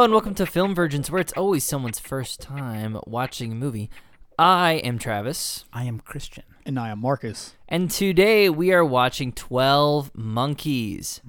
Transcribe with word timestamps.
Hello 0.00 0.06
and 0.06 0.14
welcome 0.14 0.34
to 0.36 0.46
Film 0.46 0.74
Virgins, 0.74 1.10
where 1.10 1.20
it's 1.20 1.34
always 1.34 1.62
someone's 1.62 1.98
first 1.98 2.40
time 2.40 2.98
watching 3.06 3.52
a 3.52 3.54
movie. 3.54 3.90
I 4.38 4.76
am 4.82 4.98
Travis, 4.98 5.66
I 5.74 5.84
am 5.84 6.00
Christian. 6.00 6.44
And 6.64 6.78
I 6.78 6.88
am 6.88 7.00
Marcus. 7.02 7.54
and 7.68 7.90
today 7.90 8.48
we 8.48 8.72
are 8.72 8.82
watching 8.82 9.30
12 9.30 10.12
Monkeys, 10.14 11.20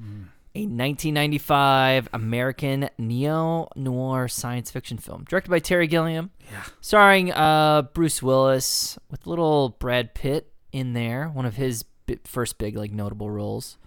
a 0.56 0.60
1995 0.62 2.08
American 2.14 2.90
neo 2.98 3.68
noir 3.76 4.30
science 4.30 4.72
fiction 4.72 4.98
film 4.98 5.26
directed 5.28 5.50
by 5.52 5.60
Terry 5.60 5.88
Gilliam, 5.88 6.32
Yeah. 6.50 6.64
starring 6.80 7.34
uh, 7.34 7.82
Bruce 7.94 8.24
Willis 8.24 8.98
with 9.10 9.28
little 9.28 9.76
Brad 9.80 10.14
Pitt 10.14 10.50
in 10.72 10.94
there, 10.94 11.28
one 11.28 11.46
of 11.46 11.58
his 11.58 11.84
bi- 11.84 12.20
first 12.24 12.58
big 12.58 12.78
like 12.78 12.94
notable 12.94 13.30
roles. 13.30 13.78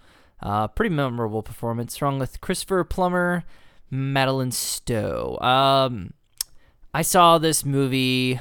Uh, 0.43 0.67
pretty 0.67 0.93
memorable 0.93 1.41
performance, 1.41 1.91
strong 1.95 2.19
with 2.19 2.39
Christopher 2.39 2.83
Plummer, 2.83 3.45
Madeleine 3.89 4.51
Stowe. 4.51 5.37
Um, 5.39 6.13
I 6.93 7.01
saw 7.01 7.37
this 7.37 7.63
movie 7.65 8.39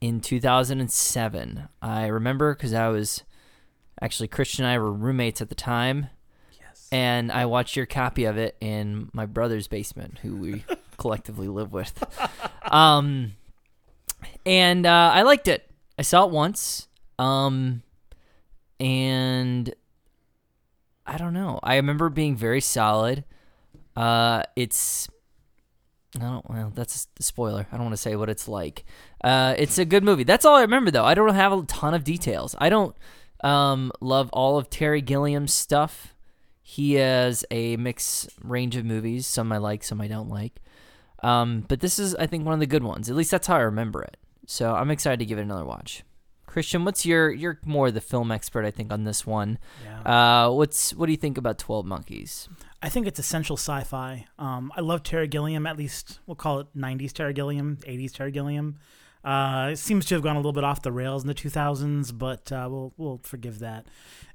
in 0.00 0.20
2007. 0.20 1.68
I 1.82 2.06
remember 2.06 2.54
because 2.54 2.72
I 2.74 2.88
was 2.88 3.24
actually 4.00 4.28
Christian 4.28 4.64
and 4.64 4.72
I 4.72 4.78
were 4.78 4.92
roommates 4.92 5.40
at 5.40 5.48
the 5.48 5.54
time, 5.54 6.08
Yes. 6.60 6.88
and 6.92 7.32
I 7.32 7.46
watched 7.46 7.74
your 7.76 7.86
copy 7.86 8.24
of 8.26 8.36
it 8.38 8.56
in 8.60 9.10
my 9.12 9.26
brother's 9.26 9.66
basement, 9.66 10.18
who 10.22 10.36
we 10.36 10.64
collectively 10.98 11.48
live 11.48 11.72
with. 11.72 12.02
Um, 12.70 13.32
and 14.46 14.86
uh, 14.86 15.10
I 15.14 15.22
liked 15.22 15.48
it. 15.48 15.68
I 15.98 16.02
saw 16.02 16.24
it 16.26 16.30
once, 16.30 16.86
um, 17.18 17.82
and 18.78 19.74
I 21.04 21.16
don't 21.16 21.32
know. 21.32 21.58
I 21.62 21.76
remember 21.76 22.08
being 22.08 22.36
very 22.36 22.60
solid. 22.60 23.24
Uh, 23.98 24.44
it's 24.54 25.08
I 26.16 26.20
don't 26.20 26.48
well, 26.48 26.70
that's 26.72 27.08
a 27.18 27.22
spoiler. 27.22 27.66
I 27.72 27.76
don't 27.76 27.86
want 27.86 27.94
to 27.94 28.00
say 28.00 28.14
what 28.14 28.30
it's 28.30 28.46
like. 28.46 28.84
Uh, 29.24 29.56
it's 29.58 29.76
a 29.76 29.84
good 29.84 30.04
movie. 30.04 30.22
That's 30.22 30.44
all 30.44 30.54
I 30.54 30.60
remember 30.60 30.92
though. 30.92 31.04
I 31.04 31.14
don't 31.14 31.34
have 31.34 31.52
a 31.52 31.62
ton 31.64 31.94
of 31.94 32.04
details. 32.04 32.54
I 32.58 32.68
don't 32.68 32.94
um 33.42 33.90
love 34.00 34.30
all 34.32 34.56
of 34.56 34.70
Terry 34.70 35.02
Gilliam's 35.02 35.52
stuff. 35.52 36.14
He 36.62 36.94
has 36.94 37.44
a 37.50 37.76
mixed 37.76 38.30
range 38.40 38.76
of 38.76 38.84
movies. 38.84 39.26
Some 39.26 39.50
I 39.50 39.58
like, 39.58 39.82
some 39.82 40.00
I 40.00 40.06
don't 40.06 40.28
like. 40.28 40.60
Um, 41.24 41.64
but 41.66 41.80
this 41.80 41.98
is 41.98 42.14
I 42.14 42.28
think 42.28 42.44
one 42.44 42.54
of 42.54 42.60
the 42.60 42.66
good 42.66 42.84
ones. 42.84 43.10
At 43.10 43.16
least 43.16 43.32
that's 43.32 43.48
how 43.48 43.56
I 43.56 43.60
remember 43.62 44.02
it. 44.02 44.16
So 44.46 44.74
I'm 44.74 44.92
excited 44.92 45.18
to 45.18 45.26
give 45.26 45.38
it 45.38 45.42
another 45.42 45.64
watch. 45.64 46.04
Christian, 46.46 46.84
what's 46.84 47.04
your 47.04 47.30
you're 47.30 47.58
more 47.64 47.90
the 47.90 48.00
film 48.00 48.30
expert 48.30 48.64
I 48.64 48.70
think 48.70 48.92
on 48.92 49.02
this 49.02 49.26
one. 49.26 49.58
Yeah. 49.84 50.44
Uh, 50.46 50.52
what's 50.52 50.94
what 50.94 51.06
do 51.06 51.12
you 51.12 51.18
think 51.18 51.36
about 51.36 51.58
Twelve 51.58 51.84
Monkeys? 51.84 52.48
I 52.80 52.88
think 52.88 53.06
it's 53.06 53.18
essential 53.18 53.56
sci-fi. 53.56 54.26
Um, 54.38 54.72
I 54.76 54.80
love 54.80 55.02
Terry 55.02 55.26
Gilliam. 55.26 55.66
At 55.66 55.76
least 55.76 56.20
we'll 56.26 56.36
call 56.36 56.60
it 56.60 56.68
'90s 56.76 57.12
Terry 57.12 57.32
Gilliam, 57.32 57.78
'80s 57.82 58.12
Terry 58.12 58.30
Gilliam. 58.30 58.76
Uh, 59.24 59.70
it 59.72 59.78
seems 59.78 60.06
to 60.06 60.14
have 60.14 60.22
gone 60.22 60.36
a 60.36 60.38
little 60.38 60.52
bit 60.52 60.62
off 60.64 60.82
the 60.82 60.92
rails 60.92 61.22
in 61.22 61.28
the 61.28 61.34
2000s, 61.34 62.16
but 62.16 62.52
uh, 62.52 62.68
we'll 62.70 62.92
we'll 62.96 63.20
forgive 63.24 63.58
that. 63.58 63.86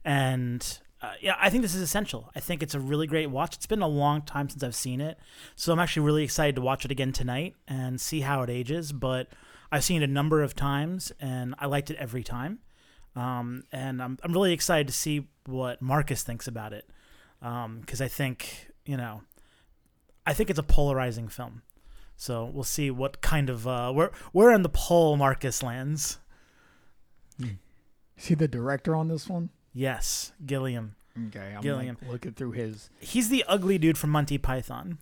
And 0.04 0.80
uh, 1.02 1.14
yeah, 1.22 1.36
I 1.40 1.50
think 1.50 1.62
this 1.62 1.74
is 1.74 1.82
essential. 1.82 2.32
I 2.36 2.42
think 2.42 2.62
it's 2.62 2.76
a 2.76 2.80
really 2.80 3.08
great 3.08 3.30
watch. 3.30 3.56
It's 3.56 3.66
been 3.66 3.82
a 3.82 3.88
long 3.88 4.22
time 4.22 4.50
since 4.50 4.62
I've 4.62 4.76
seen 4.76 5.00
it, 5.00 5.18
so 5.56 5.72
I'm 5.72 5.80
actually 5.80 6.06
really 6.06 6.24
excited 6.24 6.56
to 6.56 6.62
watch 6.62 6.84
it 6.84 6.92
again 6.92 7.14
tonight 7.14 7.56
and 7.68 8.00
see 8.00 8.22
how 8.22 8.44
it 8.44 8.50
ages. 8.50 8.92
But 8.92 9.30
I've 9.72 9.86
seen 9.86 10.02
it 10.02 10.10
a 10.10 10.14
number 10.14 10.44
of 10.44 10.54
times, 10.54 11.14
and 11.20 11.56
I 11.60 11.68
liked 11.68 11.90
it 11.90 11.98
every 11.98 12.24
time. 12.24 12.60
Um, 13.16 13.64
and 13.72 14.04
I'm 14.04 14.18
I'm 14.22 14.34
really 14.34 14.52
excited 14.52 14.88
to 14.88 14.94
see 14.94 15.30
what 15.46 15.82
Marcus 15.82 16.24
thinks 16.24 16.48
about 16.48 16.74
it 16.74 16.90
because 17.44 18.02
I 18.02 18.08
think 18.08 18.70
you 18.86 18.98
know, 18.98 19.22
I 20.26 20.34
think 20.34 20.50
it's 20.50 20.60
a 20.60 20.64
polarizing 20.64 21.28
film. 21.28 21.62
So 22.16 22.46
we'll 22.46 22.64
see 22.64 22.90
what 22.92 23.22
kind 23.22 23.50
of 23.50 23.68
uh, 23.68 23.92
where 23.92 24.12
where 24.32 24.52
on 24.52 24.62
the 24.62 24.70
pole 24.70 25.18
Marcus 25.18 25.62
lands. 25.64 26.20
See 28.16 28.36
the 28.36 28.48
director 28.48 28.96
on 28.96 29.08
this 29.08 29.28
one? 29.28 29.50
Yes, 29.74 30.32
Gilliam. 30.46 30.96
Okay, 31.28 31.54
I'm 31.56 31.62
Gilliam. 31.62 31.98
like 32.02 32.12
looking 32.12 32.34
through 32.34 32.52
his. 32.52 32.90
He's 33.00 33.30
the 33.30 33.44
ugly 33.48 33.78
dude 33.78 33.98
from 33.98 34.12
Monty 34.12 34.38
Python. 34.38 35.00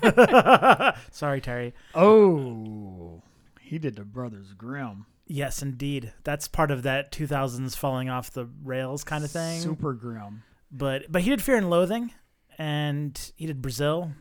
Sorry, 1.10 1.40
Terry. 1.40 1.74
Oh, 1.94 3.22
he 3.60 3.78
did 3.78 3.96
the 3.96 4.04
Brothers 4.04 4.54
Grimm. 4.54 5.06
Yes, 5.26 5.62
indeed. 5.62 6.12
That's 6.24 6.48
part 6.48 6.70
of 6.70 6.82
that 6.82 7.12
2000s 7.12 7.76
falling 7.76 8.08
off 8.08 8.30
the 8.32 8.48
rails 8.64 9.04
kind 9.04 9.22
of 9.24 9.30
thing. 9.30 9.60
Super 9.60 9.92
Grimm. 9.92 10.42
But 10.70 11.10
but 11.10 11.22
he 11.22 11.30
did 11.30 11.42
Fear 11.42 11.56
and 11.56 11.70
Loathing, 11.70 12.12
and 12.58 13.32
he 13.36 13.46
did 13.46 13.60
Brazil, 13.62 14.12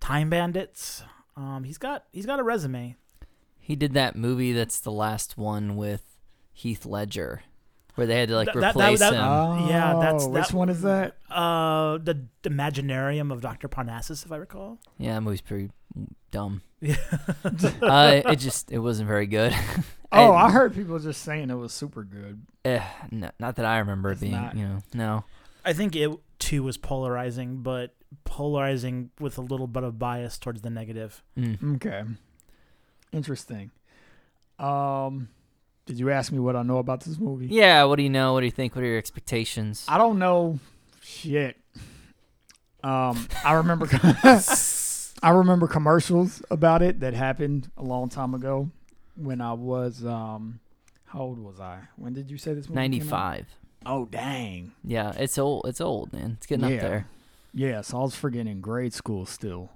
Time 0.00 0.30
Bandits. 0.30 1.02
Um, 1.36 1.64
he's 1.64 1.78
got 1.78 2.04
he's 2.12 2.26
got 2.26 2.40
a 2.40 2.42
resume. 2.42 2.96
He 3.58 3.76
did 3.76 3.94
that 3.94 4.16
movie 4.16 4.52
that's 4.52 4.78
the 4.80 4.92
last 4.92 5.36
one 5.36 5.76
with 5.76 6.02
Heath 6.52 6.86
Ledger, 6.86 7.42
where 7.96 8.06
they 8.06 8.18
had 8.20 8.28
to 8.28 8.36
like 8.36 8.46
Th- 8.52 8.54
that- 8.54 8.74
that- 8.74 8.80
replace 8.80 8.98
that- 9.00 9.12
him. 9.14 9.20
Oh, 9.22 9.68
Yeah, 9.68 9.94
that's- 10.00 10.26
which 10.26 10.48
that- 10.48 10.54
one 10.56 10.68
is 10.68 10.82
that? 10.82 11.16
Uh, 11.30 11.98
the 11.98 12.26
Imaginarium 12.44 13.32
of 13.32 13.40
Dr. 13.40 13.68
Parnassus, 13.68 14.24
if 14.24 14.30
I 14.32 14.36
recall. 14.36 14.78
yeah, 14.98 15.14
that 15.14 15.20
movie's 15.22 15.40
pretty 15.40 15.70
dumb. 16.30 16.62
Yeah. 16.80 16.96
uh, 17.82 18.22
it 18.26 18.36
just 18.36 18.70
it 18.70 18.78
wasn't 18.78 19.08
very 19.08 19.26
good. 19.26 19.54
Oh, 20.12 20.30
I- 20.32 20.46
I 20.46 20.50
heard 20.52 20.72
people 20.74 20.98
just 21.00 21.22
saying 21.22 21.50
it 21.50 21.54
was 21.56 21.72
super 21.72 22.04
good. 22.04 22.40
Eh, 22.64 22.80
no, 23.10 23.28
not 23.40 23.56
that 23.56 23.66
I 23.66 23.78
remember 23.78 24.10
it 24.10 24.12
It's 24.12 24.20
being. 24.20 24.32
not. 24.32 24.56
You 24.56 24.66
know, 24.68 24.78
no. 24.94 25.24
I 25.66 25.72
think 25.72 25.94
it 25.96 26.10
too 26.38 26.62
was 26.62 26.78
polarizing, 26.78 27.58
but 27.58 27.94
polarizing 28.24 29.10
with 29.20 29.36
a 29.36 29.42
little 29.42 29.66
bit 29.66 29.82
of 29.82 29.98
bias 29.98 30.38
towards 30.38 30.62
the 30.62 30.70
negative. 30.70 31.22
Mm. 31.36 31.76
Okay, 31.76 32.04
interesting. 33.12 33.72
Um, 34.58 35.28
did 35.84 35.98
you 35.98 36.10
ask 36.10 36.32
me 36.32 36.38
what 36.38 36.56
I 36.56 36.62
know 36.62 36.78
about 36.78 37.00
this 37.02 37.18
movie? 37.18 37.46
Yeah. 37.46 37.84
What 37.84 37.96
do 37.96 38.02
you 38.02 38.10
know? 38.10 38.32
What 38.32 38.40
do 38.40 38.46
you 38.46 38.52
think? 38.52 38.74
What 38.74 38.82
are 38.82 38.86
your 38.86 38.98
expectations? 38.98 39.84
I 39.88 39.98
don't 39.98 40.18
know 40.18 40.58
shit. 41.02 41.56
Um, 42.82 43.28
I 43.44 43.54
remember 43.54 43.88
I 45.22 45.30
remember 45.30 45.66
commercials 45.66 46.42
about 46.50 46.82
it 46.82 47.00
that 47.00 47.14
happened 47.14 47.70
a 47.76 47.82
long 47.82 48.08
time 48.08 48.34
ago 48.34 48.70
when 49.16 49.40
I 49.40 49.52
was 49.52 50.04
um 50.04 50.60
how 51.06 51.20
old 51.20 51.38
was 51.38 51.60
I? 51.60 51.80
When 51.96 52.12
did 52.12 52.30
you 52.30 52.38
say 52.38 52.52
this 52.54 52.68
movie? 52.68 52.74
came 52.74 52.78
out? 52.78 52.82
Ninety 52.82 53.00
five. 53.00 53.46
Oh 53.86 54.06
dang. 54.06 54.72
Yeah, 54.84 55.12
it's 55.16 55.38
old. 55.38 55.66
It's 55.66 55.80
old, 55.80 56.12
man. 56.12 56.32
It's 56.38 56.46
getting 56.46 56.68
Yeah. 56.68 56.74
up 56.76 56.80
there. 56.82 57.08
Yeah, 57.54 57.80
so 57.80 57.98
I 57.98 58.02
was 58.02 58.22
in 58.24 58.60
grade 58.60 58.92
school 58.92 59.24
still. 59.24 59.70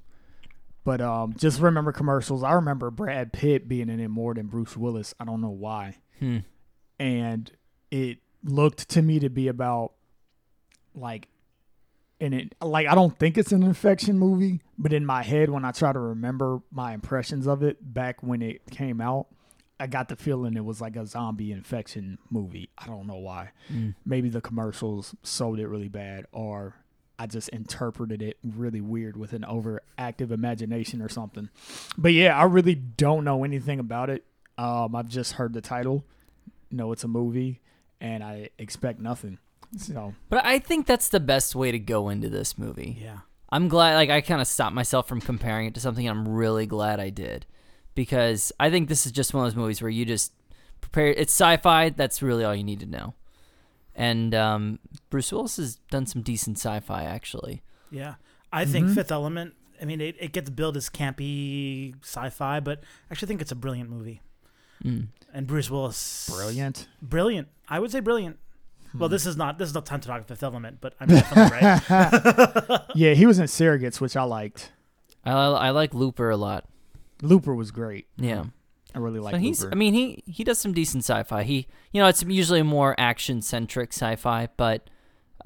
But 0.85 1.01
um 1.01 1.35
just 1.37 1.61
remember 1.61 1.93
commercials. 1.93 2.43
I 2.43 2.53
remember 2.53 2.91
Brad 2.91 3.33
Pitt 3.33 3.69
being 3.69 3.89
in 3.89 4.01
it 4.01 4.09
more 4.09 4.35
than 4.35 4.47
Bruce 4.47 4.77
Willis. 4.77 5.15
I 5.21 5.25
don't 5.25 5.41
know 5.41 5.49
why. 5.51 5.97
Hmm. 6.19 6.39
and 6.99 7.51
it 7.91 8.19
looked 8.45 8.91
to 8.91 9.01
me 9.01 9.19
to 9.21 9.31
be 9.31 9.49
about 9.49 9.93
like 10.95 11.29
and 12.21 12.35
it 12.35 12.55
like 12.61 12.87
I 12.87 12.95
don't 12.95 13.19
think 13.19 13.39
it's 13.39 13.53
an 13.53 13.63
infection 13.63 14.19
movie, 14.19 14.61
but 14.77 14.93
in 14.93 15.07
my 15.07 15.23
head 15.23 15.49
when 15.49 15.65
I 15.65 15.71
try 15.73 15.93
to 15.93 15.99
remember 15.99 16.61
my 16.71 16.93
impressions 16.93 17.47
of 17.47 17.63
it 17.63 17.79
back 17.95 18.23
when 18.23 18.43
it 18.43 18.71
came 18.71 19.01
out, 19.01 19.29
I 19.81 19.87
got 19.87 20.09
the 20.09 20.17
feeling 20.17 20.57
it 20.57 20.65
was 20.65 20.81
like 20.81 20.95
a 20.95 21.07
zombie 21.07 21.53
infection 21.53 22.19
movie. 22.31 22.69
I 22.77 22.87
don't 22.87 23.07
know 23.07 23.17
why. 23.17 23.51
Mm. 23.73 23.95
Maybe 24.05 24.29
the 24.29 24.43
commercials 24.43 25.15
sold 25.23 25.59
it 25.59 25.67
really 25.67 25.89
bad 25.89 26.27
or 26.33 26.75
I 27.19 27.27
just 27.27 27.49
interpreted 27.51 28.23
it 28.23 28.39
really 28.43 28.81
weird 28.81 29.17
with 29.17 29.33
an 29.33 29.43
overactive 29.43 30.31
imagination 30.31 31.03
or 31.03 31.09
something. 31.09 31.49
But 31.99 32.13
yeah, 32.13 32.37
I 32.37 32.45
really 32.45 32.75
don't 32.75 33.25
know 33.25 33.43
anything 33.43 33.79
about 33.79 34.11
it. 34.11 34.25
Um, 34.57 34.95
I've 34.95 35.09
just 35.09 35.33
heard 35.33 35.53
the 35.53 35.61
title, 35.61 36.05
know 36.71 36.93
it's 36.93 37.05
a 37.05 37.09
movie, 37.09 37.61
and 38.01 38.23
I 38.23 38.51
expect 38.59 39.01
nothing. 39.01 39.39
So 39.77 40.15
But 40.29 40.45
I 40.45 40.59
think 40.59 40.87
that's 40.87 41.09
the 41.09 41.21
best 41.21 41.55
way 41.55 41.71
to 41.73 41.79
go 41.79 42.09
into 42.09 42.29
this 42.29 42.59
movie. 42.59 42.99
Yeah. 43.01 43.19
I'm 43.51 43.69
glad, 43.69 43.97
like, 43.97 44.11
I 44.11 44.21
kind 44.21 44.41
of 44.41 44.47
stopped 44.47 44.75
myself 44.75 45.09
from 45.09 45.21
comparing 45.21 45.67
it 45.67 45.75
to 45.75 45.81
something. 45.81 46.07
And 46.07 46.19
I'm 46.19 46.29
really 46.29 46.67
glad 46.67 47.01
I 47.01 47.11
did 47.11 47.47
because 48.01 48.51
I 48.59 48.71
think 48.71 48.89
this 48.89 49.05
is 49.05 49.13
just 49.13 49.35
one 49.35 49.45
of 49.45 49.53
those 49.53 49.61
movies 49.61 49.83
where 49.83 49.91
you 49.91 50.07
just 50.07 50.33
prepare. 50.81 51.09
It's 51.09 51.35
sci-fi. 51.35 51.91
That's 51.91 52.23
really 52.23 52.45
all 52.45 52.55
you 52.55 52.65
need 52.65 52.81
to 52.81 52.87
know. 52.87 53.13
And 53.95 54.35
um, 54.35 54.79
Bruce 55.11 55.31
Willis 55.31 55.59
has 55.59 55.77
done 55.91 56.07
some 56.07 56.23
decent 56.23 56.57
sci-fi, 56.57 57.03
actually. 57.03 57.61
Yeah. 57.91 58.15
I 58.51 58.65
think 58.65 58.87
Mhm. 58.87 58.95
Fifth 58.95 59.13
Element, 59.13 59.53
I 59.83 59.85
mean, 59.85 60.01
it, 60.01 60.17
it 60.19 60.33
gets 60.33 60.49
billed 60.49 60.79
as 60.79 60.89
campy 60.89 61.95
sci 62.03 62.31
fi, 62.31 62.59
but 62.59 62.79
I 62.81 63.13
actually 63.13 63.29
think 63.29 63.43
it's 63.43 63.53
a 63.53 63.55
brilliant 63.55 63.91
movie. 63.91 64.23
Mm. 64.83 65.09
And 65.35 65.47
Bruce 65.47 65.69
Willis. 65.71 66.31
brilliant. 66.35 66.89
Brilliant. 67.03 67.49
I 67.69 67.81
would 67.81 67.91
say 67.93 68.01
brilliant. 68.01 68.39
Well, 68.99 69.11
this 69.11 69.27
is 69.27 69.37
not 69.37 69.59
this 69.59 69.69
is 69.69 69.75
not 69.75 69.85
time 69.85 70.01
to 70.01 70.09
talk 70.09 70.27
Fifth 70.27 70.43
Element, 70.43 70.79
but 70.81 70.95
I'm 70.99 71.09
definitely 71.09 71.59
right. 71.61 72.81
yeah, 72.95 73.13
he 73.13 73.27
was 73.27 73.39
in 73.39 73.45
Surrogates, 73.45 74.01
which 74.01 74.17
I 74.17 74.23
liked. 74.23 74.73
I, 75.23 75.33
I 75.33 75.71
like 75.71 75.93
Looper 75.93 76.31
a 76.31 76.37
lot. 76.39 76.65
Looper 77.23 77.55
was 77.55 77.71
great. 77.71 78.07
Yeah. 78.17 78.45
I 78.95 78.99
really 78.99 79.21
like 79.21 79.35
So 79.35 79.39
he's. 79.39 79.63
Looper. 79.63 79.75
I 79.75 79.77
mean, 79.77 79.95
he 79.95 80.23
he 80.27 80.43
does 80.45 80.59
some 80.59 80.73
decent 80.73 81.05
sci-fi. 81.05 81.43
He, 81.45 81.67
you 81.93 82.01
know, 82.03 82.09
it's 82.09 82.23
usually 82.25 82.63
more 82.63 82.95
action-centric 82.99 83.93
sci-fi, 83.93 84.49
but, 84.57 84.91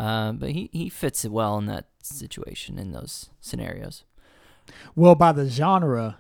uh, 0.01 0.33
but 0.33 0.51
he 0.53 0.71
he 0.73 0.89
fits 0.89 1.25
it 1.25 1.31
well 1.33 1.59
in 1.59 1.67
that 1.67 1.87
situation 2.03 2.79
in 2.79 2.93
those 2.93 3.31
scenarios. 3.41 4.05
well, 4.97 5.15
by 5.15 5.33
the 5.33 5.47
genre, 5.49 6.17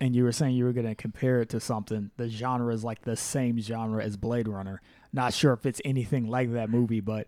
and 0.00 0.14
you 0.14 0.22
were 0.22 0.32
saying 0.32 0.54
you 0.54 0.64
were 0.64 0.72
going 0.72 0.86
to 0.86 0.94
compare 0.94 1.40
it 1.40 1.48
to 1.50 1.58
something. 1.60 2.10
The 2.16 2.28
genre 2.28 2.72
is 2.72 2.84
like 2.84 3.02
the 3.02 3.16
same 3.16 3.58
genre 3.60 4.04
as 4.04 4.16
Blade 4.16 4.46
Runner. 4.46 4.80
Not 5.12 5.34
sure 5.34 5.52
if 5.52 5.66
it's 5.66 5.80
anything 5.84 6.28
like 6.28 6.52
that 6.52 6.70
movie, 6.70 7.00
but 7.00 7.26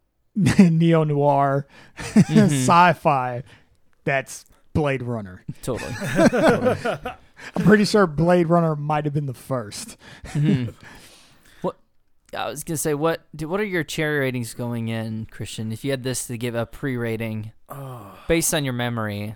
neo 0.34 1.04
noir, 1.04 1.66
Mm-hmm. 1.98 2.54
sci-fi. 2.54 3.42
That's 4.04 4.46
Blade 4.78 5.02
Runner. 5.02 5.44
Totally. 5.62 5.92
I'm 7.56 7.64
pretty 7.64 7.84
sure 7.84 8.06
Blade 8.06 8.48
Runner 8.48 8.76
might 8.76 9.04
have 9.04 9.14
been 9.14 9.26
the 9.26 9.34
first. 9.34 9.96
Mhm. 10.28 10.74
What 11.62 11.76
I 12.36 12.48
was 12.48 12.62
gonna 12.62 12.76
say, 12.76 12.94
what 12.94 13.22
do- 13.34 13.48
what 13.48 13.58
are 13.58 13.64
your 13.64 13.82
cherry 13.84 14.20
ratings 14.20 14.54
going 14.54 14.88
in, 14.88 15.26
Christian? 15.30 15.72
If 15.72 15.82
you 15.84 15.90
had 15.90 16.02
this 16.04 16.26
to 16.28 16.36
give 16.38 16.54
a 16.54 16.66
pre-rating 16.66 17.52
oh, 17.68 18.16
based 18.28 18.52
on 18.54 18.64
your 18.64 18.74
memory, 18.74 19.34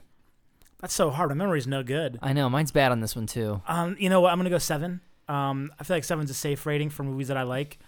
that's 0.80 0.94
so 0.94 1.10
hard. 1.10 1.30
My 1.30 1.34
memory's 1.34 1.66
no 1.66 1.82
good. 1.82 2.18
I 2.22 2.32
know 2.32 2.48
mine's 2.50 2.70
bad 2.70 2.92
on 2.92 3.00
this 3.00 3.16
one 3.16 3.26
too. 3.26 3.62
Um, 3.66 3.96
you 3.98 4.08
know 4.10 4.20
what? 4.20 4.30
I'm 4.32 4.38
gonna 4.38 4.50
go 4.50 4.58
seven. 4.58 5.00
Um, 5.28 5.72
I 5.80 5.84
feel 5.84 5.96
like 5.96 6.04
seven's 6.04 6.30
a 6.30 6.34
safe 6.34 6.64
rating 6.66 6.90
for 6.90 7.02
movies 7.02 7.28
that 7.28 7.36
I 7.36 7.42
like, 7.44 7.78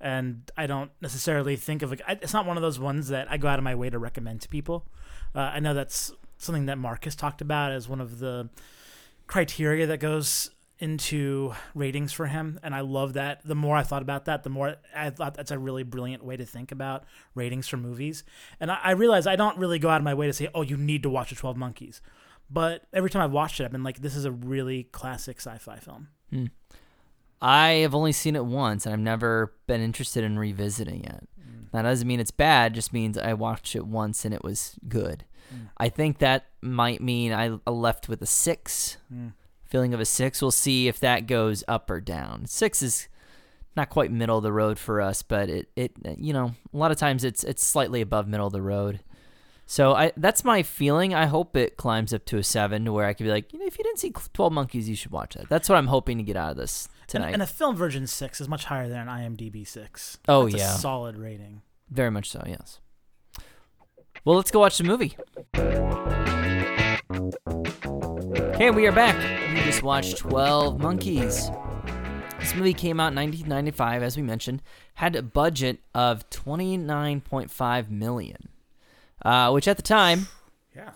and 0.00 0.42
I 0.56 0.66
don't 0.66 0.90
necessarily 1.00 1.56
think 1.56 1.82
of 1.82 1.92
it. 1.92 2.00
It's 2.08 2.32
not 2.34 2.44
one 2.46 2.56
of 2.56 2.62
those 2.62 2.78
ones 2.78 3.08
that 3.08 3.30
I 3.30 3.36
go 3.36 3.48
out 3.48 3.58
of 3.58 3.64
my 3.64 3.74
way 3.76 3.90
to 3.90 3.98
recommend 3.98 4.40
to 4.42 4.48
people. 4.48 4.86
Uh, 5.34 5.40
I 5.40 5.60
know 5.60 5.72
that's 5.74 6.10
something 6.38 6.66
that 6.66 6.78
Marcus 6.78 7.14
talked 7.14 7.40
about 7.40 7.72
as 7.72 7.88
one 7.88 8.00
of 8.00 8.18
the 8.18 8.48
criteria 9.26 9.86
that 9.86 9.98
goes 9.98 10.50
into 10.78 11.52
ratings 11.74 12.12
for 12.12 12.26
him, 12.26 12.60
and 12.62 12.74
I 12.74 12.80
love 12.80 13.14
that. 13.14 13.44
The 13.44 13.56
more 13.56 13.76
I 13.76 13.82
thought 13.82 14.02
about 14.02 14.26
that, 14.26 14.44
the 14.44 14.50
more 14.50 14.76
I 14.94 15.10
thought 15.10 15.34
that's 15.34 15.50
a 15.50 15.58
really 15.58 15.82
brilliant 15.82 16.24
way 16.24 16.36
to 16.36 16.44
think 16.44 16.70
about 16.70 17.04
ratings 17.34 17.66
for 17.68 17.76
movies. 17.76 18.22
And 18.60 18.70
I, 18.70 18.78
I 18.82 18.90
realize 18.92 19.26
I 19.26 19.36
don't 19.36 19.58
really 19.58 19.78
go 19.78 19.88
out 19.88 19.98
of 19.98 20.04
my 20.04 20.14
way 20.14 20.26
to 20.26 20.32
say, 20.32 20.48
"Oh, 20.54 20.62
you 20.62 20.76
need 20.76 21.02
to 21.02 21.10
watch 21.10 21.30
the 21.30 21.36
Twelve 21.36 21.56
Monkeys." 21.56 22.00
But 22.50 22.84
every 22.92 23.10
time 23.10 23.22
I've 23.22 23.32
watched 23.32 23.60
it, 23.60 23.64
I've 23.64 23.72
been 23.72 23.82
like, 23.82 24.00
"This 24.00 24.14
is 24.14 24.24
a 24.24 24.30
really 24.30 24.84
classic 24.84 25.38
sci-fi 25.38 25.78
film." 25.78 26.08
Hmm. 26.30 26.46
I 27.42 27.68
have 27.68 27.94
only 27.94 28.12
seen 28.12 28.36
it 28.36 28.44
once, 28.44 28.86
and 28.86 28.92
I've 28.92 29.00
never 29.00 29.54
been 29.66 29.80
interested 29.80 30.24
in 30.24 30.38
revisiting 30.38 31.04
it. 31.04 31.28
That 31.72 31.82
doesn't 31.82 32.06
mean 32.06 32.20
it's 32.20 32.30
bad; 32.30 32.74
just 32.74 32.92
means 32.92 33.18
I 33.18 33.34
watched 33.34 33.74
it 33.76 33.86
once 33.86 34.24
and 34.24 34.32
it 34.32 34.44
was 34.44 34.76
good. 34.88 35.24
Mm. 35.54 35.68
I 35.78 35.88
think 35.88 36.18
that 36.18 36.46
might 36.62 37.00
mean 37.00 37.32
I 37.32 37.58
I 37.66 37.70
left 37.70 38.08
with 38.08 38.20
a 38.22 38.26
six, 38.26 38.96
Mm. 39.12 39.32
feeling 39.64 39.94
of 39.94 40.00
a 40.00 40.04
six. 40.04 40.40
We'll 40.42 40.50
see 40.50 40.88
if 40.88 41.00
that 41.00 41.26
goes 41.26 41.64
up 41.68 41.90
or 41.90 42.00
down. 42.00 42.46
Six 42.46 42.82
is 42.82 43.08
not 43.76 43.90
quite 43.90 44.10
middle 44.10 44.36
of 44.38 44.42
the 44.42 44.52
road 44.52 44.78
for 44.78 45.00
us, 45.00 45.22
but 45.22 45.48
it 45.48 45.68
it 45.76 45.92
you 46.18 46.32
know 46.32 46.52
a 46.72 46.76
lot 46.76 46.90
of 46.90 46.96
times 46.96 47.24
it's 47.24 47.44
it's 47.44 47.64
slightly 47.64 48.00
above 48.00 48.26
middle 48.28 48.46
of 48.46 48.52
the 48.52 48.62
road. 48.62 49.00
So 49.70 49.92
I 49.94 50.12
that's 50.16 50.44
my 50.44 50.62
feeling. 50.62 51.14
I 51.14 51.26
hope 51.26 51.54
it 51.56 51.76
climbs 51.76 52.14
up 52.14 52.24
to 52.26 52.38
a 52.38 52.42
seven, 52.42 52.86
to 52.86 52.92
where 52.92 53.04
I 53.06 53.12
could 53.12 53.24
be 53.24 53.30
like, 53.30 53.52
you 53.52 53.58
know, 53.58 53.66
if 53.66 53.76
you 53.78 53.84
didn't 53.84 53.98
see 53.98 54.12
Twelve 54.32 54.52
Monkeys, 54.52 54.88
you 54.88 54.96
should 54.96 55.12
watch 55.12 55.34
that. 55.34 55.48
That's 55.50 55.68
what 55.68 55.76
I'm 55.76 55.88
hoping 55.88 56.16
to 56.18 56.24
get 56.24 56.36
out 56.36 56.52
of 56.52 56.56
this 56.56 56.88
And, 57.02 57.08
tonight. 57.08 57.32
and 57.34 57.42
a 57.42 57.46
Film 57.46 57.76
Virgins 57.76 58.10
six 58.10 58.40
is 58.40 58.48
much 58.48 58.64
higher 58.64 58.88
than 58.88 59.06
an 59.06 59.08
IMDb 59.08 59.66
six. 59.66 60.18
Oh, 60.26 60.44
That's 60.48 60.56
yeah. 60.56 60.74
a 60.74 60.78
solid 60.78 61.18
rating. 61.18 61.60
Very 61.90 62.10
much 62.10 62.30
so, 62.30 62.42
yes. 62.46 62.80
Well, 64.28 64.36
let's 64.36 64.50
go 64.50 64.60
watch 64.60 64.76
the 64.76 64.84
movie. 64.84 65.16
Okay, 68.56 68.70
we 68.70 68.86
are 68.86 68.92
back. 68.92 69.16
We 69.54 69.62
just 69.62 69.82
watched 69.82 70.18
12 70.18 70.78
Monkeys. 70.78 71.50
This 72.38 72.54
movie 72.54 72.74
came 72.74 73.00
out 73.00 73.12
in 73.12 73.16
1995, 73.16 74.02
as 74.02 74.18
we 74.18 74.22
mentioned, 74.22 74.60
had 74.96 75.16
a 75.16 75.22
budget 75.22 75.78
of 75.94 76.28
29.5 76.28 77.88
million, 77.88 78.50
uh, 79.24 79.50
which 79.50 79.66
at 79.66 79.78
the 79.78 79.82
time, 79.82 80.28
Yeah. 80.76 80.90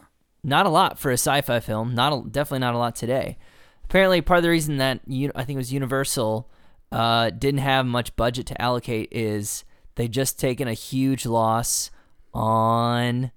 not 0.45 0.67
a 0.67 0.69
lot 0.69 0.99
for 0.99 1.11
a 1.11 1.15
sci-fi 1.15 1.59
film. 1.61 1.95
Not 1.95 2.13
a, 2.13 2.29
definitely 2.29 2.59
not 2.59 2.75
a 2.75 2.79
lot 2.79 2.95
today. 2.95 3.39
Apparently, 3.85 4.21
part 4.21 4.41
of 4.41 4.43
the 4.43 4.51
reason 4.51 4.77
that 4.77 5.01
I 5.35 5.45
think 5.45 5.57
it 5.57 5.57
was 5.57 5.73
Universal 5.73 6.51
uh, 6.93 7.31
didn't 7.31 7.61
have 7.61 7.87
much 7.87 8.15
budget 8.15 8.45
to 8.49 8.61
allocate 8.61 9.09
is 9.11 9.65
they 9.95 10.07
just 10.07 10.39
taken 10.39 10.69
a 10.69 10.75
huge 10.75 11.25
loss 11.25 11.91
on 12.35 13.31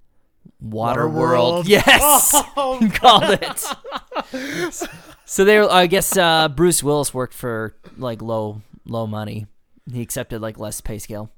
Waterworld. 0.62 1.64
Waterworld. 1.64 1.68
Yes, 1.68 2.32
Oh, 2.56 2.80
called 2.94 3.38
it. 3.42 4.72
so 5.24 5.44
they, 5.44 5.58
were, 5.58 5.70
I 5.70 5.86
guess, 5.86 6.16
uh, 6.16 6.48
Bruce 6.48 6.82
Willis 6.82 7.12
worked 7.12 7.34
for 7.34 7.74
like 7.96 8.22
low, 8.22 8.62
low 8.86 9.06
money. 9.06 9.46
He 9.92 10.02
accepted 10.02 10.40
like 10.40 10.58
less 10.58 10.80
pay 10.80 10.98
scale. 10.98 11.30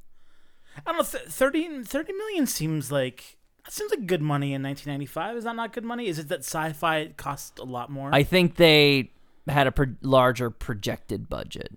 I 0.87 0.93
don't 0.93 0.99
know. 0.99 1.05
Th- 1.05 1.25
30, 1.31 1.83
30 1.85 2.13
million 2.13 2.47
seems 2.47 2.93
like 2.93 3.37
that 3.65 3.73
seems 3.73 3.91
like 3.91 4.07
good 4.07 4.23
money 4.23 4.55
in 4.55 4.63
1995. 4.63 5.37
Is 5.37 5.45
that 5.45 5.57
not 5.57 5.73
good 5.73 5.85
money? 5.85 6.07
Is 6.07 6.19
it 6.19 6.29
that 6.29 6.41
sci-fi 6.41 7.09
cost 7.17 7.59
a 7.59 7.65
lot 7.65 7.91
more? 7.91 8.15
I 8.15 8.23
think 8.23 8.55
they 8.57 9.11
had 9.49 9.67
a 9.67 9.73
pro- 9.73 9.95
larger 10.03 10.51
projected 10.51 11.29
budget. 11.29 11.73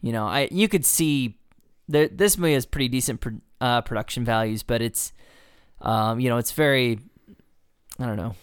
You 0.00 0.12
know, 0.12 0.26
I 0.26 0.48
you 0.50 0.66
could 0.68 0.86
see 0.86 1.38
this 1.90 2.38
movie 2.38 2.54
has 2.54 2.66
pretty 2.66 2.88
decent 2.88 3.20
pro, 3.20 3.32
uh, 3.60 3.80
production 3.82 4.24
values, 4.24 4.62
but 4.62 4.80
it's, 4.80 5.12
um, 5.80 6.20
you 6.20 6.28
know, 6.28 6.38
it's 6.38 6.52
very, 6.52 6.98
I 7.98 8.06
don't 8.06 8.16
know, 8.16 8.34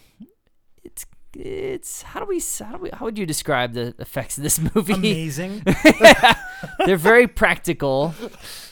it's 0.84 1.06
it's 1.34 2.02
how 2.02 2.20
do 2.20 2.26
we 2.26 2.42
how 2.60 2.78
do 2.78 2.82
we 2.82 2.90
how 2.92 3.06
would 3.06 3.18
you 3.18 3.26
describe 3.26 3.74
the 3.74 3.94
effects 4.00 4.38
of 4.38 4.44
this 4.44 4.60
movie? 4.76 4.94
Amazing. 4.94 5.64
They're 6.86 6.98
very 6.98 7.28
practical. 7.28 8.14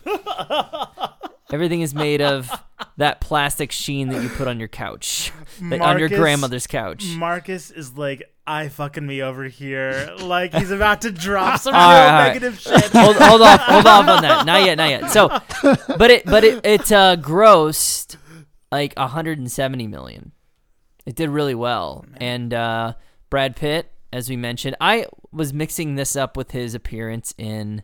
Everything 1.52 1.82
is 1.82 1.94
made 1.94 2.22
of 2.22 2.52
that 2.98 3.20
plastic 3.22 3.72
sheen 3.72 4.10
that 4.10 4.24
you 4.24 4.30
put 4.30 4.48
on 4.48 4.60
your 4.60 4.68
couch, 4.68 5.32
that- 5.62 5.82
on 5.82 6.00
your 6.00 6.10
grandmother's 6.10 6.68
couch. 6.68 7.06
Marcus 7.16 7.72
is 7.72 7.98
like, 7.98 8.24
I 8.48 8.70
fucking 8.70 9.06
me 9.06 9.22
over 9.22 9.46
here. 9.46 10.14
Like 10.20 10.54
he's 10.54 10.72
about 10.72 11.02
to 11.02 11.12
drop 11.12 11.60
some 11.62 11.74
real 11.74 11.82
right, 11.82 12.08
all 12.08 12.14
right. 12.20 12.28
negative 12.28 12.60
shit. 12.60 12.86
hold, 12.92 13.16
hold 13.16 13.42
off, 13.42 13.60
hold 13.62 13.86
off 13.88 14.08
on 14.08 14.22
that. 14.22 14.46
Not 14.46 14.64
yet, 14.64 14.76
not 14.78 14.90
yet. 14.90 15.12
So, 15.12 15.30
but 15.98 16.12
it, 16.12 16.26
but 16.26 16.44
it, 16.44 16.66
it 16.66 16.92
uh, 16.92 17.16
grossed 17.18 18.18
like 18.72 18.94
170 18.98 19.88
million. 19.88 20.32
It 21.06 21.16
did 21.16 21.30
really 21.30 21.56
well, 21.56 22.06
and 22.18 22.52
uh, 22.54 22.94
Brad 23.30 23.56
Pitt, 23.56 23.92
as 24.12 24.28
we 24.30 24.36
mentioned, 24.36 24.76
I 24.82 25.06
was 25.32 25.54
mixing 25.54 25.96
this 25.96 26.16
up 26.16 26.36
with 26.36 26.52
his 26.52 26.74
appearance 26.74 27.34
in 27.38 27.84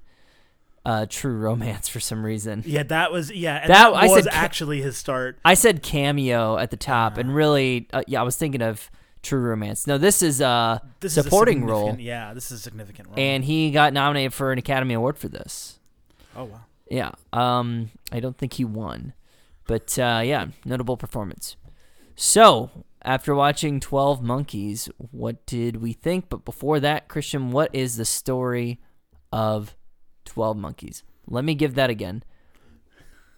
uh, 0.86 1.06
True 1.10 1.38
Romance 1.38 1.88
for 1.90 2.00
some 2.00 2.26
reason. 2.26 2.64
Yeah, 2.66 2.84
that 2.84 3.12
was 3.12 3.32
yeah. 3.32 3.60
That- 3.60 3.68
that, 3.68 3.94
I 3.94 4.08
was 4.08 4.24
said 4.24 4.34
actually 4.34 4.82
his 4.82 4.98
start. 4.98 5.38
I 5.46 5.54
said 5.54 5.84
cameo 5.84 6.58
at 6.58 6.72
the 6.72 6.78
top, 6.78 7.18
and 7.18 7.34
really, 7.36 7.88
uh, 7.94 8.04
yeah, 8.08 8.22
I 8.22 8.24
was 8.24 8.36
thinking 8.36 8.62
of 8.62 8.90
True 9.22 9.40
Romance. 9.42 9.86
No, 9.86 9.98
this 10.00 10.22
is 10.24 10.42
a 10.42 10.82
This 11.00 11.14
is 11.14 11.20
a 11.20 11.24
supporting 11.24 11.66
role, 11.66 11.96
Yeah, 12.00 12.34
this 12.34 12.52
is 12.52 12.60
a 12.60 12.62
significant 12.64 13.10
role. 13.10 13.20
and 13.20 13.44
he 13.46 13.70
got 13.72 13.94
nominated 13.94 14.34
for 14.34 14.52
an 14.52 14.58
Academy 14.58 14.96
Award 14.96 15.18
for 15.18 15.28
this. 15.28 15.80
oh 16.36 16.46
wow. 16.46 16.62
Yeah. 16.90 17.12
Um, 17.32 17.90
I 18.12 18.20
don't 18.20 18.38
think 18.38 18.54
he 18.54 18.66
won, 18.66 19.14
but 19.68 19.98
uh, 20.00 20.22
yeah, 20.26 20.48
notable 20.66 20.98
performance. 20.98 21.56
So 22.16 22.70
after 23.04 23.34
watching 23.36 23.80
Twelve 23.80 24.22
Monkeys, 24.22 24.90
what 25.12 25.46
did 25.46 25.78
we 25.78 25.94
think? 25.94 26.28
But 26.30 26.44
before 26.44 26.80
that, 26.82 27.08
Christian, 27.08 27.52
what 27.52 27.74
is 27.74 27.98
the 27.98 28.06
story 28.06 28.80
of 29.32 29.76
Twelve 30.26 30.58
Monkeys? 30.58 31.04
Let 31.28 31.44
me 31.44 31.56
give 31.56 31.76
that 31.76 31.90
again. 31.90 32.24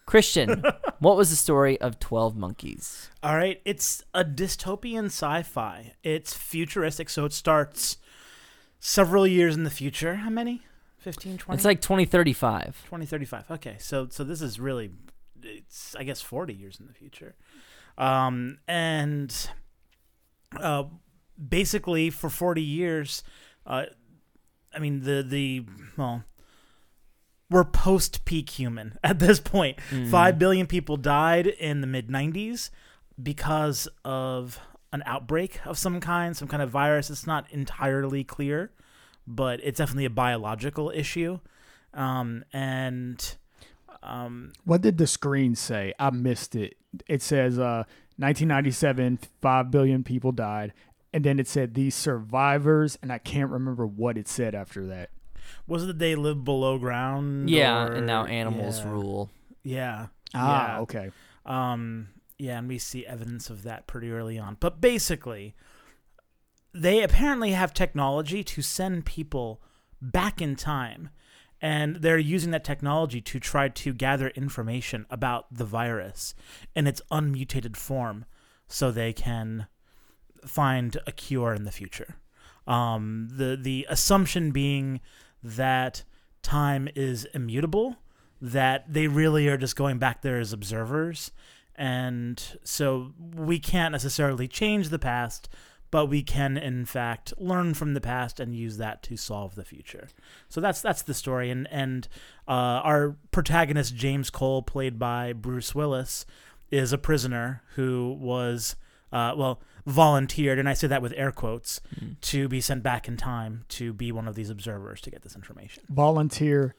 Christian, 0.06 0.64
what 1.00 1.16
was 1.16 1.30
the 1.30 1.36
story 1.36 1.80
of 1.80 2.00
Twelve 2.00 2.36
Monkeys? 2.36 3.10
All 3.22 3.36
right, 3.36 3.62
it's 3.66 4.04
a 4.14 4.24
dystopian 4.24 5.06
sci-fi. 5.06 5.94
It's 6.04 6.34
futuristic, 6.34 7.10
so 7.10 7.26
it 7.26 7.34
starts 7.34 7.98
several 8.80 9.26
years 9.26 9.56
in 9.56 9.64
the 9.64 9.70
future. 9.70 10.16
How 10.16 10.30
many? 10.30 10.62
15, 11.04 11.38
20? 11.38 11.58
It's 11.58 11.66
like 11.66 11.82
2035. 11.82 12.84
2035. 12.86 13.52
Okay, 13.52 13.76
so 13.78 14.08
so 14.10 14.24
this 14.24 14.42
is 14.42 14.60
really 14.60 14.92
it's 15.42 15.96
I 15.96 16.04
guess 16.04 16.22
40 16.22 16.54
years 16.54 16.80
in 16.80 16.88
the 16.88 16.94
future. 16.94 17.36
Um 17.98 18.60
and 18.68 19.50
uh 20.58 20.86
basically 21.50 22.10
for 22.10 22.30
40 22.30 22.62
years 22.62 23.24
uh 23.66 23.84
I 24.74 24.80
mean 24.80 25.02
the 25.02 25.24
the 25.24 25.66
well 25.98 26.24
we're 27.54 27.64
post 27.64 28.26
peak 28.26 28.50
human 28.50 28.98
at 29.04 29.20
this 29.20 29.40
point. 29.40 29.78
Mm. 29.92 30.10
5 30.10 30.40
billion 30.40 30.68
people 30.68 30.98
died 30.98 31.48
in 31.48 31.82
the 31.82 31.88
mid 31.88 32.08
90s 32.10 32.70
because 33.22 33.88
of 34.04 34.60
an 34.92 35.04
outbreak 35.06 35.60
of 35.66 35.78
some 35.78 36.00
kind, 36.02 36.36
some 36.36 36.48
kind 36.48 36.62
of 36.62 36.70
virus. 36.70 37.10
It's 37.10 37.28
not 37.28 37.46
entirely 37.52 38.24
clear, 38.24 38.72
but 39.26 39.60
it's 39.64 39.78
definitely 39.78 40.06
a 40.06 40.10
biological 40.10 40.92
issue. 40.94 41.40
Um, 41.94 42.44
and 42.52 43.38
Um, 44.02 44.52
What 44.66 44.82
did 44.82 44.98
the 44.98 45.08
screen 45.08 45.56
say? 45.56 45.94
I 45.98 46.10
missed 46.10 46.56
it. 46.56 46.76
It 47.08 47.22
says 47.22 47.58
uh 47.58 47.86
1997 48.18 49.20
5 49.42 49.72
billion 49.72 50.04
people 50.04 50.32
died 50.32 50.74
and 51.14 51.24
then 51.24 51.40
it 51.40 51.48
said 51.48 51.74
these 51.74 51.96
survivors 51.96 52.98
and 53.02 53.12
I 53.12 53.18
can't 53.18 53.50
remember 53.50 53.86
what 53.88 54.18
it 54.18 54.28
said 54.28 54.54
after 54.56 54.86
that. 54.88 55.10
Was 55.68 55.84
it 55.84 55.88
that 55.88 56.00
they 56.00 56.16
live 56.16 56.44
below 56.44 56.78
ground? 56.78 57.50
Yeah, 57.50 57.86
or- 57.86 57.94
and 57.94 58.08
now 58.08 58.26
animals 58.26 58.80
yeah. 58.80 58.90
rule. 58.90 59.30
Yeah. 59.64 60.08
Ah, 60.34 60.74
yeah. 60.74 60.80
okay. 60.82 61.12
Um, 61.46 62.10
yeah, 62.38 62.60
and 62.60 62.68
we 62.68 62.78
see 62.78 63.06
evidence 63.06 63.50
of 63.50 63.64
that 63.64 63.88
pretty 63.88 64.12
early 64.12 64.38
on. 64.38 64.58
But 64.60 64.82
basically, 64.82 65.56
they 66.74 67.04
apparently 67.04 67.52
have 67.52 67.74
technology 67.74 68.44
to 68.44 68.62
send 68.62 69.06
people 69.06 69.62
back 70.02 70.42
in 70.42 70.56
time. 70.56 71.10
And 71.62 71.98
they're 71.98 72.18
using 72.18 72.52
that 72.52 72.66
technology 72.66 73.22
to 73.22 73.40
try 73.40 73.70
to 73.70 73.94
gather 73.94 74.28
information 74.30 75.06
about 75.10 75.46
the 75.50 75.64
virus 75.64 76.36
in 76.76 76.88
its 76.88 77.02
unmutated 77.10 77.78
form 77.78 78.26
so 78.68 78.92
they 78.92 79.14
can 79.14 79.68
find 80.46 80.98
a 81.08 81.14
cure 81.14 81.54
in 81.54 81.64
the 81.64 81.72
future. 81.72 82.16
Um, 82.68 83.30
the, 83.32 83.56
the 83.56 83.86
assumption 83.90 84.52
being 84.52 85.00
that 85.44 86.04
time 86.42 86.90
is 86.96 87.26
immutable, 87.34 87.98
that 88.42 88.92
they 88.92 89.08
really 89.08 89.48
are 89.48 89.58
just 89.58 89.76
going 89.76 89.98
back 89.98 90.22
there 90.22 90.40
as 90.40 90.54
observers. 90.54 91.32
And 91.76 92.42
so 92.64 93.14
we 93.36 93.60
can't 93.60 93.94
necessarily 93.94 94.48
change 94.48 94.90
the 94.90 95.00
past, 95.00 95.50
but 95.90 96.08
we 96.08 96.24
can 96.24 96.58
in 96.58 96.86
fact 96.86 97.34
learn 97.38 97.74
from 97.74 97.94
the 97.94 98.02
past 98.02 98.40
and 98.40 98.56
use 98.56 98.78
that 98.78 99.02
to 99.04 99.18
solve 99.18 99.56
the 99.56 99.66
future. 99.66 100.10
So 100.50 100.62
that's 100.62 100.82
that's 100.82 101.04
the 101.04 101.14
story. 101.14 101.50
And 101.50 101.68
and 101.72 102.08
uh, 102.48 102.82
our 102.84 103.16
protagonist 103.32 103.96
James 103.96 104.30
Cole, 104.30 104.62
played 104.62 105.00
by 105.00 105.34
Bruce 105.34 105.74
Willis, 105.74 106.26
is 106.70 106.94
a 106.94 106.98
prisoner 106.98 107.64
who 107.76 108.18
was 108.20 108.76
uh, 109.12 109.34
well 109.38 109.62
volunteered, 109.86 110.60
and 110.60 110.68
I 110.70 110.74
say 110.74 110.88
that 110.88 111.02
with 111.02 111.14
air 111.16 111.32
quotes, 111.32 111.82
to 112.22 112.48
be 112.48 112.62
sent 112.62 112.84
back 112.84 113.08
in 113.08 113.18
time 113.18 113.66
to 113.70 113.94
be 113.94 114.12
one 114.12 114.28
of 114.28 114.36
these 114.36 114.50
observers 114.50 115.02
to 115.02 115.12
get 115.12 115.22
this 115.22 115.36
information. 115.36 115.84
Volunteer 115.90 116.76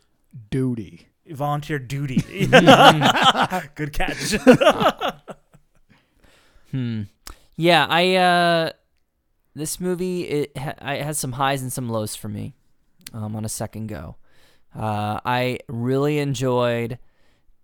duty. 0.51 1.09
Volunteer 1.29 1.79
duty. 1.79 2.17
Good 3.75 3.93
catch. 3.93 4.35
Hmm. 6.71 7.03
Yeah, 7.57 7.87
I 7.89 8.17
uh 8.17 8.71
this 9.55 9.79
movie 9.79 10.23
it, 10.23 10.59
ha- 10.59 10.75
it 10.93 11.05
has 11.05 11.21
some 11.21 11.31
highs 11.33 11.63
and 11.63 11.73
some 11.73 11.89
lows 11.89 12.17
for 12.17 12.29
me. 12.29 12.55
Um 13.13 13.37
on 13.37 13.45
a 13.45 13.49
second 13.49 13.87
go. 13.87 14.17
Uh 14.77 15.21
I 15.25 15.59
really 15.69 16.19
enjoyed 16.19 16.99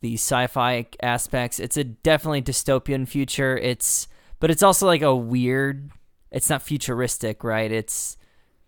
the 0.01 0.15
sci-fi 0.15 0.87
aspects. 1.03 1.59
It's 1.59 1.77
a 1.77 1.83
definitely 1.83 2.43
dystopian 2.43 3.09
future. 3.09 3.57
It's 3.59 4.07
but 4.41 4.51
it's 4.51 4.63
also 4.63 4.87
like 4.87 5.03
a 5.03 5.15
weird 5.15 5.91
it's 6.33 6.49
not 6.51 6.63
futuristic, 6.63 7.43
right? 7.45 7.71
It's 7.71 8.17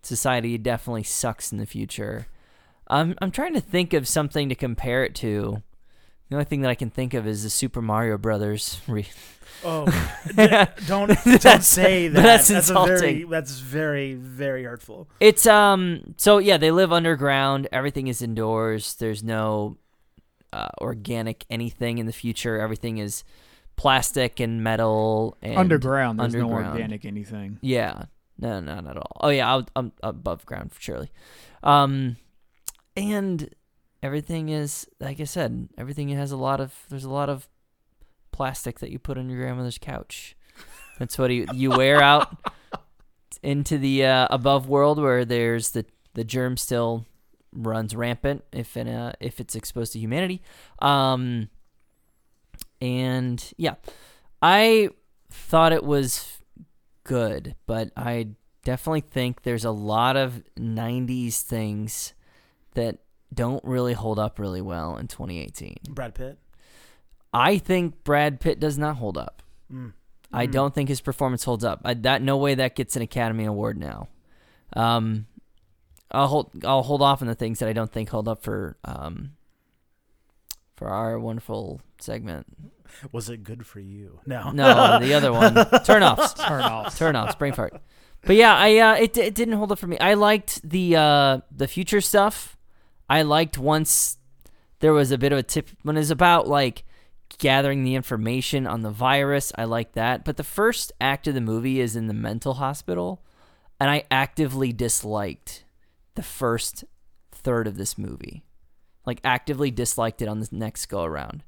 society 0.01 0.57
definitely 0.57 1.03
sucks 1.03 1.51
in 1.51 1.57
the 1.57 1.65
future. 1.65 2.27
I'm 2.87 3.15
I'm 3.21 3.31
trying 3.31 3.53
to 3.53 3.61
think 3.61 3.93
of 3.93 4.07
something 4.07 4.49
to 4.49 4.55
compare 4.55 5.03
it 5.03 5.15
to. 5.15 5.61
The 6.29 6.35
only 6.35 6.45
thing 6.45 6.61
that 6.61 6.69
I 6.71 6.75
can 6.75 6.89
think 6.89 7.13
of 7.13 7.27
is 7.27 7.43
the 7.43 7.49
Super 7.49 7.81
Mario 7.81 8.17
Brothers 8.17 8.81
re- 8.87 9.05
Oh, 9.63 9.85
don't 10.35 10.67
don't 10.87 11.09
That's- 11.23 11.67
say 11.67 12.07
that. 12.09 12.21
that's 12.21 12.47
very 12.49 12.57
insulting. 12.59 13.29
that's 13.29 13.59
very 13.59 14.15
very 14.15 14.63
hurtful. 14.63 15.07
It's 15.19 15.45
um 15.47 16.15
so 16.17 16.39
yeah, 16.39 16.57
they 16.57 16.71
live 16.71 16.91
underground. 16.91 17.67
Everything 17.71 18.07
is 18.07 18.21
indoors. 18.21 18.95
There's 18.95 19.23
no 19.23 19.77
uh, 20.51 20.67
organic 20.81 21.45
anything 21.49 21.97
in 21.97 22.05
the 22.07 22.13
future. 22.13 22.59
Everything 22.59 22.97
is 22.97 23.23
plastic 23.75 24.39
and 24.39 24.63
metal 24.63 25.37
and 25.41 25.57
underground. 25.57 26.19
There's 26.19 26.33
no 26.33 26.51
organic 26.51 27.05
anything. 27.05 27.59
Yeah. 27.61 28.05
No, 28.37 28.59
no, 28.59 28.79
not 28.79 28.91
at 28.91 28.97
all. 28.97 29.17
Oh 29.21 29.29
yeah, 29.29 29.49
I'll, 29.49 29.67
I'm 29.75 29.91
above 30.01 30.45
ground 30.45 30.71
surely. 30.77 31.11
Um 31.61 32.17
and 32.95 33.49
everything 34.01 34.49
is 34.49 34.87
like 34.99 35.19
I 35.19 35.23
said, 35.25 35.69
everything 35.77 36.09
has 36.09 36.31
a 36.31 36.37
lot 36.37 36.59
of 36.59 36.85
there's 36.89 37.03
a 37.05 37.09
lot 37.09 37.29
of 37.29 37.47
plastic 38.31 38.79
that 38.79 38.91
you 38.91 38.99
put 38.99 39.17
on 39.17 39.29
your 39.29 39.39
grandmother's 39.41 39.77
couch. 39.77 40.35
That's 40.99 41.17
what 41.17 41.31
you 41.31 41.47
you 41.53 41.69
wear 41.71 42.01
out 42.01 42.35
into 43.43 43.77
the 43.77 44.05
uh, 44.05 44.27
above 44.29 44.67
world 44.67 44.99
where 44.99 45.25
there's 45.25 45.71
the 45.71 45.85
the 46.13 46.23
germ 46.23 46.57
still 46.57 47.05
runs 47.51 47.95
rampant 47.95 48.43
if 48.51 48.75
in 48.75 48.87
a, 48.87 49.13
if 49.19 49.39
it's 49.39 49.55
exposed 49.55 49.93
to 49.93 49.99
humanity. 49.99 50.41
Um 50.79 51.49
and 52.83 53.53
yeah, 53.57 53.75
I 54.41 54.89
thought 55.29 55.71
it 55.71 55.83
was 55.85 56.39
good, 57.05 57.55
but 57.65 57.91
I 57.95 58.29
definitely 58.65 59.01
think 59.01 59.43
there's 59.43 59.63
a 59.65 59.71
lot 59.71 60.17
of 60.17 60.43
90s 60.59 61.41
things 61.41 62.13
that 62.73 62.97
don't 63.33 63.63
really 63.63 63.93
hold 63.93 64.19
up 64.19 64.37
really 64.37 64.61
well 64.61 64.97
in 64.97 65.07
2018. 65.07 65.77
Brad 65.89 66.13
Pitt. 66.13 66.37
I 67.33 67.57
think 67.57 68.03
Brad 68.03 68.39
Pitt 68.39 68.59
does 68.59 68.77
not 68.77 68.97
hold 68.97 69.17
up. 69.17 69.41
Mm. 69.73 69.93
I 70.31 70.45
Mm. 70.47 70.51
don't 70.51 70.75
think 70.75 70.89
his 70.89 71.01
performance 71.01 71.43
holds 71.45 71.63
up. 71.63 71.81
I, 71.85 71.93
that 71.93 72.21
no 72.21 72.37
way 72.37 72.53
that 72.55 72.75
gets 72.75 72.95
an 72.95 73.01
Academy 73.01 73.45
Award 73.45 73.77
now. 73.77 74.07
Um, 74.75 75.27
I'll 76.11 76.27
hold 76.27 76.51
I'll 76.65 76.83
hold 76.83 77.01
off 77.01 77.21
on 77.21 77.27
the 77.27 77.35
things 77.35 77.59
that 77.59 77.69
I 77.69 77.73
don't 77.73 77.91
think 77.91 78.09
hold 78.09 78.27
up 78.27 78.43
for 78.43 78.77
um 78.83 79.31
for 80.75 80.87
our 80.89 81.17
wonderful 81.19 81.81
segment. 81.99 82.45
Was 83.11 83.29
it 83.29 83.43
good 83.43 83.65
for 83.65 83.79
you? 83.79 84.19
No. 84.25 84.51
No, 84.51 84.99
the 84.99 85.13
other 85.13 85.31
one, 85.31 85.53
turn 85.85 86.03
offs. 86.03 86.33
Turn 86.33 86.61
off. 86.61 86.97
turn 86.97 87.15
offs, 87.15 87.35
brain 87.35 87.53
fart. 87.53 87.81
But 88.25 88.35
yeah, 88.35 88.55
I 88.55 88.77
uh, 88.77 88.95
it 88.95 89.17
it 89.17 89.35
didn't 89.35 89.57
hold 89.57 89.71
up 89.71 89.79
for 89.79 89.87
me. 89.87 89.97
I 89.99 90.13
liked 90.13 90.67
the 90.67 90.95
uh 90.95 91.39
the 91.51 91.67
future 91.67 92.01
stuff. 92.01 92.57
I 93.09 93.21
liked 93.23 93.57
once 93.57 94.17
there 94.79 94.93
was 94.93 95.11
a 95.11 95.17
bit 95.17 95.31
of 95.31 95.37
a 95.39 95.43
tip 95.43 95.69
when 95.83 95.97
it's 95.97 96.09
about 96.09 96.47
like 96.47 96.83
gathering 97.37 97.83
the 97.83 97.95
information 97.95 98.65
on 98.65 98.81
the 98.81 98.89
virus. 98.89 99.51
I 99.57 99.65
like 99.65 99.93
that. 99.93 100.23
But 100.23 100.37
the 100.37 100.43
first 100.43 100.91
act 101.01 101.27
of 101.27 101.33
the 101.33 101.41
movie 101.41 101.79
is 101.79 101.95
in 101.95 102.07
the 102.07 102.13
mental 102.13 102.55
hospital, 102.55 103.23
and 103.79 103.89
I 103.89 104.03
actively 104.09 104.71
disliked 104.71 105.65
the 106.15 106.23
first 106.23 106.85
third 107.31 107.67
of 107.67 107.77
this 107.77 107.97
movie. 107.97 108.43
Like 109.05 109.19
actively 109.23 109.69
disliked 109.71 110.21
it 110.21 110.29
on 110.29 110.39
the 110.39 110.47
next 110.51 110.85
go 110.85 111.03
around. 111.03 111.43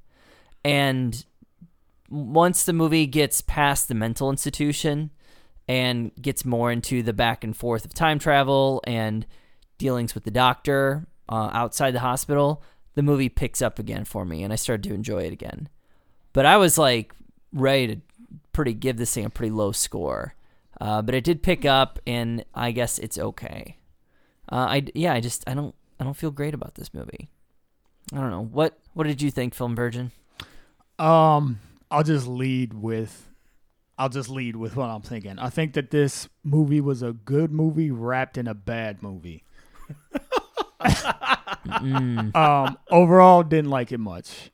And 0.65 1.23
once 2.09 2.65
the 2.65 2.73
movie 2.73 3.05
gets 3.05 3.39
past 3.41 3.87
the 3.87 3.93
mental 3.93 4.31
institution 4.31 5.11
and 5.67 6.11
gets 6.19 6.43
more 6.43 6.71
into 6.71 7.03
the 7.03 7.13
back 7.13 7.43
and 7.43 7.55
forth 7.55 7.85
of 7.85 7.93
time 7.93 8.17
travel 8.17 8.81
and 8.87 9.27
dealings 9.77 10.15
with 10.15 10.23
the 10.23 10.31
doctor 10.31 11.05
uh, 11.29 11.51
outside 11.53 11.91
the 11.91 11.99
hospital, 11.99 12.63
the 12.95 13.03
movie 13.03 13.29
picks 13.29 13.61
up 13.61 13.77
again 13.77 14.05
for 14.05 14.25
me, 14.25 14.41
and 14.41 14.51
I 14.51 14.55
started 14.55 14.89
to 14.89 14.95
enjoy 14.95 15.23
it 15.25 15.33
again. 15.33 15.69
But 16.33 16.47
I 16.47 16.57
was 16.57 16.79
like 16.79 17.13
ready 17.53 17.95
to 17.95 18.01
pretty 18.51 18.73
give 18.73 18.97
this 18.97 19.13
thing 19.13 19.25
a 19.25 19.29
pretty 19.29 19.51
low 19.51 19.71
score, 19.71 20.33
uh, 20.81 21.03
but 21.03 21.13
it 21.13 21.23
did 21.23 21.43
pick 21.43 21.63
up, 21.63 21.99
and 22.07 22.43
I 22.55 22.71
guess 22.71 22.97
it's 22.97 23.19
okay. 23.19 23.77
Uh, 24.51 24.55
I 24.55 24.85
yeah, 24.95 25.13
I 25.13 25.19
just 25.19 25.47
I 25.47 25.53
don't 25.53 25.75
I 25.99 26.03
don't 26.03 26.17
feel 26.17 26.31
great 26.31 26.55
about 26.55 26.73
this 26.73 26.91
movie. 26.91 27.29
I 28.11 28.17
don't 28.17 28.31
know 28.31 28.45
what 28.45 28.79
what 28.93 29.05
did 29.05 29.21
you 29.21 29.29
think, 29.29 29.53
Film 29.53 29.75
Virgin? 29.75 30.11
Um, 30.99 31.59
I'll 31.91 32.03
just 32.03 32.27
lead 32.27 32.73
with 32.73 33.29
I'll 33.97 34.09
just 34.09 34.29
lead 34.29 34.55
with 34.57 34.75
what 34.75 34.89
I'm 34.89 35.01
thinking. 35.01 35.39
I 35.39 35.49
think 35.49 35.73
that 35.73 35.89
this 35.89 36.27
movie 36.43 36.81
was 36.81 37.01
a 37.01 37.13
good 37.13 37.51
movie 37.51 37.91
wrapped 37.91 38.37
in 38.37 38.47
a 38.47 38.53
bad 38.53 39.01
movie. 39.01 39.43
Mm, 41.65 42.35
Um, 42.35 42.77
overall, 42.91 43.43
didn't 43.43 43.69
like 43.69 43.91
it 43.91 43.99
much. 43.99 44.51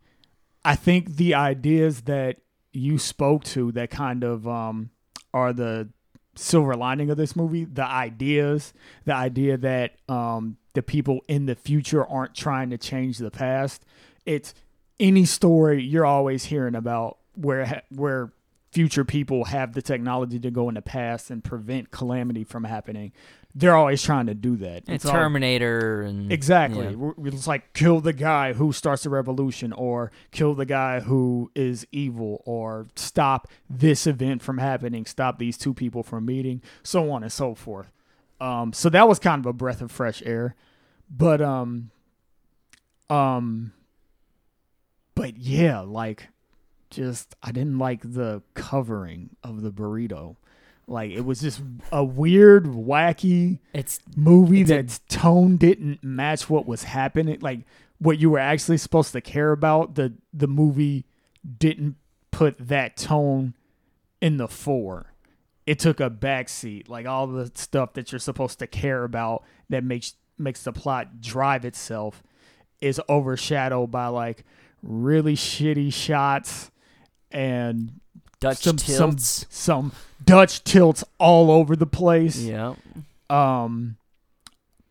I 0.63 0.75
think 0.75 1.15
the 1.15 1.33
ideas 1.33 2.01
that 2.01 2.37
you 2.71 2.99
spoke 2.99 3.43
to 3.45 3.71
that 3.71 3.89
kind 3.89 4.23
of 4.23 4.47
um, 4.47 4.91
are 5.33 5.53
the 5.53 5.89
silver 6.35 6.75
lining 6.75 7.09
of 7.09 7.17
this 7.17 7.35
movie. 7.35 7.65
The 7.65 7.85
ideas, 7.85 8.73
the 9.05 9.13
idea 9.15 9.57
that 9.57 9.95
um, 10.07 10.57
the 10.73 10.83
people 10.83 11.21
in 11.27 11.47
the 11.47 11.55
future 11.55 12.05
aren't 12.05 12.35
trying 12.35 12.69
to 12.69 12.77
change 12.77 13.17
the 13.17 13.31
past. 13.31 13.85
It's 14.25 14.53
any 15.01 15.25
story 15.25 15.83
you're 15.83 16.05
always 16.05 16.45
hearing 16.45 16.75
about 16.75 17.17
where 17.35 17.81
where 17.89 18.31
future 18.71 19.03
people 19.03 19.43
have 19.45 19.73
the 19.73 19.81
technology 19.81 20.39
to 20.39 20.49
go 20.49 20.69
in 20.69 20.75
the 20.75 20.81
past 20.81 21.29
and 21.29 21.43
prevent 21.43 21.91
calamity 21.91 22.45
from 22.45 22.63
happening. 22.63 23.11
They're 23.53 23.75
always 23.75 24.01
trying 24.01 24.27
to 24.27 24.33
do 24.33 24.55
that. 24.57 24.83
and 24.87 24.95
It's 24.95 25.03
all- 25.05 25.11
Terminator 25.11 26.03
and 26.03 26.31
Exactly. 26.31 26.95
yeah. 26.97 27.11
It's 27.27 27.47
like 27.47 27.73
kill 27.73 27.99
the 27.99 28.13
guy 28.13 28.53
who 28.53 28.71
starts 28.71 29.03
the 29.03 29.09
revolution, 29.09 29.73
or 29.73 30.09
kill 30.31 30.53
the 30.53 30.65
guy 30.65 31.01
who 31.01 31.51
is 31.53 31.85
evil, 31.91 32.41
or 32.45 32.87
stop 32.95 33.49
this 33.69 34.07
event 34.07 34.41
from 34.41 34.57
happening, 34.59 35.05
stop 35.05 35.37
these 35.37 35.57
two 35.57 35.73
people 35.73 36.01
from 36.01 36.25
meeting, 36.25 36.61
so 36.81 37.11
on 37.11 37.23
and 37.23 37.31
so 37.31 37.53
forth. 37.55 37.91
Um, 38.39 38.71
so 38.71 38.87
that 38.89 39.05
was 39.09 39.19
kind 39.19 39.41
of 39.41 39.45
a 39.47 39.53
breath 39.53 39.81
of 39.81 39.91
fresh 39.91 40.23
air, 40.25 40.55
but 41.09 41.41
um, 41.41 41.91
um, 43.09 43.73
but 45.21 45.37
yeah, 45.37 45.81
like 45.81 46.29
just 46.89 47.35
I 47.43 47.51
didn't 47.51 47.77
like 47.77 48.01
the 48.01 48.41
covering 48.55 49.29
of 49.43 49.61
the 49.61 49.71
burrito. 49.71 50.35
Like 50.87 51.11
it 51.11 51.21
was 51.21 51.41
just 51.41 51.61
a 51.91 52.03
weird, 52.03 52.65
wacky 52.65 53.59
It's 53.71 53.99
movie 54.15 54.61
It's 54.61 54.71
a- 54.71 54.75
that's 54.77 54.99
tone 55.09 55.57
didn't 55.57 56.03
match 56.03 56.49
what 56.49 56.65
was 56.65 56.83
happening. 56.85 57.37
Like 57.39 57.59
what 57.99 58.17
you 58.17 58.31
were 58.31 58.39
actually 58.39 58.77
supposed 58.77 59.11
to 59.11 59.21
care 59.21 59.51
about. 59.51 59.93
The 59.93 60.13
the 60.33 60.47
movie 60.47 61.05
didn't 61.59 61.97
put 62.31 62.55
that 62.57 62.97
tone 62.97 63.53
in 64.21 64.37
the 64.37 64.47
fore. 64.47 65.13
It 65.67 65.77
took 65.77 65.99
a 65.99 66.09
backseat. 66.09 66.89
Like 66.89 67.05
all 67.05 67.27
the 67.27 67.51
stuff 67.53 67.93
that 67.93 68.11
you're 68.11 68.17
supposed 68.17 68.57
to 68.57 68.65
care 68.65 69.03
about 69.03 69.43
that 69.69 69.83
makes 69.83 70.15
makes 70.39 70.63
the 70.63 70.73
plot 70.73 71.21
drive 71.21 71.63
itself 71.63 72.23
is 72.81 72.99
overshadowed 73.07 73.91
by 73.91 74.07
like 74.07 74.43
really 74.83 75.35
shitty 75.35 75.93
shots 75.93 76.71
and 77.31 77.99
Dutch 78.39 78.57
some, 78.57 78.77
some 78.77 79.11
tilts. 79.11 79.45
some 79.49 79.91
Dutch 80.23 80.63
tilts 80.63 81.03
all 81.19 81.51
over 81.51 81.75
the 81.75 81.85
place 81.85 82.39
yeah. 82.41 82.75
um 83.29 83.97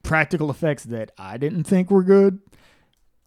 practical 0.03 0.51
effects 0.51 0.85
that 0.85 1.11
I 1.19 1.37
didn't 1.37 1.65
think 1.65 1.91
were 1.91 2.05
good. 2.05 2.39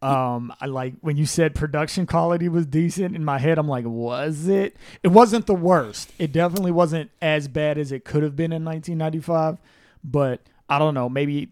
Um 0.01 0.53
I 0.59 0.65
like 0.65 0.95
when 1.01 1.17
you 1.17 1.25
said 1.25 1.55
production 1.55 2.05
quality 2.05 2.49
was 2.49 2.65
decent 2.65 3.15
in 3.15 3.25
my 3.25 3.37
head 3.37 3.57
I'm 3.57 3.67
like 3.67 3.85
was 3.85 4.47
it? 4.47 4.77
It 5.03 5.09
wasn't 5.09 5.45
the 5.45 5.53
worst. 5.53 6.11
It 6.17 6.31
definitely 6.31 6.71
wasn't 6.71 7.11
as 7.21 7.47
bad 7.47 7.77
as 7.77 7.91
it 7.91 8.05
could 8.05 8.23
have 8.23 8.35
been 8.35 8.53
in 8.53 8.63
1995, 8.63 9.57
but 10.03 10.41
I 10.69 10.79
don't 10.79 10.93
know, 10.93 11.09
maybe 11.09 11.49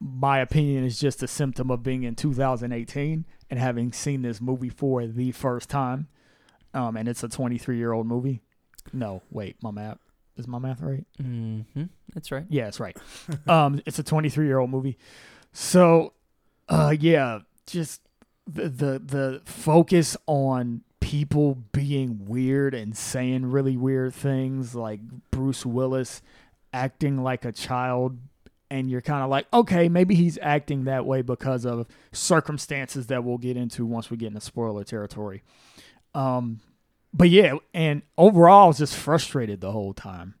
my 0.00 0.38
opinion 0.38 0.84
is 0.84 1.00
just 1.00 1.22
a 1.24 1.26
symptom 1.26 1.70
of 1.70 1.82
being 1.82 2.04
in 2.04 2.14
2018 2.14 3.24
and 3.50 3.58
having 3.58 3.92
seen 3.92 4.22
this 4.22 4.40
movie 4.40 4.68
for 4.68 5.06
the 5.06 5.32
first 5.32 5.68
time. 5.68 6.08
Um 6.74 6.96
and 6.96 7.08
it's 7.08 7.22
a 7.22 7.28
23-year-old 7.28 8.06
movie. 8.06 8.42
No, 8.92 9.22
wait, 9.30 9.56
my 9.62 9.70
math 9.70 9.98
is 10.36 10.46
my 10.46 10.58
math 10.58 10.80
right? 10.80 11.04
hmm 11.20 11.62
That's 12.14 12.30
right. 12.30 12.44
Yeah, 12.48 12.64
that's 12.64 12.80
right. 12.80 12.96
um, 13.48 13.82
it's 13.86 13.98
a 13.98 14.02
23 14.02 14.46
year 14.46 14.58
old 14.58 14.70
movie. 14.70 14.96
So, 15.52 16.12
uh, 16.68 16.94
yeah, 16.98 17.40
just 17.66 18.00
the, 18.46 18.68
the 18.68 18.98
the 18.98 19.42
focus 19.44 20.16
on 20.26 20.82
people 21.00 21.56
being 21.72 22.26
weird 22.26 22.74
and 22.74 22.96
saying 22.96 23.46
really 23.46 23.76
weird 23.76 24.14
things, 24.14 24.74
like 24.74 25.00
Bruce 25.30 25.64
Willis 25.66 26.22
acting 26.72 27.22
like 27.22 27.44
a 27.44 27.52
child, 27.52 28.18
and 28.70 28.90
you're 28.90 29.00
kind 29.00 29.22
of 29.22 29.30
like, 29.30 29.46
okay, 29.52 29.88
maybe 29.88 30.14
he's 30.14 30.38
acting 30.42 30.84
that 30.84 31.06
way 31.06 31.22
because 31.22 31.64
of 31.64 31.86
circumstances 32.12 33.06
that 33.06 33.24
we'll 33.24 33.38
get 33.38 33.56
into 33.56 33.86
once 33.86 34.10
we 34.10 34.16
get 34.16 34.28
into 34.28 34.40
spoiler 34.40 34.84
territory. 34.84 35.42
Um, 36.14 36.60
but 37.12 37.30
yeah, 37.30 37.54
and 37.72 38.02
overall, 38.16 38.64
I 38.64 38.68
was 38.68 38.78
just 38.78 38.94
frustrated 38.94 39.60
the 39.60 39.72
whole 39.72 39.94
time 39.94 40.34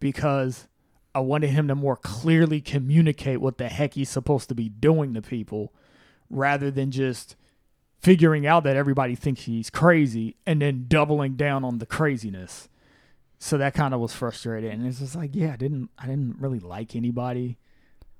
because 0.00 0.66
I 1.14 1.20
wanted 1.20 1.50
him 1.50 1.68
to 1.68 1.74
more 1.74 1.96
clearly 1.96 2.60
communicate 2.60 3.40
what 3.40 3.58
the 3.58 3.68
heck 3.68 3.94
he's 3.94 4.08
supposed 4.08 4.48
to 4.48 4.54
be 4.54 4.68
doing 4.68 5.14
to 5.14 5.22
people 5.22 5.72
rather 6.30 6.70
than 6.70 6.90
just 6.90 7.36
figuring 8.00 8.46
out 8.46 8.64
that 8.64 8.76
everybody 8.76 9.14
thinks 9.14 9.42
he's 9.42 9.70
crazy 9.70 10.36
and 10.46 10.62
then 10.62 10.86
doubling 10.88 11.34
down 11.34 11.64
on 11.64 11.78
the 11.78 11.86
craziness. 11.86 12.68
So 13.44 13.58
that 13.58 13.74
kind 13.74 13.92
of 13.92 13.98
was 13.98 14.12
frustrating. 14.12 14.70
And 14.70 14.86
it's 14.86 15.00
just 15.00 15.16
like, 15.16 15.30
yeah, 15.34 15.52
I 15.52 15.56
didn't 15.56 15.90
I 15.98 16.06
didn't 16.06 16.36
really 16.38 16.60
like 16.60 16.94
anybody 16.94 17.58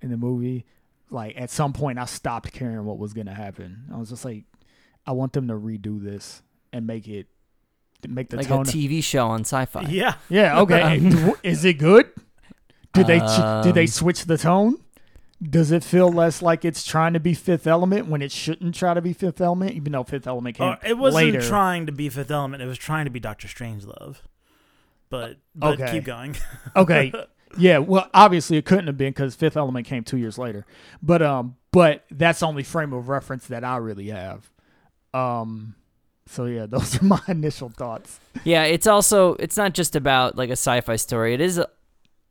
in 0.00 0.10
the 0.10 0.16
movie. 0.16 0.64
Like 1.10 1.34
at 1.36 1.48
some 1.48 1.72
point 1.72 2.00
I 2.00 2.06
stopped 2.06 2.52
caring 2.52 2.84
what 2.84 2.98
was 2.98 3.12
gonna 3.12 3.32
happen. 3.34 3.84
I 3.94 3.98
was 3.98 4.08
just 4.10 4.24
like, 4.24 4.42
I 5.06 5.12
want 5.12 5.32
them 5.32 5.46
to 5.46 5.54
redo 5.54 6.02
this 6.02 6.42
and 6.72 6.88
make 6.88 7.06
it 7.06 7.28
make 8.08 8.30
the 8.30 8.36
Like 8.38 8.46
a 8.46 8.48
tone 8.48 8.64
TV 8.64 9.00
show 9.04 9.28
on 9.28 9.44
Syfy. 9.44 9.86
Yeah. 9.92 10.14
yeah, 10.28 10.58
okay. 10.62 10.98
Is 11.44 11.64
it 11.64 11.74
good? 11.78 12.10
Did 12.92 13.06
they 13.06 13.20
ch- 13.20 13.62
did 13.62 13.74
they 13.76 13.82
Um, 13.82 13.86
switch 13.86 14.24
the 14.24 14.36
tone? 14.36 14.78
Does 15.40 15.70
it 15.70 15.84
feel 15.84 16.10
less 16.10 16.42
like 16.42 16.64
it's 16.64 16.84
trying 16.84 17.12
to 17.12 17.20
be 17.20 17.32
Fifth 17.34 17.68
Element 17.68 18.06
when 18.08 18.22
it 18.22 18.32
shouldn't 18.32 18.74
try 18.74 18.92
to 18.92 19.00
be 19.00 19.12
Fifth 19.12 19.40
Element? 19.40 19.70
Even 19.72 19.92
though 19.92 20.02
Fifth 20.02 20.26
Element 20.26 20.56
came 20.56 20.70
Uh, 20.72 20.76
it 20.84 20.98
wasn't 20.98 21.26
later. 21.26 21.40
trying 21.40 21.86
to 21.86 21.92
be 21.92 22.08
Fifth 22.08 22.30
Element. 22.32 22.60
It 22.62 22.66
was 22.66 22.78
trying 22.78 23.04
to 23.04 23.10
be 23.12 23.20
Doctor 23.20 23.46
Strangelove. 23.46 24.16
But, 25.12 25.36
but 25.54 25.80
Okay. 25.80 25.92
keep 25.92 26.04
going. 26.04 26.36
okay, 26.76 27.12
yeah. 27.58 27.78
Well, 27.78 28.08
obviously 28.14 28.56
it 28.56 28.64
couldn't 28.64 28.86
have 28.86 28.96
been 28.96 29.10
because 29.10 29.34
Fifth 29.34 29.56
Element 29.58 29.86
came 29.86 30.02
two 30.04 30.16
years 30.16 30.38
later. 30.38 30.64
But 31.02 31.20
um, 31.20 31.56
but 31.70 32.04
that's 32.10 32.40
the 32.40 32.46
only 32.46 32.62
frame 32.62 32.92
of 32.94 33.08
reference 33.08 33.46
that 33.48 33.62
I 33.62 33.76
really 33.76 34.08
have. 34.08 34.50
Um, 35.12 35.74
so 36.26 36.46
yeah, 36.46 36.64
those 36.70 37.00
are 37.00 37.04
my 37.04 37.20
initial 37.28 37.68
thoughts. 37.68 38.20
Yeah, 38.44 38.64
it's 38.64 38.86
also 38.86 39.34
it's 39.34 39.56
not 39.58 39.74
just 39.74 39.94
about 39.94 40.36
like 40.36 40.48
a 40.48 40.52
sci-fi 40.56 40.96
story. 40.96 41.34
It 41.34 41.42
is 41.42 41.58
a, 41.58 41.68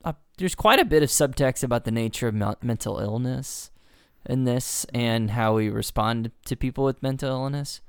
a 0.04 0.16
there's 0.40 0.56
quite 0.56 0.80
a 0.80 0.86
bit 0.86 1.04
of 1.04 1.10
subtext 1.10 1.64
about 1.64 1.84
the 1.86 1.92
nature 1.92 2.28
of 2.28 2.34
mel- 2.34 2.58
mental 2.64 2.98
illness 2.98 3.70
in 4.26 4.46
this 4.46 4.86
and 4.94 5.30
how 5.32 5.54
we 5.56 5.70
respond 5.70 6.32
to 6.46 6.56
people 6.56 6.84
with 6.84 7.02
mental 7.04 7.30
illness. 7.30 7.82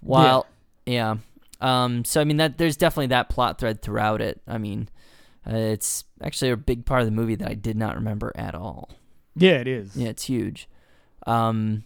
While 0.00 0.46
yeah, 0.86 1.16
um, 1.64 2.04
so 2.04 2.20
I 2.20 2.24
mean 2.24 2.36
that 2.36 2.58
there's 2.58 2.76
definitely 2.76 3.06
that 3.06 3.30
plot 3.30 3.58
thread 3.58 3.80
throughout 3.80 4.20
it. 4.20 4.42
I 4.46 4.58
mean, 4.58 4.90
uh, 5.50 5.56
it's 5.56 6.04
actually 6.22 6.50
a 6.50 6.58
big 6.58 6.84
part 6.84 7.00
of 7.00 7.06
the 7.06 7.12
movie 7.12 7.36
that 7.36 7.48
I 7.48 7.54
did 7.54 7.74
not 7.74 7.94
remember 7.94 8.32
at 8.34 8.54
all. 8.54 8.90
Yeah, 9.34 9.52
it 9.52 9.66
is. 9.66 9.96
Yeah, 9.96 10.08
it's 10.08 10.24
huge. 10.24 10.68
Um, 11.26 11.84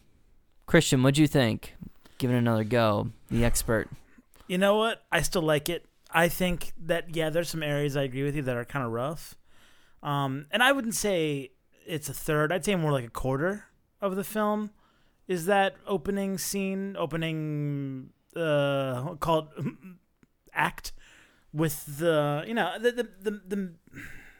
Christian, 0.66 1.04
what'd 1.04 1.16
you 1.16 1.28
think? 1.28 1.74
Give 2.18 2.32
it 2.32 2.36
another 2.36 2.64
go. 2.64 3.10
The 3.30 3.44
expert. 3.44 3.88
You 4.48 4.58
know 4.58 4.74
what? 4.76 5.04
I 5.12 5.22
still 5.22 5.42
like 5.42 5.68
it. 5.68 5.86
I 6.10 6.28
think 6.28 6.72
that 6.86 7.14
yeah, 7.14 7.30
there's 7.30 7.48
some 7.48 7.62
areas 7.62 7.96
I 7.96 8.02
agree 8.02 8.24
with 8.24 8.34
you 8.34 8.42
that 8.42 8.56
are 8.56 8.64
kind 8.64 8.84
of 8.84 8.90
rough. 8.90 9.36
Um, 10.02 10.46
and 10.50 10.60
I 10.60 10.72
wouldn't 10.72 10.96
say 10.96 11.52
it's 11.86 12.08
a 12.08 12.14
third. 12.14 12.50
I'd 12.52 12.64
say 12.64 12.74
more 12.74 12.90
like 12.90 13.04
a 13.04 13.10
quarter 13.10 13.66
of 14.00 14.16
the 14.16 14.24
film 14.24 14.70
is 15.28 15.46
that 15.46 15.76
opening 15.86 16.36
scene, 16.36 16.96
opening 16.98 18.10
uh 18.38 19.14
called 19.16 19.48
act 20.52 20.92
with 21.52 21.98
the 21.98 22.44
you 22.46 22.54
know 22.54 22.78
the 22.78 22.92
the, 22.92 23.08
the 23.22 23.30
the 23.46 23.74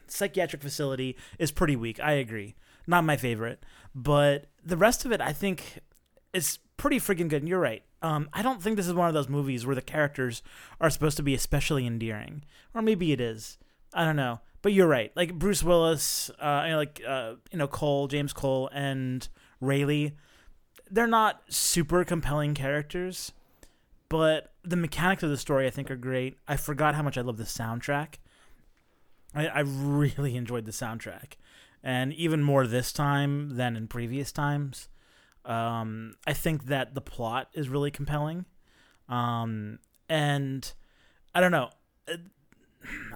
psychiatric 0.07 0.61
facility 0.61 1.15
is 1.37 1.51
pretty 1.51 1.75
weak. 1.75 1.99
I 1.99 2.13
agree. 2.13 2.55
Not 2.87 3.03
my 3.03 3.17
favorite, 3.17 3.63
but 3.93 4.47
the 4.63 4.77
rest 4.77 5.05
of 5.05 5.11
it 5.11 5.21
I 5.21 5.33
think 5.33 5.79
is 6.33 6.59
pretty 6.77 6.99
freaking 6.99 7.29
good. 7.29 7.41
And 7.41 7.49
you're 7.49 7.59
right. 7.59 7.83
Um, 8.01 8.29
I 8.33 8.41
don't 8.41 8.63
think 8.63 8.77
this 8.77 8.87
is 8.87 8.93
one 8.93 9.07
of 9.07 9.13
those 9.13 9.29
movies 9.29 9.65
where 9.65 9.75
the 9.75 9.81
characters 9.81 10.41
are 10.79 10.89
supposed 10.89 11.17
to 11.17 11.23
be 11.23 11.33
especially 11.33 11.85
endearing, 11.85 12.43
or 12.73 12.81
maybe 12.81 13.11
it 13.11 13.19
is. 13.19 13.57
I 13.93 14.05
don't 14.05 14.15
know. 14.15 14.39
But 14.61 14.73
you're 14.73 14.87
right. 14.87 15.11
Like 15.15 15.33
Bruce 15.35 15.63
Willis, 15.63 16.29
uh, 16.39 16.63
you 16.65 16.71
know, 16.71 16.77
like 16.77 17.01
uh, 17.07 17.33
you 17.51 17.57
know 17.57 17.67
Cole, 17.67 18.07
James 18.07 18.33
Cole, 18.33 18.69
and 18.73 19.27
Railly, 19.61 20.15
they're 20.89 21.07
not 21.07 21.41
super 21.49 22.03
compelling 22.03 22.53
characters, 22.53 23.31
but 24.09 24.53
the 24.63 24.75
mechanics 24.75 25.23
of 25.23 25.29
the 25.29 25.37
story 25.37 25.67
I 25.67 25.69
think 25.69 25.89
are 25.89 25.95
great. 25.95 26.37
I 26.47 26.57
forgot 26.57 26.95
how 26.95 27.03
much 27.03 27.17
I 27.17 27.21
love 27.21 27.37
the 27.37 27.43
soundtrack. 27.43 28.15
I, 29.33 29.47
I 29.47 29.59
really 29.59 30.35
enjoyed 30.35 30.65
the 30.65 30.71
soundtrack, 30.71 31.33
and 31.83 32.13
even 32.13 32.43
more 32.43 32.67
this 32.67 32.91
time 32.91 33.55
than 33.55 33.75
in 33.75 33.87
previous 33.87 34.31
times. 34.31 34.89
Um, 35.45 36.15
I 36.27 36.33
think 36.33 36.65
that 36.65 36.95
the 36.95 37.01
plot 37.01 37.49
is 37.53 37.69
really 37.69 37.91
compelling, 37.91 38.45
um, 39.07 39.79
and 40.09 40.71
I 41.33 41.41
don't 41.41 41.51
know. 41.51 41.69
Uh, 42.11 42.17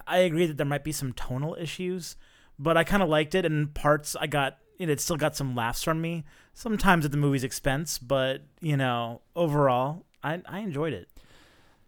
I 0.06 0.18
agree 0.18 0.46
that 0.46 0.56
there 0.56 0.66
might 0.66 0.84
be 0.84 0.92
some 0.92 1.12
tonal 1.12 1.56
issues, 1.58 2.16
but 2.58 2.76
I 2.76 2.84
kind 2.84 3.02
of 3.02 3.08
liked 3.08 3.34
it. 3.34 3.44
And 3.44 3.72
parts 3.74 4.16
I 4.20 4.26
got, 4.26 4.58
you 4.78 4.86
know, 4.86 4.92
it 4.92 5.00
still 5.00 5.16
got 5.16 5.36
some 5.36 5.54
laughs 5.54 5.82
from 5.82 6.00
me. 6.00 6.24
Sometimes 6.52 7.04
at 7.04 7.10
the 7.10 7.16
movie's 7.16 7.44
expense, 7.44 7.98
but 7.98 8.42
you 8.60 8.76
know, 8.76 9.22
overall, 9.34 10.04
I 10.24 10.42
I 10.48 10.60
enjoyed 10.60 10.92
it. 10.92 11.08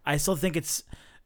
I 0.05 0.17
still 0.17 0.37
think 0.37 0.55
it's 0.55 0.83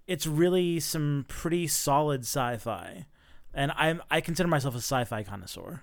it's 0.07 0.25
really 0.25 0.79
some 0.79 1.25
pretty 1.27 1.67
solid 1.67 2.21
sci-fi, 2.21 3.05
and 3.53 3.71
I'm 3.75 4.01
I 4.09 4.21
consider 4.21 4.49
myself 4.49 4.73
a 4.73 4.79
sci-fi 4.79 5.23
connoisseur. 5.23 5.81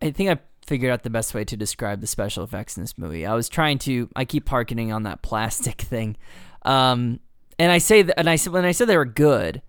I 0.00 0.10
think 0.10 0.30
I 0.30 0.38
figured 0.66 0.90
out 0.90 1.02
the 1.02 1.10
best 1.10 1.34
way 1.34 1.44
to 1.44 1.56
describe 1.56 2.00
the 2.00 2.06
special 2.06 2.42
effects 2.44 2.76
in 2.76 2.82
this 2.82 2.96
movie. 2.96 3.26
I 3.26 3.34
was 3.34 3.48
trying 3.48 3.78
to. 3.80 4.08
I 4.16 4.24
keep 4.24 4.48
harkening 4.48 4.92
on 4.92 5.02
that 5.02 5.22
plastic 5.22 5.80
thing, 5.82 6.16
um, 6.62 7.20
and 7.58 7.70
I 7.70 7.78
say 7.78 8.02
that. 8.02 8.18
And 8.18 8.30
I 8.30 8.36
said 8.36 8.52
when 8.52 8.64
I 8.64 8.72
said 8.72 8.88
they 8.88 8.96
were 8.96 9.04
good. 9.04 9.62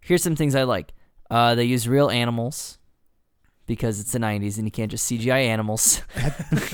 Here's 0.00 0.22
some 0.22 0.36
things 0.36 0.54
I 0.54 0.62
like. 0.62 0.92
Uh, 1.30 1.54
they 1.54 1.64
use 1.64 1.86
real 1.86 2.08
animals 2.08 2.78
because 3.66 4.00
it's 4.00 4.12
the 4.12 4.18
'90s 4.18 4.56
and 4.56 4.66
you 4.66 4.70
can't 4.70 4.90
just 4.90 5.10
CGI 5.10 5.46
animals. 5.46 6.02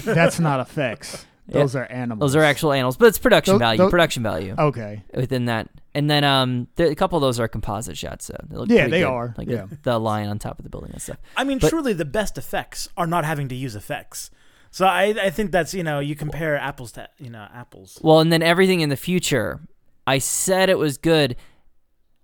That's 0.04 0.38
not 0.38 0.60
effects. 0.60 1.26
Yeah. 1.46 1.61
Those 1.61 1.76
are 1.76 1.85
animals. 1.90 2.20
those 2.33 2.37
are 2.37 2.42
actual 2.44 2.72
animals, 2.72 2.96
but 2.96 3.07
it's 3.09 3.18
production 3.18 3.54
Tho- 3.54 3.59
value. 3.59 3.78
tho- 3.78 3.90
production 3.90 4.22
value 4.22 4.54
Okay. 4.59 5.04
within 5.12 5.44
that. 5.44 5.68
And 5.94 6.09
then 6.11 6.24
um, 6.24 6.68
there, 6.76 6.87
a 6.88 6.94
couple 6.94 7.18
of 7.18 7.22
those 7.22 7.38
are 7.38 7.46
composite 7.48 7.98
shots. 7.98 8.24
So 8.24 8.35
they 8.48 8.57
look 8.57 8.68
Yeah, 8.70 8.88
they 8.88 9.00
good. 9.00 9.07
are. 9.09 9.35
Like 9.37 9.48
Yeah. 9.48 9.66
the, 9.66 9.78
the 9.83 9.98
lion 10.00 10.30
on 10.30 10.38
top 10.38 10.59
of 10.59 10.64
the 10.64 10.70
building 10.70 10.90
and 10.92 11.02
stuff. 11.02 11.18
I 11.37 11.44
mean, 11.44 11.59
But- 11.59 11.68
truly, 11.68 11.92
the 11.92 12.07
best 12.07 12.38
effects 12.38 12.88
are 12.96 13.07
not 13.07 13.24
having 13.26 13.48
to 13.48 13.54
use 13.54 13.76
effects. 13.76 14.30
So 14.70 14.87
I 14.87 15.14
I 15.22 15.30
think 15.30 15.52
that's 15.52 15.72
you 15.74 15.85
know 15.85 16.00
you 16.00 16.16
compare 16.16 16.57
apples 16.57 16.90
to 16.92 17.09
you 17.18 17.30
know 17.30 17.46
apples. 17.54 18.00
Well, 18.02 18.20
and 18.20 18.33
then 18.33 18.42
everything 18.42 18.80
in 18.80 18.88
the 18.88 18.96
future, 18.96 19.61
I 20.07 20.18
said 20.18 20.68
it 20.68 20.78
was 20.78 20.96
good 20.98 21.37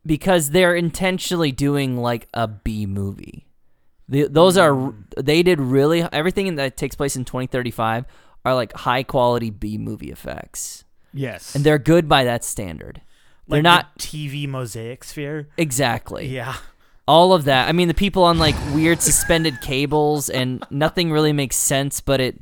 because 0.05 0.51
they're 0.51 0.75
intentionally 0.75 1.53
doing 1.53 1.97
like 1.99 2.27
a 2.35 2.49
B 2.49 2.87
movie. 2.87 3.47
The, 4.09 4.27
those 4.29 4.57
are 4.57 4.73
Mm. 4.73 4.95
they 5.17 5.43
did 5.43 5.61
really 5.61 6.03
everything 6.13 6.55
that 6.57 6.77
takes 6.77 6.97
place 6.97 7.15
in 7.17 7.25
2035 7.25 8.05
are 8.45 8.55
like 8.55 8.73
high 8.75 9.03
quality 9.03 9.51
B 9.51 9.77
movie 9.79 10.11
effects, 10.11 10.85
Yes. 11.13 11.55
and 11.55 11.65
they're 11.65 11.79
good 11.79 12.09
by 12.09 12.25
that 12.25 12.45
standard. 12.45 13.01
They're 13.49 13.63
not 13.63 13.95
the 13.97 14.01
TV 14.03 14.47
mosaic 14.49 15.03
sphere. 15.05 15.49
exactly 15.57 16.29
Yeah. 16.29 16.55
all 17.09 17.33
of 17.33 17.45
that. 17.45 17.69
I 17.69 17.73
mean, 17.73 17.89
the 17.89 17.95
people 17.95 18.23
on 18.23 18.39
like 18.39 18.55
weird 18.75 19.01
suspended 19.03 19.61
cables 19.61 20.31
and 20.31 20.65
nothing 20.71 21.11
really 21.11 21.33
makes 21.33 21.57
sense, 21.57 22.01
but 22.01 22.21
it 22.21 22.41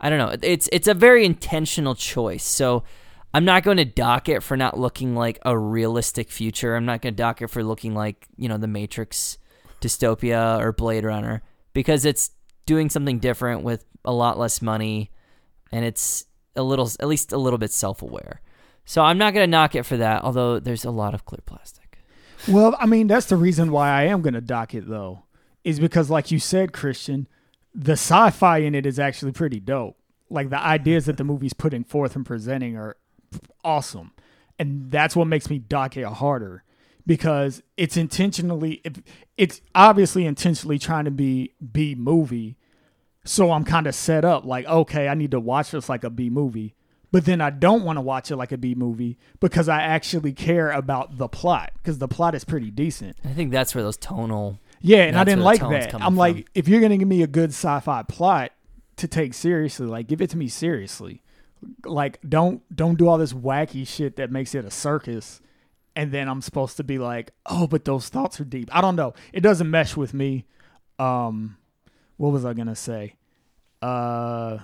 I 0.00 0.08
don't 0.10 0.18
know. 0.18 0.34
It's 0.42 0.68
it's 0.72 0.88
a 0.88 0.94
very 0.94 1.24
intentional 1.24 1.94
choice. 1.94 2.44
So 2.44 2.84
I'm 3.34 3.44
not 3.44 3.62
going 3.64 3.76
to 3.78 3.84
dock 3.84 4.28
it 4.30 4.42
for 4.42 4.56
not 4.56 4.78
looking 4.78 5.14
like 5.14 5.38
a 5.44 5.56
realistic 5.58 6.30
future. 6.30 6.74
I'm 6.74 6.86
not 6.86 7.02
going 7.02 7.12
to 7.14 7.16
dock 7.22 7.42
it 7.42 7.48
for 7.48 7.62
looking 7.62 7.94
like, 7.94 8.26
you 8.36 8.48
know, 8.48 8.56
the 8.56 8.66
Matrix 8.68 9.36
dystopia 9.82 10.58
or 10.60 10.72
Blade 10.72 11.04
Runner 11.04 11.42
because 11.74 12.04
it's 12.04 12.30
doing 12.64 12.88
something 12.90 13.18
different 13.18 13.62
with 13.62 13.84
a 14.04 14.12
lot 14.12 14.38
less 14.38 14.62
money 14.62 15.10
and 15.72 15.84
it's 15.84 16.26
a 16.54 16.62
little 16.62 16.90
at 17.00 17.08
least 17.08 17.32
a 17.32 17.38
little 17.38 17.58
bit 17.58 17.72
self-aware. 17.72 18.40
So 18.84 19.02
I'm 19.02 19.18
not 19.18 19.34
going 19.34 19.44
to 19.44 19.50
knock 19.50 19.74
it 19.74 19.82
for 19.82 19.96
that, 19.96 20.22
although 20.22 20.60
there's 20.60 20.84
a 20.84 20.90
lot 20.90 21.12
of 21.12 21.24
clear 21.24 21.40
plastic. 21.44 21.98
Well, 22.46 22.76
I 22.78 22.86
mean, 22.86 23.08
that's 23.08 23.26
the 23.26 23.36
reason 23.36 23.72
why 23.72 23.90
I 23.90 24.04
am 24.04 24.22
going 24.22 24.34
to 24.34 24.40
dock 24.40 24.74
it, 24.74 24.88
though, 24.88 25.24
is 25.64 25.80
because, 25.80 26.08
like 26.08 26.30
you 26.30 26.38
said, 26.38 26.72
Christian, 26.72 27.26
the 27.74 27.92
sci 27.92 28.30
fi 28.30 28.58
in 28.58 28.74
it 28.74 28.86
is 28.86 29.00
actually 29.00 29.32
pretty 29.32 29.58
dope. 29.58 29.96
Like 30.30 30.50
the 30.50 30.60
ideas 30.60 31.06
that 31.06 31.16
the 31.16 31.24
movie's 31.24 31.52
putting 31.52 31.84
forth 31.84 32.14
and 32.14 32.24
presenting 32.24 32.76
are 32.76 32.96
awesome. 33.64 34.12
And 34.58 34.90
that's 34.90 35.16
what 35.16 35.26
makes 35.26 35.50
me 35.50 35.58
dock 35.58 35.96
it 35.96 36.04
harder 36.04 36.62
because 37.06 37.62
it's 37.76 37.96
intentionally, 37.96 38.82
it's 39.36 39.60
obviously 39.74 40.24
intentionally 40.24 40.78
trying 40.78 41.04
to 41.04 41.10
be 41.10 41.54
B 41.72 41.94
movie. 41.94 42.56
So 43.26 43.50
I'm 43.52 43.64
kind 43.64 43.86
of 43.86 43.94
set 43.94 44.24
up 44.24 44.44
like, 44.44 44.66
okay, 44.66 45.08
I 45.08 45.14
need 45.14 45.32
to 45.32 45.40
watch 45.40 45.72
this 45.72 45.88
like 45.88 46.04
a 46.04 46.10
B 46.10 46.30
movie. 46.30 46.74
But 47.12 47.24
then 47.24 47.40
I 47.40 47.50
don't 47.50 47.84
want 47.84 47.96
to 47.96 48.00
watch 48.00 48.30
it 48.30 48.36
like 48.36 48.52
a 48.52 48.58
B 48.58 48.74
movie 48.74 49.16
because 49.40 49.68
I 49.68 49.80
actually 49.80 50.32
care 50.32 50.70
about 50.70 51.18
the 51.18 51.28
plot 51.28 51.72
because 51.76 51.98
the 51.98 52.08
plot 52.08 52.34
is 52.34 52.44
pretty 52.44 52.70
decent. 52.70 53.16
I 53.24 53.32
think 53.32 53.52
that's 53.52 53.74
where 53.74 53.84
those 53.84 53.96
tonal 53.96 54.60
Yeah, 54.80 55.04
and 55.04 55.16
I 55.16 55.24
didn't 55.24 55.44
like 55.44 55.60
that. 55.60 55.94
I'm 55.94 56.16
like, 56.16 56.48
if 56.54 56.68
you're 56.68 56.80
gonna 56.80 56.96
give 56.96 57.08
me 57.08 57.22
a 57.22 57.26
good 57.26 57.50
sci-fi 57.50 58.02
plot 58.02 58.52
to 58.96 59.08
take 59.08 59.34
seriously, 59.34 59.86
like 59.86 60.08
give 60.08 60.20
it 60.20 60.30
to 60.30 60.36
me 60.36 60.48
seriously. 60.48 61.22
Like 61.84 62.18
don't 62.28 62.62
don't 62.74 62.98
do 62.98 63.08
all 63.08 63.18
this 63.18 63.32
wacky 63.32 63.86
shit 63.86 64.16
that 64.16 64.30
makes 64.30 64.54
it 64.54 64.64
a 64.64 64.70
circus. 64.70 65.40
And 65.94 66.12
then 66.12 66.28
I'm 66.28 66.42
supposed 66.42 66.76
to 66.76 66.84
be 66.84 66.98
like, 66.98 67.30
oh, 67.46 67.66
but 67.66 67.86
those 67.86 68.10
thoughts 68.10 68.38
are 68.40 68.44
deep. 68.44 68.68
I 68.70 68.82
don't 68.82 68.96
know. 68.96 69.14
It 69.32 69.40
doesn't 69.40 69.70
mesh 69.70 69.96
with 69.96 70.12
me. 70.12 70.44
Um, 70.98 71.56
what 72.16 72.30
was 72.32 72.44
I 72.44 72.52
gonna 72.54 72.74
say? 72.76 73.14
Uh, 73.82 74.58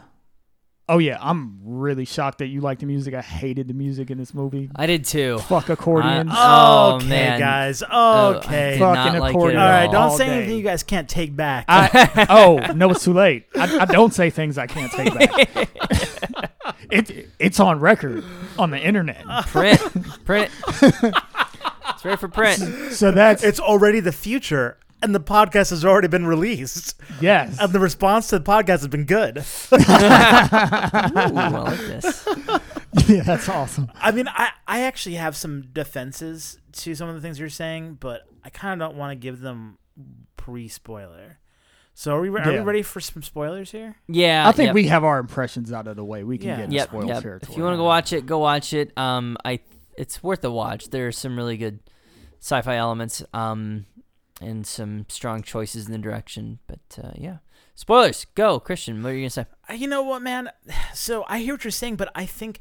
oh 0.89 0.99
yeah, 0.99 1.19
I'm 1.21 1.59
really 1.63 2.05
shocked 2.05 2.39
that 2.39 2.47
you 2.47 2.61
like 2.61 2.79
the 2.81 2.87
music. 2.87 3.15
I 3.15 3.21
hated 3.21 3.69
the 3.69 3.75
music 3.75 4.11
in 4.11 4.19
this 4.19 4.33
movie. 4.35 4.71
I 4.75 4.87
did 4.87 5.05
too. 5.05 5.39
Fuck 5.41 5.69
accordions. 5.69 6.31
Oh, 6.35 6.97
okay, 6.97 7.07
man. 7.09 7.39
guys. 7.41 7.83
Oh, 7.91 8.35
Okay. 8.37 8.71
did 8.73 8.79
Fuck. 8.81 8.95
not 8.95 9.05
Fucking 9.07 9.21
like 9.21 9.31
it 9.31 9.37
accordion. 9.37 9.61
at 9.61 9.65
All 9.65 9.71
right, 9.71 9.93
don't 9.93 10.03
all 10.11 10.17
say 10.17 10.27
day. 10.27 10.33
anything 10.39 10.57
you 10.57 10.63
guys 10.65 10.83
can't 10.83 11.09
take 11.09 11.37
back. 11.37 11.67
I, 11.69 12.27
oh 12.31 12.73
no, 12.75 12.91
it's 12.91 13.05
too 13.05 13.13
late. 13.13 13.47
I, 13.55 13.81
I 13.81 13.85
don't 13.85 14.13
say 14.15 14.31
things 14.31 14.57
I 14.59 14.67
can't 14.67 14.91
take 14.93 15.15
back. 15.15 15.69
it 16.91 17.29
it's 17.39 17.61
on 17.61 17.81
record 17.81 18.25
on 18.59 18.71
the 18.71 18.79
internet. 18.79 19.25
print, 19.47 19.81
print. 20.25 20.51
it's 20.83 22.05
ready 22.05 22.17
for 22.17 22.29
print. 22.29 22.93
So 22.93 23.11
that's 23.13 23.45
it's 23.45 23.61
already 23.61 24.01
the 24.01 24.13
future, 24.13 24.79
and 25.03 25.15
the 25.15 25.21
podcast 25.21 25.71
has 25.71 25.85
already 25.85 26.09
been 26.09 26.27
released, 26.27 27.01
yes. 27.21 27.59
and 27.61 27.73
the 27.73 27.81
response 27.81 28.29
to 28.29 28.39
the 28.39 28.45
podcast 28.45 28.81
has 28.81 28.89
been 28.89 29.05
good. 29.05 29.39
Ooh, 29.39 29.45
I 29.79 31.49
like 31.49 31.79
this. 31.79 32.29
yeah, 33.09 33.23
that's 33.23 33.49
awesome. 33.49 33.91
I 33.97 34.11
mean, 34.11 34.29
I, 34.29 34.51
I 34.67 34.83
actually 34.83 35.17
have 35.17 35.37
some 35.37 35.63
defenses 35.73 36.59
to 36.73 36.95
some 36.95 37.09
of 37.09 37.15
the 37.15 37.21
things 37.21 37.39
you're 37.39 37.49
saying, 37.49 37.99
but 38.01 38.23
I 38.45 38.51
kind 38.51 38.81
of 38.81 38.89
don't 38.89 38.99
want 38.99 39.11
to 39.13 39.17
give 39.17 39.41
them 39.41 39.79
pre 40.37 40.69
spoiler. 40.69 41.39
So 41.95 42.17
are 42.17 42.21
we, 42.21 42.29
are 42.31 42.53
we 42.53 42.59
ready 42.61 42.83
for 42.83 43.01
some 43.01 43.23
spoilers 43.23 43.71
here? 43.71 43.97
Yeah, 44.09 44.49
I 44.49 44.53
think 44.53 44.69
yep. 44.69 44.75
we 44.75 44.87
have 44.87 45.05
our 45.05 45.19
impressions 45.19 45.73
out 45.73 45.87
of 45.87 45.97
the 45.97 46.05
way. 46.05 46.25
We 46.25 46.39
can 46.39 46.49
Yeah. 46.49 46.57
get 46.57 46.65
into 46.65 46.77
Yep, 46.77 46.89
spoil 46.89 47.07
yep. 47.07 47.23
territory. 47.23 47.53
If 47.53 47.59
you 47.59 47.65
want 47.65 47.75
to 47.75 47.79
go 47.79 47.85
watch 47.85 48.13
it, 48.15 48.25
go 48.25 48.39
watch 48.39 48.73
it. 48.73 48.97
Um, 48.97 49.37
I 49.45 49.61
it's 49.97 50.23
worth 50.23 50.43
a 50.45 50.51
watch. 50.51 50.89
There's 50.89 51.19
some 51.19 51.37
really 51.37 51.59
good 51.59 51.81
sci-fi 52.41 52.77
elements. 52.77 53.23
Um, 53.35 53.85
and 54.43 54.67
some 54.67 55.07
strong 55.09 55.43
choices 55.43 55.87
in 55.87 55.93
the 55.93 55.99
direction. 55.99 56.59
But 56.67 56.81
uh, 57.03 57.13
yeah, 57.17 57.39
spoilers. 57.75 58.27
Go, 58.35 58.61
Christian. 58.61 59.03
What 59.03 59.11
are 59.11 59.15
you 59.15 59.23
gonna 59.23 59.31
say? 59.31 59.47
Uh, 59.71 59.75
You 59.75 59.89
know 59.89 60.03
what, 60.03 60.23
man? 60.23 60.51
So 60.95 61.25
I 61.29 61.39
hear 61.39 61.55
what 61.55 61.65
you're 61.65 61.71
saying, 61.71 61.97
but 61.97 62.11
I 62.15 62.27
think, 62.27 62.61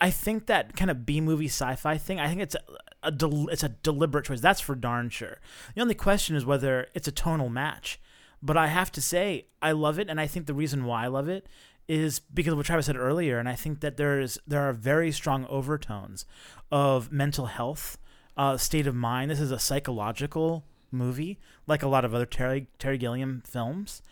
I 0.00 0.10
think 0.10 0.46
that 0.46 0.76
kind 0.76 0.90
of 0.90 1.04
B 1.04 1.20
movie 1.20 1.46
sci-fi 1.48 1.98
thing. 1.98 2.18
I 2.18 2.28
think 2.28 2.40
it's 2.40 2.54
a, 2.54 3.08
a 3.08 3.10
del- 3.10 3.48
it's 3.48 3.62
a 3.62 3.68
deliberate 3.68 4.24
choice. 4.24 4.40
That's 4.40 4.60
for 4.60 4.74
darn 4.74 5.10
sure. 5.10 5.38
The 5.74 5.80
only 5.82 5.94
question 5.94 6.36
is 6.36 6.44
whether 6.46 6.86
it's 6.94 7.08
a 7.08 7.12
tonal 7.12 7.48
match. 7.50 8.00
But 8.42 8.56
I 8.56 8.68
have 8.68 8.90
to 8.92 9.02
say, 9.02 9.48
I 9.60 9.72
love 9.72 9.98
it, 9.98 10.08
and 10.08 10.18
I 10.18 10.26
think 10.26 10.46
the 10.46 10.54
reason 10.54 10.86
why 10.86 11.04
I 11.04 11.08
love 11.08 11.28
it 11.28 11.46
is 11.86 12.20
because 12.20 12.52
of 12.52 12.56
what 12.56 12.64
Travis 12.66 12.86
said 12.86 12.96
earlier, 12.96 13.38
and 13.38 13.48
I 13.48 13.54
think 13.54 13.80
that 13.80 13.96
there 13.98 14.18
is 14.20 14.38
there 14.46 14.62
are 14.62 14.72
very 14.72 15.12
strong 15.12 15.44
overtones 15.46 16.24
of 16.70 17.12
mental 17.12 17.46
health, 17.46 17.98
uh, 18.36 18.56
state 18.56 18.86
of 18.86 18.94
mind. 18.94 19.30
This 19.30 19.40
is 19.40 19.50
a 19.50 19.58
psychological 19.58 20.64
movie, 20.90 21.38
like 21.66 21.82
a 21.82 21.88
lot 21.88 22.04
of 22.04 22.14
other 22.14 22.26
Terry 22.26 22.68
Terry 22.78 22.98
Gilliam 22.98 23.42
films, 23.46 24.02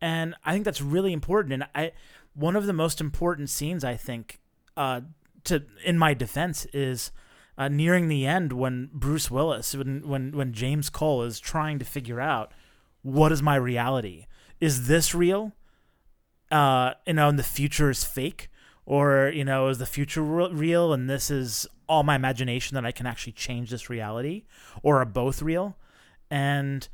and 0.00 0.34
I 0.44 0.52
think 0.52 0.64
that's 0.64 0.80
really 0.80 1.12
important. 1.12 1.54
And 1.54 1.66
I, 1.74 1.92
one 2.34 2.56
of 2.56 2.66
the 2.66 2.72
most 2.72 3.00
important 3.00 3.50
scenes 3.50 3.84
I 3.84 3.96
think, 3.96 4.40
uh, 4.76 5.02
to 5.44 5.64
in 5.84 5.98
my 5.98 6.14
defense 6.14 6.66
is. 6.72 7.10
Uh, 7.60 7.66
nearing 7.66 8.06
the 8.06 8.24
end, 8.24 8.52
when 8.52 8.88
Bruce 8.92 9.32
Willis, 9.32 9.74
when, 9.74 10.06
when 10.06 10.30
when 10.30 10.52
James 10.52 10.88
Cole 10.88 11.24
is 11.24 11.40
trying 11.40 11.80
to 11.80 11.84
figure 11.84 12.20
out 12.20 12.52
what 13.02 13.32
is 13.32 13.42
my 13.42 13.56
reality? 13.56 14.26
Is 14.60 14.86
this 14.86 15.12
real? 15.12 15.52
Uh, 16.52 16.94
you 17.04 17.14
know, 17.14 17.28
and 17.28 17.36
the 17.36 17.42
future 17.42 17.90
is 17.90 18.04
fake, 18.04 18.48
or 18.86 19.32
you 19.34 19.44
know, 19.44 19.66
is 19.66 19.78
the 19.78 19.86
future 19.86 20.22
real 20.22 20.92
and 20.92 21.10
this 21.10 21.32
is 21.32 21.66
all 21.88 22.02
my 22.02 22.14
imagination 22.14 22.74
that 22.74 22.84
I 22.84 22.92
can 22.92 23.06
actually 23.06 23.32
change 23.32 23.70
this 23.70 23.90
reality, 23.90 24.44
or 24.82 25.00
are 25.00 25.04
both 25.04 25.42
real? 25.42 25.76
And 26.30 26.88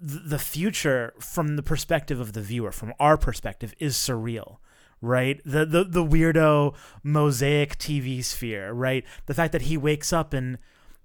th- 0.00 0.22
the 0.24 0.38
future, 0.38 1.14
from 1.18 1.56
the 1.56 1.62
perspective 1.62 2.20
of 2.20 2.32
the 2.32 2.42
viewer, 2.42 2.72
from 2.72 2.94
our 2.98 3.16
perspective, 3.16 3.74
is 3.78 3.96
surreal. 3.96 4.58
Right, 5.02 5.40
the, 5.46 5.64
the 5.64 5.84
the 5.84 6.04
weirdo 6.04 6.74
mosaic 7.02 7.78
TV 7.78 8.22
sphere, 8.22 8.70
right? 8.70 9.02
The 9.24 9.32
fact 9.32 9.52
that 9.52 9.62
he 9.62 9.78
wakes 9.78 10.12
up 10.12 10.34
in 10.34 10.58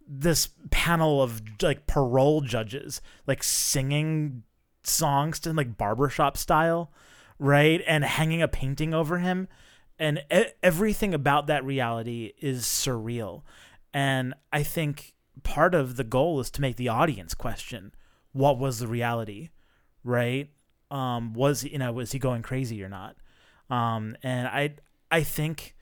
this 0.08 0.50
panel 0.70 1.22
of 1.22 1.42
like 1.62 1.88
parole 1.88 2.42
judges 2.42 3.02
like 3.26 3.44
singing 3.44 4.44
songs 4.84 5.40
to 5.40 5.52
like 5.54 5.78
barbershop 5.78 6.38
style 6.38 6.92
right 7.40 7.82
and 7.88 8.04
hanging 8.04 8.42
a 8.42 8.48
painting 8.48 8.94
over 8.94 9.20
him 9.20 9.48
and 9.98 10.24
e- 10.34 10.46
everything 10.62 11.14
about 11.14 11.48
that 11.48 11.66
reality 11.66 12.34
is 12.40 12.64
surreal 12.66 13.42
and 13.94 14.34
i 14.54 14.62
think 14.62 15.15
part 15.46 15.74
of 15.74 15.96
the 15.96 16.04
goal 16.04 16.40
is 16.42 16.50
to 16.52 16.60
make 16.60 16.76
the 16.76 16.90
audience 16.90 17.34
question 17.34 17.94
what 18.34 18.58
was 18.60 18.80
the 18.80 18.88
reality 18.88 19.50
right 20.04 20.50
um 20.92 21.34
was 21.34 21.64
you 21.64 21.78
know 21.78 21.92
was 21.94 22.12
he 22.12 22.20
going 22.20 22.42
crazy 22.42 22.84
or 22.84 22.90
not 22.90 23.16
um 23.70 24.16
and 24.24 24.48
i 24.48 24.74
i 25.12 25.22
think 25.24 25.76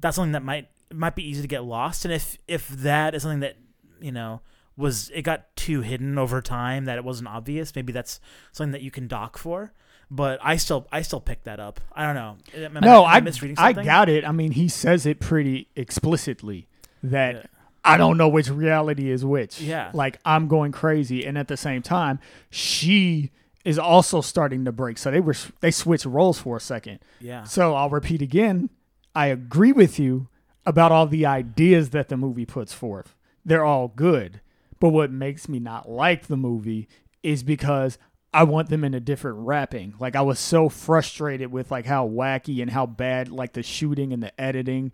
that's 0.00 0.16
something 0.16 0.32
that 0.32 0.42
might 0.42 0.68
might 0.92 1.14
be 1.16 1.26
easy 1.26 1.40
to 1.42 1.48
get 1.48 1.64
lost 1.64 2.04
and 2.04 2.12
if 2.12 2.36
if 2.46 2.68
that 2.68 3.14
is 3.14 3.22
something 3.22 3.40
that 3.40 3.56
you 4.00 4.12
know 4.12 4.40
was 4.76 5.10
it 5.14 5.22
got 5.22 5.54
too 5.56 5.80
hidden 5.80 6.18
over 6.18 6.42
time 6.42 6.84
that 6.84 6.98
it 6.98 7.04
wasn't 7.04 7.26
obvious 7.28 7.74
maybe 7.74 7.92
that's 7.92 8.20
something 8.52 8.72
that 8.72 8.82
you 8.82 8.90
can 8.90 9.06
dock 9.08 9.38
for 9.38 9.72
but 10.10 10.38
i 10.42 10.56
still 10.56 10.86
i 10.92 11.00
still 11.02 11.20
pick 11.20 11.42
that 11.44 11.58
up 11.58 11.80
i 11.94 12.04
don't 12.04 12.14
know 12.14 12.36
Am 12.54 12.74
no, 12.82 13.04
I 13.04 13.20
misreading 13.20 13.56
I 13.58 13.68
something? 13.70 13.84
got 13.86 14.08
it. 14.08 14.24
I 14.26 14.32
mean, 14.32 14.52
he 14.52 14.68
says 14.68 15.06
it 15.06 15.18
pretty 15.20 15.68
explicitly 15.76 16.66
that 17.02 17.34
Yeah. 17.36 17.42
I 17.84 17.96
don't 17.96 18.16
know 18.16 18.28
which 18.28 18.48
reality 18.48 19.10
is 19.10 19.24
which. 19.24 19.60
Yeah. 19.60 19.90
like 19.92 20.18
I'm 20.24 20.48
going 20.48 20.72
crazy, 20.72 21.24
and 21.26 21.36
at 21.36 21.48
the 21.48 21.56
same 21.56 21.82
time, 21.82 22.18
she 22.50 23.30
is 23.64 23.78
also 23.78 24.20
starting 24.20 24.64
to 24.64 24.72
break. 24.72 24.98
So 24.98 25.10
they 25.10 25.20
were 25.20 25.36
they 25.60 25.70
switched 25.70 26.04
roles 26.06 26.38
for 26.38 26.56
a 26.56 26.60
second. 26.60 27.00
yeah 27.20 27.44
So 27.44 27.74
I'll 27.74 27.90
repeat 27.90 28.22
again. 28.22 28.70
I 29.14 29.26
agree 29.26 29.72
with 29.72 29.98
you 29.98 30.28
about 30.66 30.92
all 30.92 31.06
the 31.06 31.26
ideas 31.26 31.90
that 31.90 32.08
the 32.08 32.16
movie 32.16 32.46
puts 32.46 32.72
forth. 32.72 33.14
They're 33.44 33.64
all 33.64 33.88
good. 33.88 34.40
But 34.80 34.90
what 34.90 35.10
makes 35.10 35.48
me 35.48 35.60
not 35.60 35.88
like 35.88 36.26
the 36.26 36.36
movie 36.36 36.88
is 37.22 37.42
because 37.42 37.96
I 38.34 38.42
want 38.42 38.68
them 38.68 38.82
in 38.84 38.92
a 38.94 39.00
different 39.00 39.38
wrapping. 39.38 39.94
Like 39.98 40.16
I 40.16 40.22
was 40.22 40.38
so 40.38 40.68
frustrated 40.68 41.52
with 41.52 41.70
like 41.70 41.86
how 41.86 42.08
wacky 42.08 42.60
and 42.60 42.70
how 42.70 42.84
bad 42.86 43.28
like 43.28 43.52
the 43.52 43.62
shooting 43.62 44.12
and 44.12 44.22
the 44.22 44.38
editing 44.40 44.92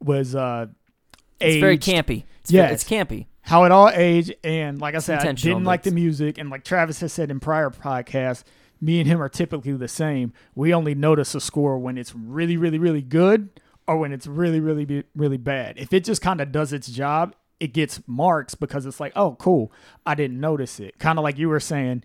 was 0.00 0.34
uh 0.34 0.66
It's 1.46 1.60
very 1.60 1.78
campy. 1.78 2.24
It's 2.40 2.50
Yes. 2.52 2.68
ve- 2.68 2.74
it's 2.74 2.84
campy. 2.84 3.26
how 3.42 3.64
it 3.64 3.72
all 3.72 3.90
aged 3.90 4.34
and 4.42 4.80
like 4.80 4.94
I 4.94 4.98
said, 4.98 5.20
I 5.20 5.32
didn't 5.32 5.64
like 5.64 5.82
the 5.82 5.90
music 5.90 6.38
and 6.38 6.48
like 6.50 6.64
Travis 6.64 7.00
has 7.00 7.12
said 7.12 7.30
in 7.30 7.40
prior 7.40 7.70
podcasts, 7.70 8.42
me 8.80 9.00
and 9.00 9.08
him 9.08 9.20
are 9.22 9.28
typically 9.28 9.72
the 9.72 9.88
same. 9.88 10.32
We 10.54 10.72
only 10.74 10.94
notice 10.94 11.34
a 11.34 11.40
score 11.40 11.78
when 11.78 11.96
it's 11.98 12.14
really, 12.14 12.56
really, 12.56 12.78
really 12.78 13.02
good 13.02 13.48
or 13.86 13.98
when 13.98 14.12
it's 14.12 14.26
really, 14.26 14.60
really, 14.60 15.04
really 15.14 15.36
bad. 15.36 15.78
If 15.78 15.92
it 15.92 16.04
just 16.04 16.22
kind 16.22 16.40
of 16.40 16.52
does 16.52 16.72
its 16.72 16.88
job, 16.88 17.34
it 17.60 17.72
gets 17.72 18.00
marks 18.06 18.54
because 18.54 18.84
it's 18.86 18.98
like, 19.00 19.12
oh, 19.14 19.36
cool, 19.38 19.70
I 20.04 20.14
didn't 20.14 20.40
notice 20.40 20.80
it. 20.80 20.98
Kind 20.98 21.18
of 21.18 21.22
like 21.22 21.38
you 21.38 21.48
were 21.48 21.60
saying, 21.60 22.02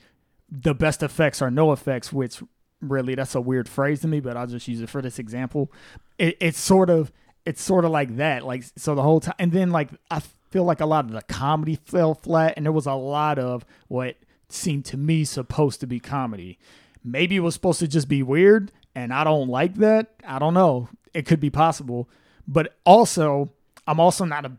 the 0.51 0.73
best 0.73 1.03
effects 1.03 1.41
are 1.41 1.51
no 1.51 1.71
effects, 1.71 2.11
which 2.13 2.41
really 2.81 3.15
that's 3.15 3.35
a 3.35 3.41
weird 3.41 3.67
phrase 3.67 3.99
to 4.01 4.07
me, 4.07 4.19
but 4.19 4.37
I'll 4.37 4.47
just 4.47 4.67
use 4.67 4.81
it 4.81 4.89
for 4.89 5.01
this 5.01 5.19
example. 5.19 5.71
It, 6.17 6.37
it's 6.39 6.59
sort 6.59 6.89
of 6.89 7.11
it's 7.45 7.61
sort 7.61 7.85
of 7.85 7.91
like 7.91 8.17
that, 8.17 8.45
like 8.45 8.63
so 8.75 8.95
the 8.95 9.01
whole 9.01 9.19
time, 9.19 9.35
and 9.39 9.51
then 9.51 9.71
like 9.71 9.89
I 10.11 10.21
feel 10.49 10.63
like 10.63 10.81
a 10.81 10.85
lot 10.85 11.05
of 11.05 11.11
the 11.11 11.21
comedy 11.21 11.75
fell 11.75 12.13
flat, 12.13 12.53
and 12.57 12.65
there 12.65 12.73
was 12.73 12.85
a 12.85 12.93
lot 12.93 13.39
of 13.39 13.65
what 13.87 14.17
seemed 14.49 14.85
to 14.85 14.97
me 14.97 15.23
supposed 15.23 15.79
to 15.79 15.87
be 15.87 15.99
comedy. 15.99 16.57
Maybe 17.03 17.35
it 17.35 17.41
was 17.41 17.53
supposed 17.53 17.79
to 17.79 17.87
just 17.87 18.07
be 18.07 18.23
weird, 18.23 18.71
and 18.95 19.13
I 19.13 19.23
don't 19.23 19.49
like 19.49 19.75
that. 19.75 20.15
I 20.25 20.39
don't 20.39 20.53
know. 20.53 20.89
It 21.13 21.25
could 21.25 21.39
be 21.39 21.49
possible, 21.49 22.09
but 22.47 22.77
also 22.85 23.51
I'm 23.87 23.99
also 23.99 24.25
not 24.25 24.45
a 24.45 24.51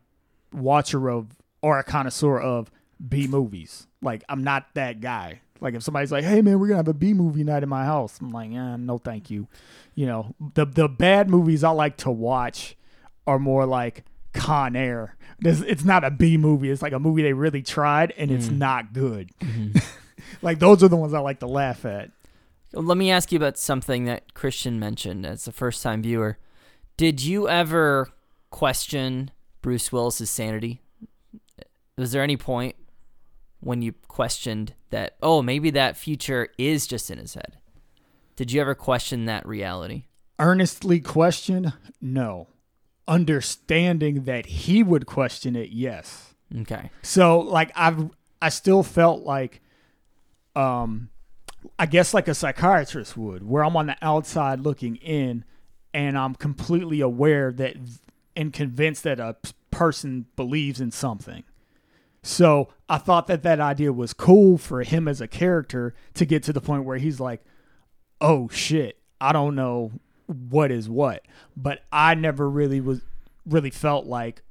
watcher 0.53 1.09
of 1.09 1.29
or 1.63 1.79
a 1.79 1.85
connoisseur 1.85 2.39
of 2.39 2.71
B 3.07 3.27
movies. 3.27 3.87
Like 4.03 4.25
I'm 4.29 4.43
not 4.43 4.67
that 4.75 5.01
guy. 5.01 5.41
Like 5.61 5.75
if 5.75 5.83
somebody's 5.83 6.13
like, 6.13 6.25
"Hey 6.25 6.41
man, 6.43 6.59
we're 6.59 6.69
gonna 6.69 6.79
have 6.79 6.89
a 6.89 6.95
B 6.95 7.13
movie 7.13 7.45
night 7.45 7.63
in 7.63 7.69
my 7.69 7.85
house," 7.85 8.19
I'm 8.21 8.31
like, 8.31 8.51
"Yeah, 8.51 8.77
no, 8.77 8.99
thank 8.99 9.31
you." 9.31 9.47
You 9.95 10.07
know, 10.07 10.35
the 10.55 10.65
the 10.65 10.89
bad 10.89 11.29
movies 11.29 11.63
I 11.63 11.71
like 11.71 11.99
to 11.99 12.11
watch 12.11 12.77
are 13.27 13.39
more 13.39 13.67
like 13.67 14.05
Con 14.33 14.77
Air. 14.77 15.17
This, 15.39 15.61
it's 15.63 15.85
not 15.85 16.05
a 16.05 16.11
B 16.11 16.37
movie. 16.37 16.71
It's 16.71 16.83
like 16.83 16.93
a 16.93 16.99
movie 16.99 17.23
they 17.23 17.33
really 17.33 17.63
tried 17.63 18.13
and 18.17 18.31
it's 18.31 18.49
mm. 18.49 18.59
not 18.59 18.93
good. 18.93 19.31
Mm-hmm. 19.41 19.79
like 20.43 20.59
those 20.59 20.83
are 20.83 20.89
the 20.89 20.97
ones 20.97 21.15
I 21.15 21.21
like 21.21 21.41
to 21.41 21.47
laugh 21.47 21.85
at. 21.85 22.11
Let 22.73 22.97
me 22.97 23.11
ask 23.11 23.33
you 23.33 23.37
about 23.37 23.59
something 23.59 24.05
that 24.05 24.35
Christian 24.35 24.79
mentioned 24.79 25.27
as 25.27 25.49
a 25.49 25.53
first 25.53 25.83
time 25.83 26.03
viewer. 26.03 26.39
Did 26.97 27.23
you 27.23 27.49
ever 27.49 28.11
question 28.51 29.31
Bruce 29.63 29.91
Willis's 29.91 30.31
sanity? 30.31 30.81
Was 31.97 32.13
there 32.13 32.23
any 32.23 32.37
point 32.37 32.77
when 33.61 33.83
you 33.83 33.93
questioned 34.09 34.75
that, 34.91 35.17
oh, 35.23 35.43
maybe 35.43 35.71
that 35.71 35.97
future 35.97 36.49
is 36.59 36.87
just 36.87 37.11
in 37.11 37.19
his 37.19 37.35
head? 37.35 37.59
Did 38.37 38.53
you 38.53 38.61
ever 38.61 38.75
question 38.75 39.27
that 39.27 39.47
reality? 39.47 40.05
Earnestly 40.39 41.01
question? 41.01 41.75
No. 42.01 42.49
Understanding 43.07 44.25
that 44.25 44.47
he 44.47 44.83
would 44.83 45.07
question 45.07 45.55
it? 45.57 45.71
Yes. 45.71 46.35
Okay. 46.61 46.91
So 47.03 47.41
like 47.41 47.71
I've 47.77 48.11
I 48.41 48.49
still 48.49 48.83
felt 48.83 49.25
like 49.25 49.61
um 50.57 51.11
I 51.79 51.87
guess 51.87 52.15
like 52.15 52.29
a 52.29 52.35
psychiatrist 52.35 53.17
would, 53.17 53.47
where 53.47 53.65
I'm 53.65 53.77
on 53.77 53.87
the 53.87 53.97
outside 54.01 54.61
looking 54.61 54.97
in 54.97 55.45
and 55.93 56.17
I'm 56.17 56.35
completely 56.35 57.01
aware 57.01 57.53
that 57.53 57.77
and 58.35 58.53
convinced 58.53 59.05
that 59.05 59.21
a 59.21 59.37
person 59.71 60.27
believes 60.37 60.81
in 60.81 60.91
something. 60.91 61.45
So 62.23 62.69
I 62.89 62.99
thought 62.99 63.27
that 63.29 63.43
that 63.45 63.61
idea 63.61 63.93
was 63.93 64.13
cool 64.13 64.59
for 64.59 64.83
him 64.83 65.09
as 65.09 65.21
a 65.21 65.29
character 65.29 65.95
to 66.15 66.25
get 66.27 66.43
to 66.45 66.53
the 66.53 66.61
point 66.61 66.85
where 66.85 66.99
he's 66.99 67.19
like, 67.21 67.43
oh 68.21 68.49
shit, 68.49 68.99
I 69.21 69.33
don't 69.33 69.55
know 69.55 69.93
what 70.27 70.71
is 70.71 70.89
what. 70.89 71.23
But 71.57 71.83
I 71.91 72.15
never 72.15 72.49
really 72.49 72.81
was 72.81 73.01
really 73.47 73.71
felt 73.71 74.07
like 74.07 74.43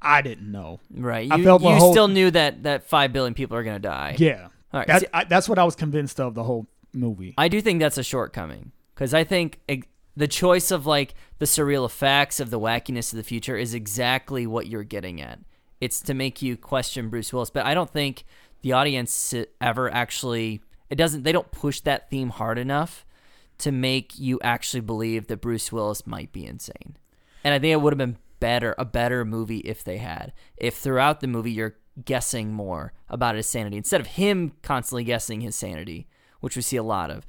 I 0.00 0.22
didn't 0.22 0.50
know. 0.50 0.80
Right. 0.90 1.30
I 1.30 1.36
You, 1.36 1.44
felt 1.44 1.62
you 1.62 1.68
whole- 1.70 1.92
still 1.92 2.08
knew 2.08 2.30
that, 2.30 2.62
that 2.62 2.84
5 2.84 3.12
billion 3.12 3.34
people 3.34 3.56
are 3.56 3.62
going 3.62 3.76
to 3.76 3.80
die. 3.88 4.16
Yeah. 4.18 4.48
All 4.72 4.80
right. 4.80 4.86
That's, 4.86 5.02
see, 5.04 5.10
I, 5.12 5.24
that's 5.24 5.48
what 5.48 5.58
I 5.58 5.64
was 5.64 5.74
convinced 5.76 6.18
of 6.20 6.34
the 6.34 6.44
whole 6.44 6.66
movie. 6.92 7.34
I 7.36 7.48
do 7.48 7.60
think 7.60 7.80
that's 7.80 7.98
a 7.98 8.02
shortcoming 8.02 8.72
because 8.94 9.12
I 9.14 9.24
think 9.24 9.60
ex- 9.68 9.86
the 10.16 10.28
choice 10.28 10.70
of 10.70 10.86
like 10.86 11.14
the 11.38 11.44
surreal 11.46 11.84
effects 11.84 12.40
of 12.40 12.48
the 12.50 12.58
wackiness 12.58 13.12
of 13.12 13.18
the 13.18 13.22
future 13.22 13.56
is 13.56 13.74
exactly 13.74 14.46
what 14.46 14.66
you're 14.66 14.82
getting 14.84 15.20
at. 15.20 15.38
It's 15.80 16.00
to 16.02 16.14
make 16.14 16.42
you 16.42 16.56
question 16.56 17.08
Bruce 17.08 17.32
Willis, 17.32 17.50
but 17.50 17.66
I 17.66 17.74
don't 17.74 17.90
think 17.90 18.24
the 18.62 18.72
audience 18.72 19.34
ever 19.60 19.92
actually 19.92 20.60
it 20.88 20.96
doesn't 20.96 21.24
they 21.24 21.32
don't 21.32 21.50
push 21.50 21.80
that 21.80 22.10
theme 22.10 22.30
hard 22.30 22.58
enough 22.58 23.04
to 23.58 23.72
make 23.72 24.18
you 24.18 24.38
actually 24.42 24.80
believe 24.80 25.26
that 25.28 25.40
Bruce 25.40 25.72
Willis 25.72 26.06
might 26.06 26.32
be 26.32 26.46
insane. 26.46 26.96
And 27.42 27.54
I 27.54 27.58
think 27.58 27.72
it 27.72 27.80
would 27.80 27.92
have 27.92 27.98
been 27.98 28.18
better 28.40 28.74
a 28.78 28.84
better 28.84 29.24
movie 29.24 29.58
if 29.58 29.82
they 29.84 29.98
had. 29.98 30.32
If 30.56 30.76
throughout 30.76 31.20
the 31.20 31.26
movie 31.26 31.52
you're 31.52 31.76
guessing 32.04 32.52
more 32.52 32.92
about 33.08 33.36
his 33.36 33.46
sanity 33.46 33.76
instead 33.76 34.00
of 34.00 34.06
him 34.08 34.52
constantly 34.62 35.04
guessing 35.04 35.40
his 35.40 35.56
sanity, 35.56 36.06
which 36.40 36.56
we 36.56 36.62
see 36.62 36.76
a 36.76 36.82
lot 36.82 37.10
of. 37.10 37.26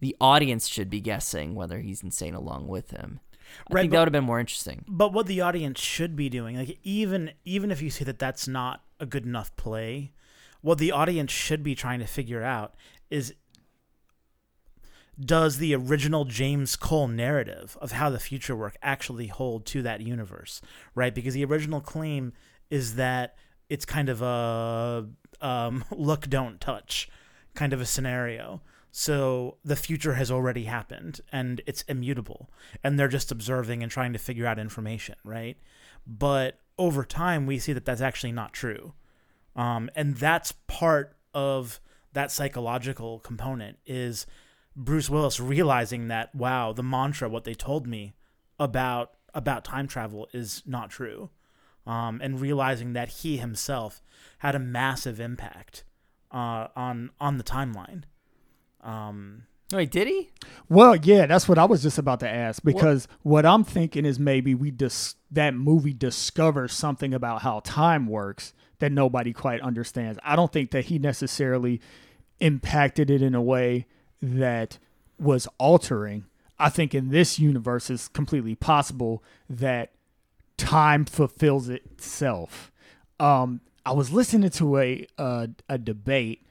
The 0.00 0.16
audience 0.20 0.68
should 0.68 0.88
be 0.88 1.00
guessing 1.00 1.54
whether 1.54 1.80
he's 1.80 2.02
insane 2.02 2.34
along 2.34 2.68
with 2.68 2.90
him. 2.92 3.20
I 3.70 3.74
think 3.74 3.90
but- 3.90 3.96
that 3.96 4.00
would 4.00 4.08
have 4.08 4.12
been 4.12 4.24
more 4.24 4.40
interesting. 4.40 4.84
But 4.88 5.12
what 5.12 5.26
the 5.26 5.40
audience 5.40 5.80
should 5.80 6.16
be 6.16 6.28
doing, 6.28 6.56
like 6.56 6.78
even 6.82 7.32
even 7.44 7.70
if 7.70 7.82
you 7.82 7.90
see 7.90 8.04
that 8.04 8.18
that's 8.18 8.48
not 8.48 8.82
a 9.00 9.06
good 9.06 9.24
enough 9.24 9.54
play, 9.56 10.12
what 10.60 10.78
the 10.78 10.92
audience 10.92 11.32
should 11.32 11.62
be 11.62 11.74
trying 11.74 12.00
to 12.00 12.06
figure 12.06 12.42
out 12.42 12.74
is 13.10 13.34
does 15.20 15.58
the 15.58 15.74
original 15.74 16.24
James 16.24 16.76
Cole 16.76 17.08
narrative 17.08 17.76
of 17.80 17.92
how 17.92 18.08
the 18.08 18.20
future 18.20 18.54
work 18.54 18.76
actually 18.82 19.26
hold 19.26 19.66
to 19.66 19.82
that 19.82 20.00
universe, 20.00 20.60
right? 20.94 21.14
Because 21.14 21.34
the 21.34 21.44
original 21.44 21.80
claim 21.80 22.32
is 22.70 22.94
that 22.94 23.34
it's 23.68 23.84
kind 23.84 24.08
of 24.08 24.22
a 24.22 25.08
um, 25.40 25.84
look, 25.90 26.28
don't 26.28 26.60
touch 26.60 27.08
kind 27.54 27.72
of 27.72 27.80
a 27.80 27.86
scenario. 27.86 28.62
So 29.00 29.58
the 29.64 29.76
future 29.76 30.14
has 30.14 30.28
already 30.28 30.64
happened 30.64 31.20
and 31.30 31.60
it's 31.66 31.82
immutable, 31.82 32.50
and 32.82 32.98
they're 32.98 33.06
just 33.06 33.30
observing 33.30 33.84
and 33.84 33.92
trying 33.92 34.12
to 34.12 34.18
figure 34.18 34.44
out 34.44 34.58
information, 34.58 35.14
right? 35.22 35.56
But 36.04 36.58
over 36.76 37.04
time, 37.04 37.46
we 37.46 37.60
see 37.60 37.72
that 37.74 37.84
that's 37.84 38.00
actually 38.00 38.32
not 38.32 38.52
true. 38.52 38.94
Um, 39.54 39.88
and 39.94 40.16
that's 40.16 40.50
part 40.66 41.16
of 41.32 41.78
that 42.12 42.32
psychological 42.32 43.20
component 43.20 43.78
is 43.86 44.26
Bruce 44.74 45.08
Willis 45.08 45.38
realizing 45.38 46.08
that 46.08 46.34
wow, 46.34 46.72
the 46.72 46.82
mantra, 46.82 47.28
what 47.28 47.44
they 47.44 47.54
told 47.54 47.86
me 47.86 48.14
about 48.58 49.12
about 49.32 49.64
time 49.64 49.86
travel 49.86 50.26
is 50.32 50.64
not 50.66 50.90
true, 50.90 51.30
um, 51.86 52.18
and 52.20 52.40
realizing 52.40 52.94
that 52.94 53.08
he 53.08 53.36
himself 53.36 54.02
had 54.38 54.56
a 54.56 54.58
massive 54.58 55.20
impact 55.20 55.84
uh, 56.32 56.66
on 56.74 57.10
on 57.20 57.38
the 57.38 57.44
timeline. 57.44 58.02
Um, 58.82 59.44
Wait, 59.72 59.90
did 59.90 60.08
he? 60.08 60.30
Well, 60.70 60.96
yeah, 60.96 61.26
that's 61.26 61.46
what 61.46 61.58
I 61.58 61.66
was 61.66 61.82
just 61.82 61.98
about 61.98 62.20
to 62.20 62.28
ask 62.28 62.62
because 62.62 63.06
what, 63.22 63.44
I'm 63.44 63.64
thinking 63.64 64.06
is 64.06 64.18
maybe 64.18 64.54
we 64.54 64.70
dis- 64.70 65.16
that 65.30 65.54
movie 65.54 65.92
discovers 65.92 66.72
something 66.72 67.12
about 67.12 67.42
how 67.42 67.60
time 67.60 68.06
works 68.06 68.54
that 68.78 68.92
nobody 68.92 69.32
quite 69.34 69.60
understands. 69.60 70.18
I 70.22 70.36
don't 70.36 70.52
think 70.52 70.70
that 70.70 70.86
he 70.86 70.98
necessarily 70.98 71.82
impacted 72.40 73.10
it 73.10 73.20
in 73.20 73.34
a 73.34 73.42
way 73.42 73.86
that 74.22 74.78
was 75.18 75.46
altering. 75.58 76.24
I 76.58 76.70
think 76.70 76.94
in 76.94 77.10
this 77.10 77.38
universe 77.38 77.90
it's 77.90 78.08
completely 78.08 78.54
possible 78.54 79.22
that 79.50 79.92
time 80.56 81.04
fulfills 81.04 81.68
itself. 81.68 82.72
Um, 83.20 83.60
I 83.84 83.92
was 83.92 84.12
listening 84.12 84.50
to 84.50 84.78
a 84.78 85.06
uh, 85.18 85.48
a 85.68 85.76
debate 85.76 86.46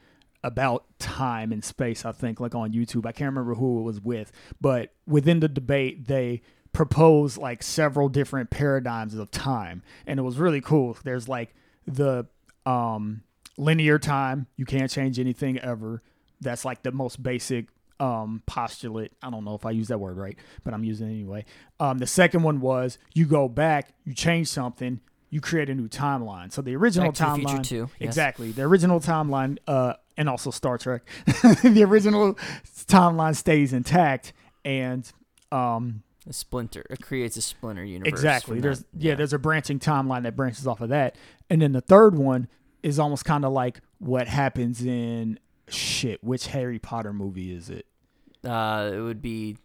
about 0.48 0.86
time 0.98 1.52
and 1.52 1.64
space. 1.64 2.06
I 2.06 2.12
think 2.12 2.40
like 2.40 2.56
on 2.56 2.72
YouTube. 2.72 3.06
I 3.06 3.12
can't 3.12 3.30
remember 3.30 3.56
who 3.56 3.80
it 3.80 3.84
was 3.84 4.02
with, 4.02 4.32
but 4.60 4.94
within 5.06 5.40
the 5.40 5.48
debate 5.48 6.08
they 6.08 6.42
proposed 6.74 7.38
like 7.38 7.62
several 7.62 8.10
different 8.10 8.50
paradigms 8.50 9.14
of 9.14 9.30
time, 9.30 9.84
and 10.06 10.20
it 10.20 10.24
was 10.24 10.38
really 10.38 10.62
cool. 10.62 10.98
There's 11.04 11.28
like 11.28 11.54
the 11.86 12.26
um, 12.66 13.24
linear 13.58 14.00
time. 14.00 14.48
You 14.56 14.66
can't 14.66 14.90
change 14.90 15.20
anything 15.20 15.60
ever. 15.60 16.02
That's 16.40 16.64
like 16.66 16.84
the 16.84 16.92
most 16.92 17.22
basic 17.22 17.68
um, 18.00 18.44
postulate. 18.46 19.12
I 19.22 19.30
don't 19.30 19.44
know 19.44 19.56
if 19.56 19.66
I 19.66 19.72
use 19.72 19.88
that 19.90 20.00
word 20.00 20.18
right, 20.18 20.38
but 20.64 20.74
I'm 20.74 20.84
using 20.84 21.08
it 21.08 21.12
anyway. 21.12 21.46
Um, 21.80 21.98
the 21.98 22.08
second 22.08 22.44
one 22.44 22.62
was 22.62 22.98
you 23.14 23.26
go 23.26 23.48
back, 23.48 23.94
you 24.06 24.14
change 24.14 24.48
something, 24.48 25.02
you 25.30 25.42
create 25.42 25.70
a 25.70 25.76
new 25.76 25.88
timeline. 25.88 26.52
So 26.52 26.62
the 26.62 26.76
original 26.76 27.12
Back 27.12 27.36
to 27.36 27.42
the 27.42 27.48
timeline, 27.48 27.72
yes. 27.72 27.90
exactly. 28.00 28.52
The 28.52 28.64
original 28.64 29.00
timeline, 29.00 29.58
uh, 29.68 29.94
and 30.18 30.28
also 30.28 30.52
Star 30.52 30.78
Trek. 30.78 31.04
the 31.26 31.86
original 31.88 32.34
timeline 32.88 33.36
stays 33.36 33.74
intact, 33.74 34.34
and 34.66 35.10
um, 35.52 36.04
A 36.28 36.34
splinter. 36.34 36.86
It 36.90 37.02
creates 37.02 37.38
a 37.38 37.42
splinter 37.42 37.84
universe. 37.86 38.10
Exactly. 38.10 38.60
There's 38.60 38.80
that. 38.80 38.88
yeah. 38.98 39.16
there's 39.16 39.34
a 39.34 39.40
branching 39.40 39.80
timeline 39.80 40.24
that 40.24 40.36
branches 40.36 40.68
off 40.68 40.82
of 40.82 40.90
that, 40.90 41.16
and 41.50 41.62
then 41.62 41.72
the 41.72 41.82
third 41.82 42.16
one 42.16 42.48
is 42.84 43.00
almost 43.00 43.26
kind 43.26 43.46
of 43.46 43.54
like 43.54 43.80
what 44.00 44.28
happens 44.28 44.84
in 44.84 45.40
shit. 45.70 46.24
Which 46.24 46.48
Harry 46.48 46.80
Potter 46.80 47.14
movie 47.14 47.54
is 47.56 47.70
it? 47.70 47.86
Uh, 48.44 48.92
it 48.94 49.00
would 49.00 49.22
be 49.22 49.58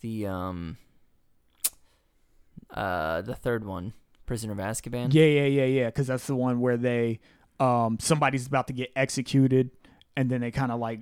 the 0.00 0.26
um, 0.26 0.76
uh, 2.70 3.22
the 3.22 3.34
third 3.34 3.64
one, 3.64 3.92
Prisoner 4.26 4.52
of 4.52 4.58
Azkaban. 4.58 5.12
Yeah, 5.12 5.24
yeah, 5.24 5.46
yeah, 5.46 5.64
yeah. 5.64 5.86
Because 5.86 6.06
that's 6.06 6.26
the 6.26 6.34
one 6.34 6.60
where 6.60 6.76
they, 6.76 7.20
um, 7.60 7.98
somebody's 8.00 8.46
about 8.46 8.66
to 8.68 8.72
get 8.72 8.90
executed, 8.94 9.70
and 10.18 10.28
then 10.28 10.40
they 10.40 10.50
kind 10.50 10.72
of 10.72 10.80
like 10.80 10.98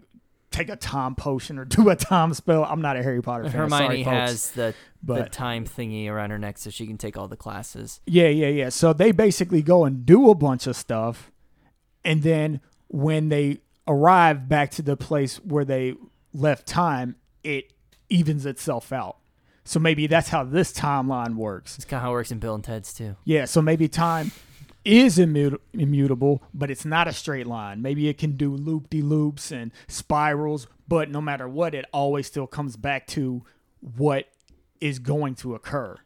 take 0.50 0.68
a 0.68 0.76
time 0.76 1.14
potion 1.14 1.58
or 1.58 1.64
do 1.64 1.88
a 1.88 1.96
time 1.96 2.34
spell. 2.34 2.64
I'm 2.64 2.82
not 2.82 2.98
a 2.98 3.02
Harry 3.02 3.22
Potter 3.22 3.44
fan. 3.44 3.52
Hermione 3.52 3.70
sorry, 3.70 4.02
has 4.02 4.50
the 4.50 4.74
the 5.02 5.14
but 5.14 5.32
time 5.32 5.64
thingy 5.64 6.06
around 6.08 6.30
her 6.30 6.38
neck, 6.38 6.58
so 6.58 6.68
she 6.68 6.86
can 6.86 6.98
take 6.98 7.16
all 7.16 7.26
the 7.26 7.36
classes. 7.36 8.00
yeah, 8.06 8.28
yeah, 8.28 8.48
yeah. 8.48 8.68
So 8.68 8.92
they 8.92 9.12
basically 9.12 9.62
go 9.62 9.86
and 9.86 10.04
do 10.04 10.28
a 10.28 10.34
bunch 10.34 10.66
of 10.66 10.76
stuff, 10.76 11.32
and 12.04 12.22
then 12.22 12.60
when 12.88 13.30
they 13.30 13.62
arrive 13.88 14.50
back 14.50 14.70
to 14.72 14.82
the 14.82 14.98
place 14.98 15.36
where 15.36 15.64
they 15.64 15.94
left 16.34 16.66
time, 16.66 17.16
it 17.42 17.72
evens 18.10 18.44
itself 18.44 18.92
out. 18.92 19.16
So 19.64 19.80
maybe 19.80 20.06
that's 20.06 20.28
how 20.28 20.44
this 20.44 20.74
timeline 20.74 21.36
works. 21.36 21.76
It's 21.76 21.86
kind 21.86 21.98
of 21.98 22.02
how 22.02 22.10
it 22.10 22.12
works 22.12 22.30
in 22.30 22.38
Bill 22.38 22.54
and 22.54 22.62
Ted's 22.62 22.92
too. 22.92 23.16
Yeah, 23.24 23.46
so 23.46 23.62
maybe 23.62 23.88
time 23.88 24.30
is 24.86 25.18
immu- 25.18 25.58
immutable, 25.72 26.42
but 26.54 26.70
it's 26.70 26.84
not 26.84 27.08
a 27.08 27.12
straight 27.12 27.46
line. 27.46 27.82
Maybe 27.82 28.08
it 28.08 28.18
can 28.18 28.36
do 28.36 28.54
loop 28.54 28.88
de 28.90 29.02
loops 29.02 29.50
and 29.50 29.72
spirals, 29.88 30.66
but 30.86 31.10
no 31.10 31.20
matter 31.20 31.48
what, 31.48 31.74
it 31.74 31.84
always 31.92 32.26
still 32.26 32.46
comes 32.46 32.76
back 32.76 33.06
to 33.08 33.44
what 33.80 34.28
is 34.80 34.98
going 34.98 35.34
to 35.36 35.54
occur. 35.54 35.96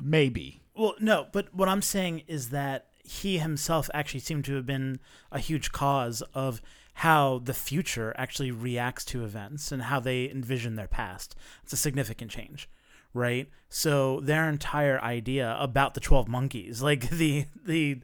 Maybe. 0.00 0.60
Well, 0.74 0.94
no, 1.00 1.26
but 1.32 1.52
what 1.54 1.68
I'm 1.68 1.82
saying 1.82 2.22
is 2.26 2.50
that 2.50 2.86
he 3.02 3.38
himself 3.38 3.90
actually 3.92 4.20
seemed 4.20 4.44
to 4.44 4.54
have 4.54 4.66
been 4.66 5.00
a 5.32 5.38
huge 5.38 5.72
cause 5.72 6.22
of 6.34 6.60
how 6.94 7.40
the 7.44 7.54
future 7.54 8.14
actually 8.16 8.50
reacts 8.50 9.04
to 9.06 9.24
events 9.24 9.70
and 9.70 9.82
how 9.82 10.00
they 10.00 10.28
envision 10.28 10.74
their 10.74 10.88
past. 10.88 11.36
It's 11.62 11.72
a 11.72 11.76
significant 11.76 12.30
change, 12.30 12.68
right? 13.14 13.48
So 13.68 14.20
their 14.20 14.48
entire 14.48 15.00
idea 15.00 15.56
about 15.58 15.94
the 15.94 16.00
12 16.00 16.28
monkeys, 16.28 16.82
like 16.90 17.08
the 17.10 17.46
the 17.64 18.00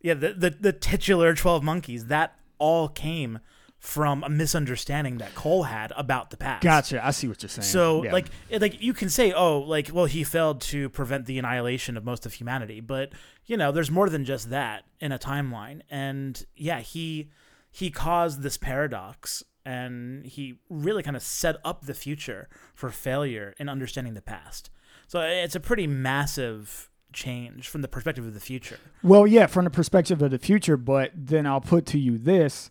yeah, 0.00 0.14
the 0.14 0.32
the, 0.32 0.50
the 0.50 0.72
titular 0.72 1.34
12 1.34 1.62
monkeys, 1.62 2.06
that 2.06 2.36
all 2.58 2.88
came 2.88 3.38
from 3.78 4.22
a 4.22 4.28
misunderstanding 4.28 5.16
that 5.18 5.34
Cole 5.34 5.62
had 5.62 5.90
about 5.96 6.28
the 6.30 6.36
past. 6.36 6.62
Gotcha. 6.62 7.04
I 7.04 7.12
see 7.12 7.26
what 7.28 7.42
you're 7.42 7.48
saying. 7.48 7.64
So 7.64 8.04
Yeah. 8.04 8.12
like 8.12 8.26
it- 8.50 8.60
like 8.60 8.82
you 8.82 8.92
can 8.92 9.08
say 9.08 9.32
oh 9.32 9.60
like 9.60 9.88
well 9.92 10.04
he 10.04 10.22
failed 10.22 10.60
to 10.62 10.90
prevent 10.90 11.24
the 11.24 11.38
annihilation 11.38 11.96
of 11.96 12.04
most 12.04 12.26
of 12.26 12.34
humanity 12.34 12.80
but 12.80 13.12
you 13.46 13.56
know 13.56 13.72
there's 13.72 13.90
more 13.90 14.10
than 14.10 14.26
just 14.26 14.50
that 14.50 14.84
in 15.00 15.12
a 15.12 15.18
timeline 15.18 15.80
and 15.88 16.44
yeah 16.54 16.80
he 16.80 17.30
he 17.70 17.90
caused 17.90 18.42
this 18.42 18.58
paradox 18.58 19.42
and 19.64 20.26
he 20.26 20.58
really 20.68 21.02
kind 21.02 21.16
of 21.16 21.22
set 21.22 21.56
up 21.64 21.86
the 21.86 21.94
future 21.94 22.48
for 22.74 22.90
failure 22.90 23.54
in 23.58 23.68
understanding 23.68 24.14
the 24.14 24.22
past. 24.22 24.70
So 25.06 25.20
it's 25.20 25.54
a 25.54 25.60
pretty 25.60 25.86
massive 25.86 26.90
change 27.12 27.68
from 27.68 27.82
the 27.82 27.88
perspective 27.88 28.26
of 28.26 28.34
the 28.34 28.40
future. 28.40 28.78
Well, 29.02 29.26
yeah, 29.26 29.46
from 29.46 29.64
the 29.64 29.70
perspective 29.70 30.22
of 30.22 30.30
the 30.30 30.38
future, 30.38 30.76
but 30.76 31.12
then 31.14 31.46
I'll 31.46 31.60
put 31.60 31.86
to 31.86 31.98
you 31.98 32.18
this 32.18 32.70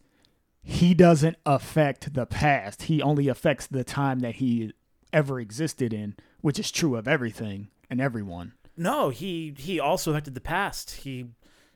he 0.62 0.94
doesn't 0.94 1.38
affect 1.46 2.14
the 2.14 2.26
past. 2.26 2.84
He 2.84 3.02
only 3.02 3.28
affects 3.28 3.66
the 3.66 3.84
time 3.84 4.20
that 4.20 4.36
he 4.36 4.74
ever 5.12 5.40
existed 5.40 5.94
in, 5.94 6.16
which 6.42 6.60
is 6.60 6.72
true 6.72 6.96
of 6.96 7.08
everything 7.08 7.70
and 7.90 8.00
everyone. 8.00 8.54
No, 8.78 9.10
he 9.10 9.54
he 9.58 9.80
also 9.80 10.12
affected 10.12 10.36
the 10.36 10.42
past. 10.42 10.92
He 10.92 11.28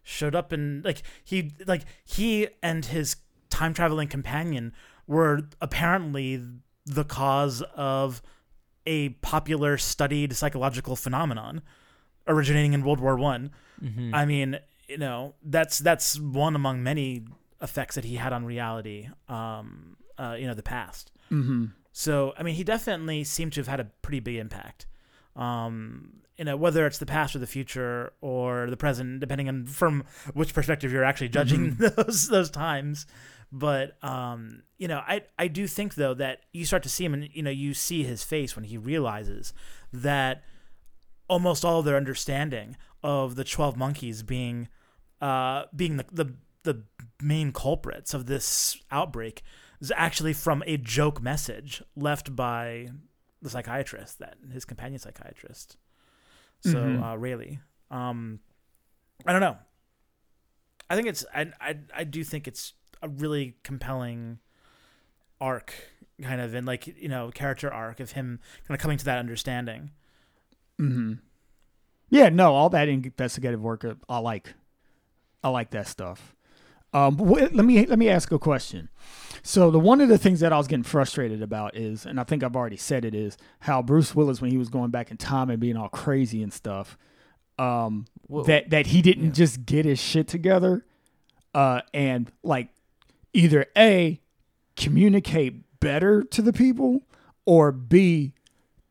showed 0.04 0.36
up 0.36 0.52
and 0.52 0.84
like 0.86 1.02
he 1.24 1.52
like 1.66 1.84
he 2.06 2.48
and 2.62 2.86
his 2.86 3.16
time 3.50 3.74
traveling 3.74 4.08
companion 4.08 4.74
were 5.08 5.42
apparently 5.62 6.42
the 6.86 7.04
cause 7.04 7.62
of 7.76 8.22
a 8.86 9.10
popular 9.10 9.78
studied 9.78 10.36
psychological 10.36 10.96
phenomenon 10.96 11.62
originating 12.28 12.74
in 12.74 12.84
World 12.84 13.00
War 13.00 13.18
One. 13.18 13.52
Mm-hmm. 13.82 14.14
I 14.14 14.26
mean, 14.26 14.60
you 14.88 14.98
know, 14.98 15.36
that's 15.44 15.80
that's 15.80 16.20
one 16.20 16.56
among 16.56 16.84
many 16.84 17.26
effects 17.62 17.96
that 17.96 18.04
he 18.06 18.16
had 18.16 18.34
on 18.34 18.46
reality. 18.46 19.10
Um, 19.30 19.98
uh, 20.18 20.36
you 20.40 20.48
know, 20.48 20.54
the 20.54 20.64
past. 20.64 21.12
Mm-hmm. 21.32 21.66
So, 21.92 22.34
I 22.38 22.44
mean, 22.44 22.56
he 22.56 22.64
definitely 22.64 23.24
seemed 23.24 23.54
to 23.54 23.62
have 23.62 23.68
had 23.68 23.80
a 23.80 23.86
pretty 24.02 24.20
big 24.20 24.36
impact. 24.36 24.86
Um, 25.36 26.22
you 26.38 26.46
know, 26.46 26.58
whether 26.58 26.86
it's 26.88 26.98
the 26.98 27.06
past 27.06 27.36
or 27.36 27.40
the 27.40 27.48
future 27.48 28.14
or 28.22 28.70
the 28.70 28.78
present, 28.78 29.20
depending 29.20 29.48
on 29.48 29.66
from 29.68 30.04
which 30.34 30.54
perspective 30.54 30.92
you're 30.92 31.04
actually 31.04 31.30
judging 31.30 31.76
those 31.80 32.28
those 32.28 32.50
times. 32.50 33.06
But 33.56 34.04
um, 34.04 34.64
you 34.80 34.88
know, 34.88 34.98
I 35.08 35.22
I 35.38 35.48
do 35.48 35.68
think 35.68 35.94
though 35.94 36.16
that 36.16 36.40
you 36.54 36.66
start 36.66 36.82
to 36.84 36.90
see 36.90 37.06
him, 37.06 37.14
and 37.14 37.30
you 37.32 37.44
know, 37.44 37.52
you 37.52 37.76
see 37.76 38.04
his 38.04 38.24
face 38.24 38.56
when 38.56 38.66
he 38.66 38.80
realizes 38.80 39.54
that 39.94 40.44
almost 41.28 41.64
all 41.64 41.80
of 41.80 41.86
their 41.86 41.96
understanding 41.96 42.76
of 43.04 43.36
the 43.36 43.44
twelve 43.44 43.78
monkeys 43.78 44.24
being 44.24 44.70
uh, 45.22 45.66
being 45.76 45.98
the, 45.98 46.06
the 46.12 46.34
the 46.64 46.84
main 47.22 47.52
culprits 47.52 48.16
of 48.16 48.26
this 48.26 48.82
outbreak 48.90 49.44
is 49.80 49.94
actually 49.96 50.34
from 50.34 50.64
a 50.66 50.76
joke 50.78 51.22
message 51.22 51.84
left 51.96 52.36
by 52.36 52.90
the 53.40 53.52
psychiatrist, 53.52 54.18
that 54.18 54.36
his 54.52 54.66
companion 54.66 54.98
psychiatrist. 54.98 55.78
So 56.62 56.78
Mhm. 56.80 57.04
uh, 57.04 57.18
Railly, 57.18 57.60
um, 57.92 58.40
I 59.28 59.32
don't 59.32 59.42
know. 59.42 59.58
I 60.90 60.96
think 60.96 61.08
it's 61.08 61.24
I, 61.36 61.52
I 61.62 61.78
I 61.94 62.04
do 62.04 62.24
think 62.24 62.48
it's 62.48 62.74
a 63.04 63.10
really 63.10 63.56
compelling 63.64 64.40
arc, 65.42 65.74
kind 66.22 66.42
of, 66.42 66.54
and 66.54 66.66
like 66.66 66.88
you 66.88 67.10
know 67.10 67.30
character 67.34 67.72
arc 67.72 68.00
of 68.00 68.14
him 68.14 68.40
kind 68.68 68.76
of 68.76 68.82
coming 68.82 68.98
to 68.98 69.06
that 69.06 69.20
understanding. 69.20 69.92
Mm-hmm. 70.80 71.14
Yeah, 72.10 72.30
no, 72.30 72.54
all 72.54 72.70
that 72.70 72.88
investigative 72.90 73.62
work 73.62 73.84
uh, 73.86 73.96
I 74.10 74.20
like. 74.20 74.54
I 75.44 75.50
like 75.50 75.72
that 75.72 75.88
stuff. 75.88 76.36
Um, 76.94 77.18
wh- 77.18 77.52
let 77.54 77.66
me 77.66 77.86
let 77.86 77.98
me 78.00 78.08
ask 78.10 78.32
a 78.32 78.40
question. 78.40 78.90
So 79.42 79.72
the 79.72 79.80
one 79.80 80.00
of 80.00 80.10
the 80.10 80.18
things 80.18 80.40
that 80.40 80.54
I 80.54 80.58
was 80.58 80.68
getting 80.68 80.84
frustrated 80.84 81.42
about 81.42 81.76
is, 81.76 82.06
and 82.06 82.20
I 82.20 82.24
think 82.24 82.44
I've 82.44 82.56
already 82.56 82.78
said 82.78 83.04
it 83.04 83.16
is 83.16 83.36
how 83.60 83.82
Bruce 83.82 84.16
Willis 84.16 84.40
when 84.42 84.52
he 84.52 84.58
was 84.58 84.70
going 84.70 84.92
back 84.92 85.12
in 85.12 85.18
time 85.18 85.50
and 85.50 85.60
being 85.60 85.76
all 85.76 85.90
crazy 85.90 86.42
and 86.44 86.54
stuff, 86.54 86.98
um, 87.60 88.06
Whoa. 88.28 88.44
that 88.44 88.70
that 88.70 88.88
he 88.88 89.02
didn't 89.02 89.26
Yeah. 89.26 89.32
just 89.32 89.66
get 89.66 89.86
his 89.86 90.00
shit 90.00 90.28
together, 90.28 90.86
uh, 91.56 91.82
and 91.94 92.32
like 92.44 92.70
either 93.34 93.66
a 93.78 94.20
communicate 94.76 95.80
better 95.80 96.24
to 96.24 96.42
the 96.42 96.54
people 96.54 97.04
or 97.46 97.72
b 97.72 98.34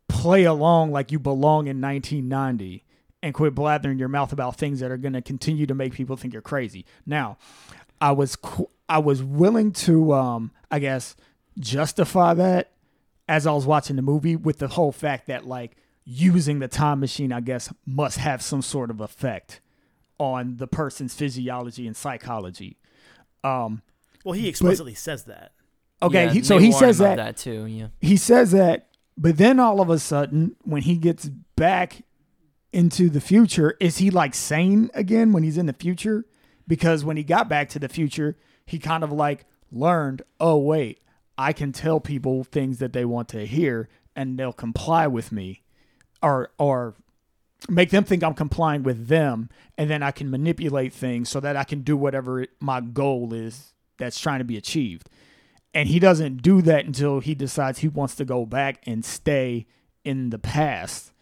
play 0.09 0.45
along 0.45 0.93
like 0.93 1.11
you 1.11 1.19
belong 1.19 1.67
in 1.67 1.81
1990 1.81 2.85
and 3.23 3.35
quit 3.35 3.55
blathering 3.55 3.99
your 3.99 4.09
mouth 4.09 4.33
about 4.33 4.57
things 4.57 4.81
that 4.81 4.91
are 4.91 4.97
going 4.97 5.13
to 5.13 5.23
continue 5.23 5.67
to 5.67 5.75
make 5.75 5.95
people 5.95 6.17
think 6.17 6.33
you're 6.33 6.43
crazy. 6.43 6.85
Now, 7.07 7.39
I 8.01 8.13
was 8.13 8.37
I 8.89 8.99
was 8.99 9.23
willing 9.23 9.73
to 9.73 10.13
um 10.13 10.51
I 10.71 10.81
guess 10.81 11.17
justify 11.59 12.35
that 12.35 12.73
as 13.29 13.47
I 13.47 13.53
was 13.53 13.65
watching 13.65 13.97
the 13.97 14.03
movie 14.03 14.37
with 14.37 14.59
the 14.59 14.69
whole 14.69 14.93
fact 14.93 15.29
that 15.29 15.47
like 15.47 15.77
using 16.05 16.59
the 16.59 16.69
time 16.69 17.01
machine 17.01 17.33
I 17.33 17.41
guess 17.41 17.73
must 17.87 18.19
have 18.19 18.43
some 18.43 18.61
sort 18.61 18.91
of 18.91 19.01
effect 19.01 19.61
on 20.19 20.57
the 20.57 20.67
person's 20.67 21.15
physiology 21.15 21.87
and 21.87 21.97
psychology. 21.97 22.77
Um 23.45 23.83
Well, 24.25 24.35
he 24.35 24.49
explicitly 24.49 24.95
says 24.95 25.25
that. 25.25 25.53
okay, 26.01 26.27
Yeah, 26.27 26.33
he, 26.33 26.43
so 26.43 26.59
he 26.59 26.73
says 26.73 26.99
that 26.99 27.17
that 27.17 27.37
too. 27.37 27.67
Yeah. 27.67 27.89
he 28.01 28.17
says 28.17 28.53
that, 28.53 28.89
but 29.17 29.37
then 29.37 29.61
all 29.61 29.81
of 29.81 29.91
a 29.91 29.99
sudden, 29.99 30.57
when 30.63 30.83
he 30.83 30.97
gets 30.97 31.29
back 31.57 32.03
into 32.73 33.11
the 33.11 33.21
future, 33.21 33.77
is 33.81 33.99
he 33.99 34.11
like 34.11 34.35
sane 34.35 34.91
again 34.95 35.33
when 35.33 35.43
he's 35.43 35.59
in 35.59 35.67
the 35.67 35.73
future? 35.73 36.25
Because 36.67 37.05
when 37.05 37.17
he 37.17 37.25
got 37.25 37.49
back 37.49 37.69
to 37.71 37.79
the 37.79 37.89
future, 37.89 38.37
he 38.65 38.79
kind 38.79 39.05
of 39.05 39.13
like 39.13 39.45
learned, 39.71 40.23
oh, 40.41 40.57
wait, 40.57 41.01
I 41.37 41.53
can 41.53 41.73
tell 41.73 42.01
people 42.01 42.45
things 42.45 42.79
that 42.79 42.93
they 42.93 43.05
want 43.05 43.29
to 43.31 43.47
hear 43.47 43.89
and 44.15 44.39
they'll 44.39 44.53
comply 44.53 45.07
with 45.07 45.33
me 45.33 45.63
or, 46.23 46.51
or, 46.59 46.95
make 47.69 47.91
them 47.91 48.03
think 48.03 48.25
I'm 48.25 48.35
complying 48.35 48.83
with 48.83 49.07
them 49.07 49.49
and 49.79 49.89
then 49.89 50.03
I 50.03 50.11
can 50.11 50.31
manipulate 50.31 50.93
things 50.93 51.29
so 51.29 51.39
that 51.41 51.57
I 51.57 51.63
can 51.63 51.83
do 51.83 51.97
whatever 51.97 52.47
my 52.59 52.81
goal 52.81 53.33
is 53.33 53.72
that's 54.03 54.19
trying 54.19 54.41
to 54.41 54.45
be 54.45 54.57
achieved. 54.57 55.09
And 55.73 55.89
he 55.89 55.99
doesn't 55.99 56.43
do 56.43 56.61
that 56.63 56.85
until 56.85 57.21
he 57.21 57.35
decides 57.35 57.79
he 57.79 57.89
wants 57.89 58.15
to 58.17 58.25
go 58.25 58.45
back 58.45 58.83
and 58.85 59.05
stay 59.05 59.67
in 60.05 60.31
the 60.31 60.39
past. 60.39 61.13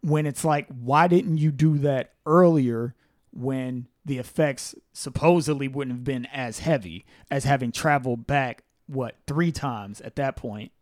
When 0.00 0.26
it's 0.26 0.44
like 0.44 0.68
why 0.68 1.08
didn't 1.08 1.38
you 1.38 1.50
do 1.50 1.78
that 1.78 2.12
earlier 2.26 2.94
when 3.32 3.88
the 4.04 4.18
effects 4.18 4.74
supposedly 4.92 5.66
wouldn't 5.66 5.96
have 5.96 6.04
been 6.04 6.26
as 6.26 6.58
heavy 6.58 7.06
as 7.30 7.44
having 7.44 7.72
traveled 7.72 8.26
back 8.26 8.62
what 8.86 9.16
three 9.26 9.50
times 9.50 10.00
at 10.02 10.16
that 10.16 10.36
point? 10.36 10.72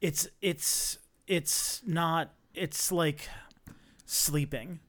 It's 0.00 0.26
it's 0.40 0.98
it's 1.26 1.82
not 1.86 2.30
it's 2.54 2.90
like 2.90 3.28
sleeping 4.06 4.80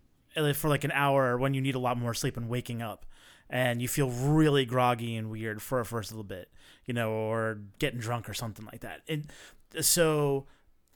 for 0.54 0.70
like 0.70 0.84
an 0.84 0.92
hour 0.92 1.38
when 1.38 1.54
you 1.54 1.62
need 1.62 1.76
a 1.76 1.80
lot 1.80 1.98
more 1.98 2.14
sleep 2.14 2.38
and 2.38 2.48
waking 2.48 2.82
up 2.82 3.06
and 3.50 3.82
you 3.82 3.88
feel 3.88 4.10
really 4.10 4.66
groggy 4.66 5.16
and 5.16 5.30
weird 5.30 5.62
for 5.62 5.80
a 5.80 5.86
first 5.86 6.12
little 6.12 6.24
bit, 6.24 6.52
you 6.86 6.94
know, 6.94 7.12
or 7.12 7.60
getting 7.80 8.00
drunk 8.00 8.30
or 8.30 8.34
something 8.34 8.66
like 8.66 8.82
that. 8.82 9.02
And 9.08 9.28
so 9.82 10.46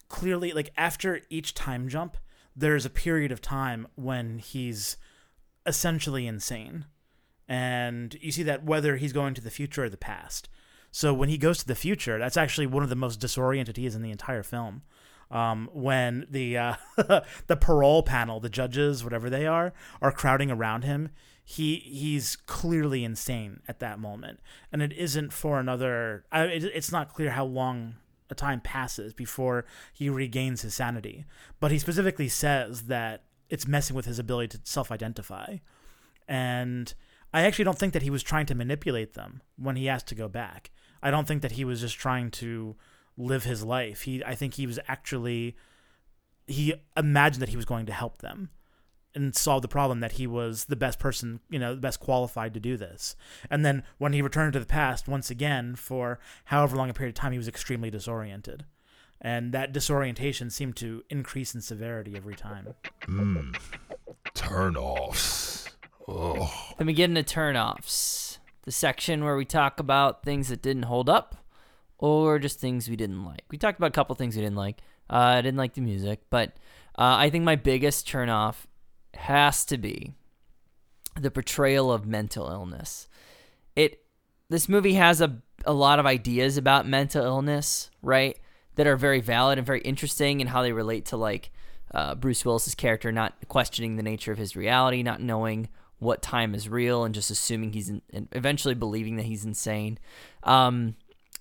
clearly, 0.09 0.51
like 0.51 0.71
after 0.77 1.21
each 1.29 1.53
time 1.53 1.87
jump, 1.87 2.17
there's 2.55 2.85
a 2.85 2.89
period 2.89 3.31
of 3.31 3.41
time 3.41 3.87
when 3.95 4.39
he's 4.39 4.97
essentially 5.65 6.27
insane. 6.27 6.85
And 7.47 8.15
you 8.21 8.31
see 8.31 8.43
that 8.43 8.63
whether 8.63 8.97
he's 8.97 9.13
going 9.13 9.33
to 9.35 9.41
the 9.41 9.49
future 9.49 9.85
or 9.85 9.89
the 9.89 9.97
past. 9.97 10.49
So 10.91 11.13
when 11.13 11.29
he 11.29 11.37
goes 11.37 11.59
to 11.59 11.67
the 11.67 11.75
future, 11.75 12.19
that's 12.19 12.37
actually 12.37 12.67
one 12.67 12.83
of 12.83 12.89
the 12.89 12.95
most 12.95 13.19
disoriented 13.19 13.77
he 13.77 13.85
is 13.85 13.95
in 13.95 14.01
the 14.01 14.11
entire 14.11 14.43
film. 14.43 14.83
Um, 15.29 15.69
when 15.71 16.27
the 16.29 16.57
uh, 16.57 16.75
the 17.47 17.55
parole 17.55 18.03
panel, 18.03 18.41
the 18.41 18.49
judges, 18.49 19.01
whatever 19.01 19.29
they 19.29 19.47
are, 19.47 19.71
are 20.01 20.11
crowding 20.11 20.51
around 20.51 20.83
him, 20.83 21.09
he 21.51 21.75
he's 21.79 22.37
clearly 22.37 23.03
insane 23.03 23.59
at 23.67 23.79
that 23.79 23.99
moment, 23.99 24.39
and 24.71 24.81
it 24.81 24.93
isn't 24.93 25.33
for 25.33 25.59
another. 25.59 26.23
I, 26.31 26.43
it, 26.43 26.63
it's 26.63 26.91
not 26.91 27.13
clear 27.13 27.31
how 27.31 27.43
long 27.43 27.95
a 28.29 28.35
time 28.35 28.61
passes 28.61 29.13
before 29.13 29.65
he 29.91 30.09
regains 30.09 30.61
his 30.61 30.73
sanity, 30.73 31.25
but 31.59 31.71
he 31.71 31.77
specifically 31.77 32.29
says 32.29 32.83
that 32.83 33.23
it's 33.49 33.67
messing 33.67 33.97
with 33.97 34.05
his 34.05 34.17
ability 34.17 34.57
to 34.57 34.59
self-identify, 34.63 35.57
and 36.25 36.93
I 37.33 37.41
actually 37.41 37.65
don't 37.65 37.77
think 37.77 37.91
that 37.93 38.03
he 38.03 38.09
was 38.09 38.23
trying 38.23 38.45
to 38.45 38.55
manipulate 38.55 39.13
them 39.13 39.41
when 39.57 39.75
he 39.75 39.89
asked 39.89 40.07
to 40.07 40.15
go 40.15 40.29
back. 40.29 40.71
I 41.03 41.11
don't 41.11 41.27
think 41.27 41.41
that 41.41 41.53
he 41.53 41.65
was 41.65 41.81
just 41.81 41.97
trying 41.97 42.31
to 42.31 42.77
live 43.17 43.43
his 43.43 43.61
life. 43.61 44.03
He 44.03 44.23
I 44.23 44.35
think 44.35 44.53
he 44.53 44.65
was 44.65 44.79
actually 44.87 45.57
he 46.47 46.75
imagined 46.95 47.41
that 47.41 47.49
he 47.49 47.57
was 47.57 47.65
going 47.65 47.87
to 47.87 47.93
help 47.93 48.19
them 48.19 48.51
and 49.13 49.35
solve 49.35 49.61
the 49.61 49.67
problem 49.67 49.99
that 49.99 50.13
he 50.13 50.27
was 50.27 50.65
the 50.65 50.75
best 50.75 50.99
person, 50.99 51.39
you 51.49 51.59
know, 51.59 51.75
the 51.75 51.81
best 51.81 51.99
qualified 51.99 52.53
to 52.53 52.59
do 52.59 52.77
this. 52.77 53.15
And 53.49 53.65
then 53.65 53.83
when 53.97 54.13
he 54.13 54.21
returned 54.21 54.53
to 54.53 54.59
the 54.59 54.65
past 54.65 55.07
once 55.07 55.29
again 55.29 55.75
for 55.75 56.19
however 56.45 56.75
long 56.75 56.89
a 56.89 56.93
period 56.93 57.15
of 57.15 57.21
time 57.21 57.31
he 57.31 57.37
was 57.37 57.47
extremely 57.47 57.89
disoriented. 57.89 58.65
And 59.19 59.51
that 59.51 59.71
disorientation 59.71 60.49
seemed 60.49 60.75
to 60.77 61.03
increase 61.09 61.53
in 61.53 61.61
severity 61.61 62.15
every 62.15 62.35
time. 62.35 62.73
Mmm. 63.01 63.55
Turn 64.33 64.75
offs. 64.75 65.67
Oh. 66.07 66.51
Then 66.77 66.87
we 66.87 66.93
get 66.93 67.09
into 67.09 67.23
turnoffs, 67.23 68.39
the 68.63 68.71
section 68.71 69.23
where 69.23 69.35
we 69.35 69.45
talk 69.45 69.79
about 69.79 70.23
things 70.23 70.49
that 70.49 70.61
didn't 70.61 70.83
hold 70.83 71.09
up 71.09 71.35
or 71.99 72.39
just 72.39 72.59
things 72.59 72.89
we 72.89 72.95
didn't 72.95 73.23
like. 73.23 73.43
We 73.51 73.57
talked 73.57 73.77
about 73.77 73.87
a 73.87 73.91
couple 73.91 74.15
things 74.15 74.35
we 74.35 74.41
didn't 74.41 74.57
like. 74.57 74.79
Uh, 75.09 75.35
I 75.37 75.41
didn't 75.41 75.57
like 75.57 75.75
the 75.75 75.81
music, 75.81 76.21
but 76.29 76.49
uh, 76.97 77.15
I 77.17 77.29
think 77.29 77.43
my 77.43 77.55
biggest 77.55 78.07
turnoff 78.07 78.65
has 79.15 79.65
to 79.65 79.77
be 79.77 80.13
the 81.19 81.31
portrayal 81.31 81.91
of 81.91 82.05
mental 82.05 82.49
illness. 82.49 83.07
It 83.75 84.03
this 84.49 84.67
movie 84.69 84.93
has 84.93 85.21
a 85.21 85.41
a 85.65 85.73
lot 85.73 85.99
of 85.99 86.05
ideas 86.05 86.57
about 86.57 86.87
mental 86.87 87.23
illness, 87.23 87.89
right? 88.01 88.37
That 88.75 88.87
are 88.87 88.97
very 88.97 89.21
valid 89.21 89.57
and 89.57 89.67
very 89.67 89.81
interesting 89.81 90.41
and 90.41 90.49
how 90.49 90.61
they 90.61 90.71
relate 90.71 91.05
to 91.07 91.17
like 91.17 91.51
uh, 91.93 92.15
Bruce 92.15 92.45
Willis's 92.45 92.75
character 92.75 93.11
not 93.11 93.33
questioning 93.47 93.95
the 93.95 94.03
nature 94.03 94.31
of 94.31 94.37
his 94.37 94.55
reality, 94.55 95.03
not 95.03 95.21
knowing 95.21 95.69
what 95.99 96.21
time 96.21 96.55
is 96.55 96.67
real, 96.67 97.03
and 97.03 97.13
just 97.13 97.29
assuming 97.29 97.73
he's 97.73 97.89
in, 97.89 98.01
and 98.11 98.27
eventually 98.31 98.73
believing 98.73 99.17
that 99.17 99.25
he's 99.25 99.45
insane. 99.45 99.99
Um, 100.43 100.95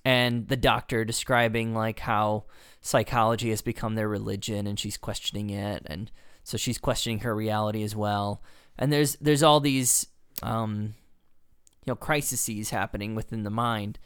and 0.05 0.47
the 0.47 0.57
doctor 0.57 1.03
describing 1.03 1.73
like 1.73 1.99
how 1.99 2.45
psychology 2.81 3.49
has 3.49 3.61
become 3.61 3.95
their 3.95 4.09
religion, 4.09 4.67
and 4.67 4.79
she's 4.79 4.97
questioning 4.97 5.49
it, 5.49 5.83
and 5.85 6.11
so 6.43 6.57
she's 6.57 6.77
questioning 6.77 7.19
her 7.19 7.35
reality 7.35 7.83
as 7.83 7.95
well. 7.95 8.41
And 8.77 8.91
there's 8.91 9.15
there's 9.21 9.43
all 9.43 9.59
these 9.59 10.07
um, 10.43 10.95
you 11.85 11.91
know 11.91 11.95
crises 11.95 12.69
happening 12.69 13.15
within 13.15 13.43
the 13.43 13.49
mind. 13.49 13.99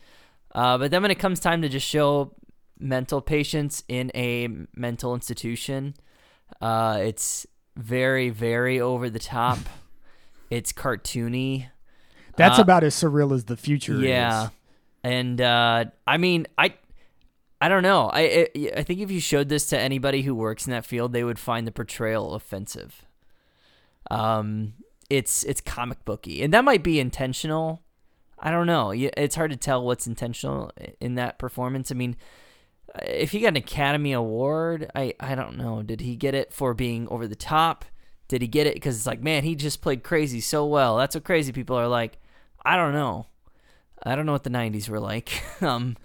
Uh, 0.54 0.78
but 0.78 0.92
then 0.92 1.02
when 1.02 1.12
it 1.12 1.20
comes 1.20 1.40
time 1.40 1.62
to 1.62 1.70
just 1.70 1.88
show 1.88 2.34
mental 2.80 3.22
patients 3.22 3.84
in 3.88 4.12
a 4.16 4.48
mental 4.76 5.14
institution, 5.14 5.96
uh, 6.62 6.98
it's 7.02 7.46
very 7.76 8.30
very 8.30 8.80
over 8.80 9.10
the 9.10 9.20
top. 9.20 9.60
it's 10.50 10.72
cartoony. 10.74 11.68
That's 12.38 12.60
Uh, 12.60 12.64
about 12.64 12.84
as 12.84 12.94
surreal 12.96 13.34
as 13.34 13.46
the 13.46 13.56
future 13.58 13.96
yeah, 13.98 14.46
is. 14.46 14.50
and 15.04 15.40
uh, 15.40 15.86
I 16.06 16.18
mean, 16.18 16.48
I, 16.58 16.74
I 17.62 17.70
don't 17.70 17.84
know. 17.84 18.10
I, 18.14 18.50
I 18.56 18.72
I 18.78 18.84
think 18.84 19.00
if 19.00 19.10
you 19.10 19.20
showed 19.20 19.50
this 19.50 19.66
to 19.68 19.80
anybody 19.80 20.24
who 20.24 20.36
works 20.36 20.66
in 20.68 20.72
that 20.72 20.86
field, 20.86 21.14
they 21.14 21.24
would 21.24 21.40
find 21.40 21.66
the 21.66 21.72
portrayal 21.72 22.34
offensive. 22.34 23.06
Um, 24.12 24.74
it's 25.10 25.44
it's 25.44 25.62
comic 25.62 26.04
booky, 26.06 26.44
and 26.44 26.54
that 26.54 26.64
might 26.64 26.84
be 26.84 27.00
intentional. 27.00 27.82
I 28.38 28.52
don't 28.52 28.68
know. 28.68 28.92
It's 28.94 29.36
hard 29.36 29.52
to 29.52 29.58
tell 29.58 29.84
what's 29.84 30.08
intentional 30.08 30.72
in 31.00 31.16
that 31.16 31.40
performance. 31.40 31.92
I 31.92 31.96
mean, 31.96 32.18
if 33.04 33.32
he 33.32 33.40
got 33.40 33.50
an 33.50 33.58
Academy 33.58 34.12
Award, 34.12 34.92
I 34.96 35.14
I 35.20 35.36
don't 35.36 35.58
know. 35.58 35.82
Did 35.82 36.02
he 36.02 36.16
get 36.16 36.36
it 36.36 36.52
for 36.54 36.74
being 36.74 37.08
over 37.10 37.28
the 37.28 37.36
top? 37.36 37.86
Did 38.28 38.42
he 38.42 38.48
get 38.48 38.68
it 38.68 38.74
because 38.74 38.98
it's 38.98 39.08
like, 39.08 39.22
man, 39.22 39.44
he 39.44 39.56
just 39.56 39.82
played 39.82 40.04
crazy 40.04 40.42
so 40.42 40.66
well. 40.66 40.98
That's 40.98 41.16
what 41.16 41.24
crazy 41.24 41.52
people 41.52 41.78
are 41.78 41.88
like. 41.88 42.18
I 42.66 42.76
don't 42.76 42.94
know. 42.94 43.28
I 44.04 44.16
don't 44.16 44.26
know 44.26 44.32
what 44.34 44.44
the 44.44 44.50
'90s 44.50 44.90
were 44.90 45.00
like. 45.00 45.44
um, 45.62 45.96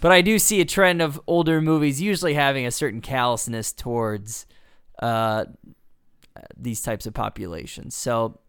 but 0.00 0.12
I 0.12 0.20
do 0.22 0.38
see 0.38 0.60
a 0.60 0.64
trend 0.64 1.02
of 1.02 1.20
older 1.26 1.60
movies 1.60 2.00
usually 2.00 2.34
having 2.34 2.66
a 2.66 2.70
certain 2.70 3.00
callousness 3.00 3.72
towards 3.72 4.46
uh, 5.00 5.44
these 6.56 6.82
types 6.82 7.06
of 7.06 7.14
populations. 7.14 7.94
So 7.94 8.40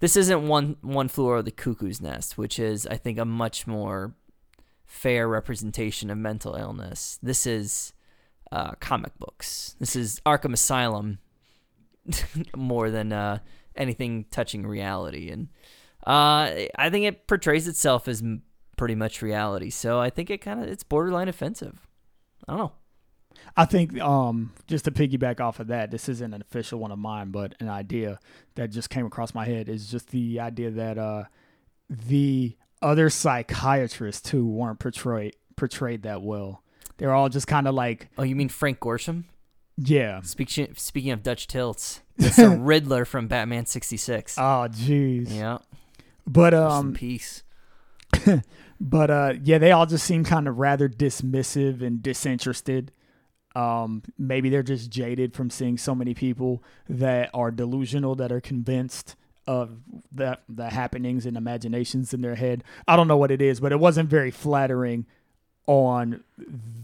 this 0.00 0.16
isn't 0.16 0.46
one 0.46 0.76
one 0.82 1.08
flew 1.08 1.30
over 1.30 1.42
the 1.42 1.50
cuckoo's 1.50 2.00
nest, 2.00 2.36
which 2.36 2.58
is 2.58 2.86
I 2.86 2.96
think 2.96 3.18
a 3.18 3.24
much 3.24 3.66
more 3.66 4.14
fair 4.84 5.28
representation 5.28 6.10
of 6.10 6.18
mental 6.18 6.54
illness. 6.54 7.18
This 7.22 7.46
is 7.46 7.92
uh, 8.52 8.72
comic 8.80 9.18
books. 9.18 9.74
This 9.80 9.96
is 9.96 10.20
Arkham 10.26 10.52
Asylum 10.52 11.18
more 12.56 12.90
than 12.90 13.12
uh, 13.12 13.38
anything 13.74 14.26
touching 14.30 14.66
reality, 14.66 15.30
and 15.30 15.48
uh, 16.06 16.68
I 16.76 16.90
think 16.90 17.06
it 17.06 17.26
portrays 17.26 17.66
itself 17.66 18.06
as 18.06 18.22
pretty 18.76 18.94
much 18.94 19.22
reality. 19.22 19.70
So 19.70 19.98
I 19.98 20.10
think 20.10 20.30
it 20.30 20.38
kind 20.38 20.62
of 20.62 20.68
it's 20.68 20.84
borderline 20.84 21.28
offensive. 21.28 21.86
I 22.48 22.52
don't 22.52 22.58
know. 22.60 22.72
I 23.56 23.64
think 23.66 24.00
um, 24.00 24.52
just 24.66 24.86
to 24.86 24.90
piggyback 24.90 25.40
off 25.40 25.60
of 25.60 25.66
that, 25.68 25.90
this 25.90 26.08
isn't 26.08 26.32
an 26.32 26.40
official 26.40 26.78
one 26.78 26.90
of 26.90 26.98
mine, 26.98 27.30
but 27.30 27.54
an 27.60 27.68
idea 27.68 28.18
that 28.54 28.70
just 28.70 28.88
came 28.90 29.04
across 29.06 29.34
my 29.34 29.44
head 29.44 29.68
is 29.68 29.90
just 29.90 30.08
the 30.10 30.40
idea 30.40 30.70
that 30.70 30.96
uh, 30.98 31.24
the 31.90 32.56
other 32.82 33.10
psychiatrists 33.10 34.22
too 34.28 34.46
weren't 34.46 34.78
portrayed 34.78 35.34
portrayed 35.56 36.02
that 36.02 36.22
well. 36.22 36.62
They're 36.98 37.12
all 37.14 37.28
just 37.28 37.46
kind 37.46 37.68
of 37.68 37.74
like, 37.74 38.08
Oh, 38.16 38.22
you 38.22 38.34
mean 38.36 38.48
Frank 38.48 38.80
Gorshin? 38.80 39.24
yeah. 39.76 40.20
Speaking 40.22 40.72
speaking 40.76 41.10
of 41.10 41.22
Dutch 41.22 41.46
tilts, 41.46 42.00
it's 42.18 42.36
the 42.36 42.48
Riddler 42.50 43.04
from 43.04 43.28
Batman 43.28 43.66
'66. 43.66 44.38
Oh, 44.38 44.68
jeez. 44.70 45.34
yeah, 45.34 45.58
But 46.26 46.54
um, 46.54 46.94
peace. 46.94 47.42
but 48.80 49.10
uh, 49.10 49.34
yeah, 49.42 49.58
they 49.58 49.72
all 49.72 49.86
just 49.86 50.04
seem 50.04 50.24
kind 50.24 50.48
of 50.48 50.58
rather 50.58 50.88
dismissive 50.88 51.82
and 51.82 52.02
disinterested. 52.02 52.92
Um, 53.54 54.02
maybe 54.18 54.50
they're 54.50 54.62
just 54.62 54.90
jaded 54.90 55.34
from 55.34 55.48
seeing 55.48 55.78
so 55.78 55.94
many 55.94 56.12
people 56.12 56.62
that 56.88 57.30
are 57.32 57.50
delusional, 57.50 58.14
that 58.16 58.30
are 58.30 58.40
convinced 58.40 59.16
of 59.46 59.78
the 60.12 60.38
the 60.48 60.70
happenings 60.70 61.24
and 61.24 61.36
imaginations 61.36 62.12
in 62.12 62.20
their 62.20 62.34
head. 62.34 62.64
I 62.86 62.96
don't 62.96 63.08
know 63.08 63.16
what 63.16 63.30
it 63.30 63.40
is, 63.40 63.60
but 63.60 63.72
it 63.72 63.80
wasn't 63.80 64.10
very 64.10 64.30
flattering 64.30 65.06
on 65.66 66.22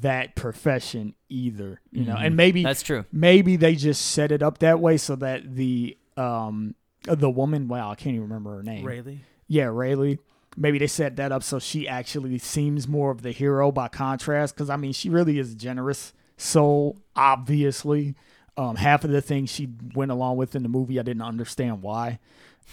that 0.01 0.35
profession 0.35 1.15
either. 1.29 1.81
You 1.91 2.05
know, 2.05 2.17
and 2.17 2.37
maybe 2.37 2.63
That's 2.63 2.83
true. 2.83 3.05
maybe 3.13 3.57
they 3.57 3.75
just 3.75 4.11
set 4.11 4.33
it 4.33 4.43
up 4.43 4.59
that 4.59 4.81
way 4.81 4.97
so 4.97 5.17
that 5.17 5.55
the 5.55 5.97
um 6.17 6.75
the 7.05 7.31
woman, 7.31 7.69
wow, 7.69 7.91
I 7.91 7.97
can't 7.97 8.15
even 8.15 8.29
remember 8.29 8.57
her 8.57 8.63
name. 8.63 8.85
Railly. 8.85 9.25
Yeah, 9.49 9.65
Railly. 9.65 10.19
Maybe 10.57 10.79
they 10.79 10.87
set 10.87 11.17
that 11.17 11.33
up 11.33 11.43
so 11.43 11.59
she 11.59 11.89
actually 11.89 12.39
seems 12.39 12.87
more 12.87 13.11
of 13.11 13.23
the 13.23 13.33
hero 13.33 13.73
by 13.73 13.89
contrast. 13.89 14.55
Because 14.55 14.71
I 14.71 14.77
mean, 14.77 14.93
she 14.93 15.09
really 15.09 15.39
is 15.39 15.55
generous 15.55 16.13
soul. 16.37 16.99
Obviously, 17.17 18.15
um, 18.57 18.77
half 18.77 19.05
of 19.05 19.11
the 19.11 19.23
things 19.23 19.51
she 19.51 19.69
went 19.95 20.11
along 20.11 20.37
with 20.37 20.55
in 20.55 20.63
the 20.63 20.69
movie, 20.69 20.99
I 20.99 21.03
didn't 21.03 21.23
understand 21.23 21.83
why. 21.83 22.19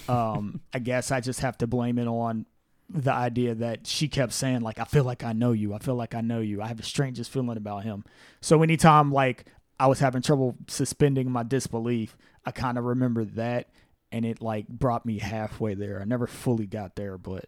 Um, 0.08 0.62
I 0.74 0.80
guess 0.80 1.12
I 1.12 1.22
just 1.22 1.40
have 1.42 1.58
to 1.60 1.68
blame 1.68 1.98
it 1.98 2.08
on 2.08 2.46
the 2.90 3.14
idea 3.14 3.54
that 3.56 3.86
she 3.86 4.08
kept 4.08 4.34
saying 4.34 4.62
like, 4.62 4.80
"I 4.80 4.86
feel 4.86 5.04
like 5.04 5.24
I 5.24 5.34
know 5.34 5.52
you. 5.52 5.74
I 5.74 5.80
feel 5.80 5.96
like 5.96 6.16
I 6.16 6.22
know 6.22 6.40
you. 6.40 6.62
I 6.62 6.68
have 6.68 6.78
the 6.78 6.84
strangest 6.84 7.32
feeling 7.32 7.58
about 7.58 7.84
him." 7.84 8.04
So 8.42 8.64
anytime 8.64 9.12
like 9.12 9.46
I 9.80 9.88
was 9.88 10.00
having 10.00 10.22
trouble 10.22 10.56
suspending 10.68 11.32
my 11.32 11.44
disbelief, 11.44 12.18
I 12.46 12.52
kind 12.52 12.78
of 12.78 12.84
remember 12.84 13.24
that 13.26 13.70
and 14.12 14.26
it 14.26 14.42
like 14.42 14.68
brought 14.68 15.06
me 15.06 15.20
halfway 15.20 15.74
there. 15.74 16.02
I 16.02 16.06
never 16.06 16.28
fully 16.28 16.66
got 16.66 16.96
there, 16.96 17.18
but 17.18 17.46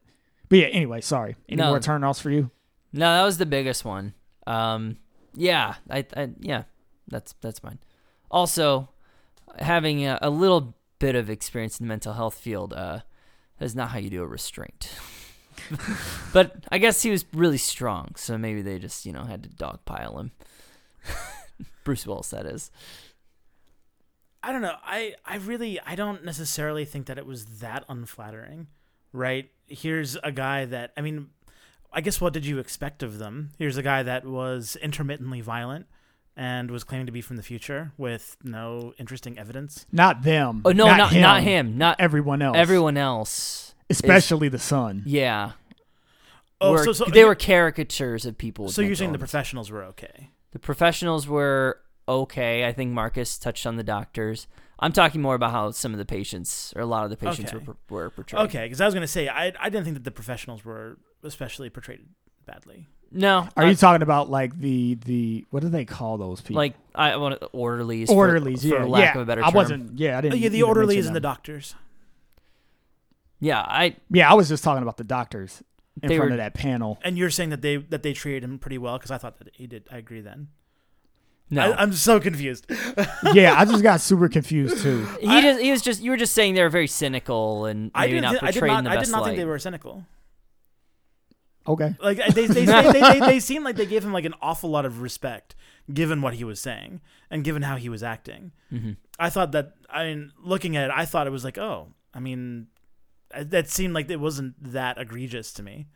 but 0.52 0.60
yeah. 0.60 0.68
Anyway, 0.68 1.02
sorry. 1.02 1.36
Any 1.50 1.58
No. 1.58 1.70
more 1.70 1.80
turnoffs 1.80 2.22
for 2.22 2.30
you? 2.30 2.52
No, 2.94 3.12
that 3.16 3.24
was 3.24 3.40
the 3.40 3.46
biggest 3.48 3.84
one. 3.84 4.14
Um, 4.46 4.98
yeah, 5.34 5.76
I, 5.90 6.06
I 6.16 6.30
yeah, 6.40 6.64
that's 7.08 7.34
that's 7.42 7.64
mine. 7.64 7.80
Also, 8.30 8.90
having 9.60 10.06
a, 10.06 10.20
a 10.22 10.30
little 10.30 10.76
bit 11.00 11.16
of 11.16 11.30
experience 11.30 11.80
in 11.80 11.86
the 11.88 11.90
mental 11.90 12.14
health 12.14 12.36
field, 12.38 12.74
uh, 12.74 13.00
That's 13.60 13.76
not 13.76 13.90
how 13.92 13.98
you 14.00 14.10
do 14.10 14.22
a 14.22 14.28
restraint. 14.28 14.94
but 16.34 16.66
I 16.72 16.78
guess 16.80 17.02
he 17.02 17.10
was 17.12 17.26
really 17.34 17.58
strong, 17.58 18.16
so 18.16 18.38
maybe 18.38 18.62
they 18.62 18.78
just 18.78 19.06
you 19.06 19.14
know 19.14 19.24
had 19.24 19.44
to 19.44 19.50
dogpile 19.50 20.20
him. 20.20 20.32
Bruce 21.86 22.06
Willis, 22.06 22.30
that 22.32 22.46
is. 22.46 22.72
I 24.44 24.52
don't 24.52 24.62
know. 24.62 24.76
I 24.84 25.16
I 25.26 25.38
really 25.38 25.80
I 25.80 25.96
don't 25.96 26.26
necessarily 26.26 26.84
think 26.84 27.06
that 27.06 27.18
it 27.18 27.26
was 27.26 27.60
that 27.60 27.86
unflattering, 27.88 28.68
right? 29.14 29.50
Here's 29.68 30.16
a 30.24 30.32
guy 30.32 30.66
that 30.66 30.92
I 30.98 31.02
mean, 31.02 31.30
I 31.94 32.02
guess 32.02 32.20
what 32.22 32.34
did 32.34 32.46
you 32.46 32.60
expect 32.60 33.04
of 33.04 33.18
them? 33.20 33.52
Here's 33.58 33.78
a 33.78 33.84
guy 33.84 34.04
that 34.04 34.26
was 34.26 34.76
intermittently 34.82 35.42
violent 35.42 35.86
and 36.36 36.72
was 36.72 36.84
claiming 36.84 37.06
to 37.08 37.12
be 37.12 37.22
from 37.22 37.36
the 37.38 37.44
future 37.44 37.92
with 37.98 38.38
no 38.44 38.94
interesting 38.98 39.38
evidence. 39.38 39.86
Not 39.92 40.24
them. 40.24 40.62
Oh 40.66 40.72
no, 40.72 40.86
not, 40.88 40.98
not 40.98 41.12
him. 41.12 41.22
not 41.22 41.44
him, 41.44 41.78
not 41.78 42.00
Everyone 42.00 42.42
else. 42.42 42.58
everyone 42.58 42.98
else. 42.98 43.76
especially 43.90 44.48
the 44.50 44.60
son. 44.60 45.04
Yeah. 45.06 45.52
Oh, 46.60 46.72
were- 46.72 46.84
so, 46.86 46.94
so 46.94 47.06
they 47.06 47.26
were 47.26 47.36
caricatures 47.36 48.26
of 48.26 48.38
people. 48.38 48.70
so 48.70 48.82
you're 48.82 48.90
mental 48.90 49.00
saying 49.00 49.12
the 49.14 49.20
professionals 49.20 49.72
were 49.72 49.84
okay? 49.86 50.30
The 50.52 50.60
professionals 50.60 51.28
were 51.28 51.80
okay. 52.08 52.66
I 52.66 52.72
think 52.74 52.92
Marcus 52.92 53.38
touched 53.38 53.66
on 53.66 53.78
the 53.78 53.84
doctors. 53.84 54.48
I'm 54.82 54.92
talking 54.92 55.22
more 55.22 55.36
about 55.36 55.52
how 55.52 55.72
some 55.72 55.92
of 55.94 56.00
the 56.00 56.06
patients, 56.06 56.74
or 56.76 56.82
a 56.82 56.86
lot 56.88 57.04
of 57.04 57.12
the 57.12 57.18
patients, 57.18 57.54
Okay. 57.54 57.64
were 57.66 57.76
were 57.90 58.10
portrayed. 58.10 58.42
Okay, 58.46 58.66
because 58.66 58.82
I 58.82 58.86
was 58.86 58.94
gonna 58.94 59.08
say 59.08 59.28
I 59.30 59.54
I 59.60 59.70
didn't 59.70 59.84
think 59.84 59.96
that 59.96 60.04
the 60.04 60.12
professionals 60.12 60.66
were 60.66 60.98
especially 61.24 61.70
portrayed 61.70 62.02
badly. 62.46 62.88
No, 63.14 63.48
Are 63.58 63.66
I- 63.66 63.70
you 63.70 63.76
talking 63.76 64.02
about 64.02 64.30
like 64.30 64.58
the 64.58 64.96
the 65.06 65.46
what 65.52 65.62
do 65.62 65.70
they 65.70 65.86
call 65.86 66.18
those 66.18 66.42
people? 66.42 66.56
like 66.56 66.76
I 66.96 67.16
want 67.18 67.44
orderlies? 67.52 68.10
orderlies? 68.10 68.62
for, 68.62 68.70
yeah, 68.70 68.84
lack 68.86 69.02
yeah. 69.04 69.22
of 69.22 69.22
a 69.22 69.26
better 69.26 69.42
term. 69.42 69.52
I 69.52 69.54
wasn't. 69.56 70.00
Yeah, 70.00 70.16
I 70.16 70.18
Oh, 70.18 70.22
didn't. 70.22 70.40
yeah, 70.40 70.50
the 70.50 70.64
orderlies 70.64 70.96
mention 70.96 71.08
and 71.10 71.16
the 71.18 71.20
doctors. 71.20 71.76
Yeah, 73.40 73.60
I 73.62 73.96
Yeah, 74.10 74.32
I 74.32 74.34
was 74.36 74.50
just 74.50 74.64
talking 74.64 74.82
about 74.84 74.98
the 74.98 75.04
doctors 75.04 75.64
in 76.02 76.10
They 76.10 76.18
front 76.18 76.30
were- 76.32 76.36
of 76.36 76.38
that 76.38 76.54
panel. 76.54 77.00
And 77.04 77.18
you're 77.18 77.30
saying 77.30 77.50
that 77.50 77.62
they 77.62 77.78
that 77.78 78.02
they 78.04 78.14
treated 78.14 78.44
him 78.44 78.58
pretty 78.60 78.78
well 78.78 78.98
because 78.98 79.12
I 79.12 79.18
thought 79.18 79.38
that 79.40 79.50
he 79.56 79.68
did. 79.68 79.88
I 79.92 79.98
agree. 79.98 80.22
Then 80.22 80.48
no. 81.52 81.72
I, 81.72 81.82
I'm 81.82 81.94
so 81.94 82.20
confused. 82.20 82.66
yeah, 83.34 83.54
I 83.58 83.66
just 83.66 83.84
got 83.84 84.02
super 84.02 84.28
confused 84.30 84.82
too. 84.82 85.06
he 85.20 85.28
I- 85.28 85.42
just 85.42 85.62
he 85.62 85.70
was 85.72 85.82
just 85.84 86.02
you 86.02 86.10
were 86.12 86.18
just 86.18 86.34
saying 86.34 86.56
they 86.56 86.64
were 86.64 86.70
very 86.70 86.88
cynical 86.88 87.66
and 87.66 87.92
I 87.94 88.08
maybe 88.08 88.14
did 88.14 88.22
not 88.22 88.34
not. 88.34 88.44
I 88.44 88.48
did 88.48 88.54
portrayed 88.62 88.72
not. 88.72 88.78
in 88.80 88.84
the 88.86 88.90
I 88.92 88.98
did 89.04 89.12
not 89.12 89.22
light. 89.22 89.28
think 89.28 89.38
they 89.38 89.46
were 89.46 89.60
cynical. 89.60 90.06
Okay. 91.68 91.96
Like 92.02 92.18
they 92.34 92.48
they, 92.48 92.66
they, 92.66 92.66
they, 92.66 92.92
they, 93.02 93.20
they 93.20 93.40
seemed 93.40 93.64
like 93.66 93.76
they 93.76 93.86
gave 93.86 94.04
him 94.04 94.14
like 94.14 94.26
an 94.26 94.34
awful 94.42 94.70
lot 94.72 94.84
of 94.86 95.02
respect, 95.02 95.56
given 95.94 96.22
what 96.22 96.34
he 96.34 96.44
was 96.44 96.60
saying 96.60 97.02
and 97.30 97.44
given 97.44 97.62
how 97.62 97.76
he 97.76 97.88
was 97.88 98.02
acting. 98.02 98.52
Mhm. 98.74 98.98
I 99.20 99.30
thought 99.30 99.52
that. 99.52 99.74
I 99.90 100.06
mean, 100.06 100.32
looking 100.42 100.76
at 100.76 100.86
it, 100.86 100.92
I 100.96 101.06
thought 101.06 101.28
it 101.28 101.32
was 101.32 101.44
like, 101.44 101.60
oh, 101.60 101.90
I 102.14 102.20
mean, 102.20 102.68
that 103.38 103.70
seemed 103.70 103.94
like 103.94 104.10
it 104.10 104.20
wasn't 104.20 104.56
that 104.74 104.98
egregious 104.98 105.54
to 105.54 105.64
me. 105.64 105.88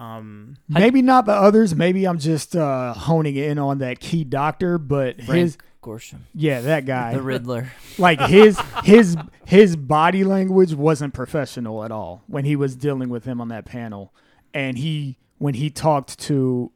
Um, 0.00 0.56
Maybe 0.66 1.02
not 1.02 1.26
the 1.26 1.32
others. 1.32 1.74
Maybe 1.74 2.06
I'm 2.06 2.18
just 2.18 2.56
uh, 2.56 2.94
honing 2.94 3.36
in 3.36 3.58
on 3.58 3.78
that 3.78 4.00
key 4.00 4.24
doctor, 4.24 4.78
but 4.78 5.16
Frank 5.16 5.40
his 5.40 5.58
Gorshin, 5.82 6.20
yeah, 6.34 6.60
that 6.62 6.86
guy. 6.86 7.12
the 7.14 7.22
Riddler. 7.22 7.70
like 7.98 8.18
his 8.20 8.58
his 8.82 9.16
his 9.44 9.76
body 9.76 10.24
language 10.24 10.72
wasn't 10.72 11.12
professional 11.12 11.84
at 11.84 11.90
all 11.92 12.22
when 12.26 12.44
he 12.46 12.56
was 12.56 12.76
dealing 12.76 13.10
with 13.10 13.24
him 13.24 13.40
on 13.40 13.48
that 13.48 13.64
panel 13.66 14.14
and 14.52 14.78
he 14.78 15.16
when 15.38 15.54
he 15.54 15.70
talked 15.70 16.18
to 16.18 16.70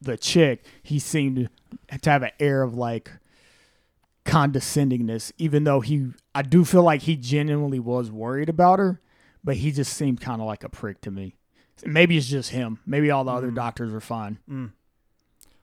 the 0.00 0.16
chick 0.16 0.64
he 0.82 0.98
seemed 0.98 1.48
to 2.00 2.10
have 2.10 2.22
an 2.22 2.30
air 2.38 2.62
of 2.62 2.74
like 2.74 3.10
condescendingness 4.24 5.32
even 5.38 5.64
though 5.64 5.80
he 5.80 6.08
i 6.34 6.42
do 6.42 6.64
feel 6.64 6.82
like 6.82 7.02
he 7.02 7.16
genuinely 7.16 7.80
was 7.80 8.10
worried 8.10 8.48
about 8.48 8.78
her 8.78 9.00
but 9.42 9.56
he 9.56 9.70
just 9.72 9.92
seemed 9.92 10.20
kind 10.20 10.40
of 10.40 10.46
like 10.46 10.62
a 10.62 10.68
prick 10.68 11.00
to 11.00 11.10
me 11.10 11.34
maybe 11.84 12.16
it's 12.16 12.28
just 12.28 12.50
him 12.50 12.78
maybe 12.86 13.10
all 13.10 13.24
the 13.24 13.32
other 13.32 13.50
Mm. 13.50 13.54
doctors 13.56 13.92
are 13.92 14.00
fine 14.00 14.38
mm. 14.48 14.72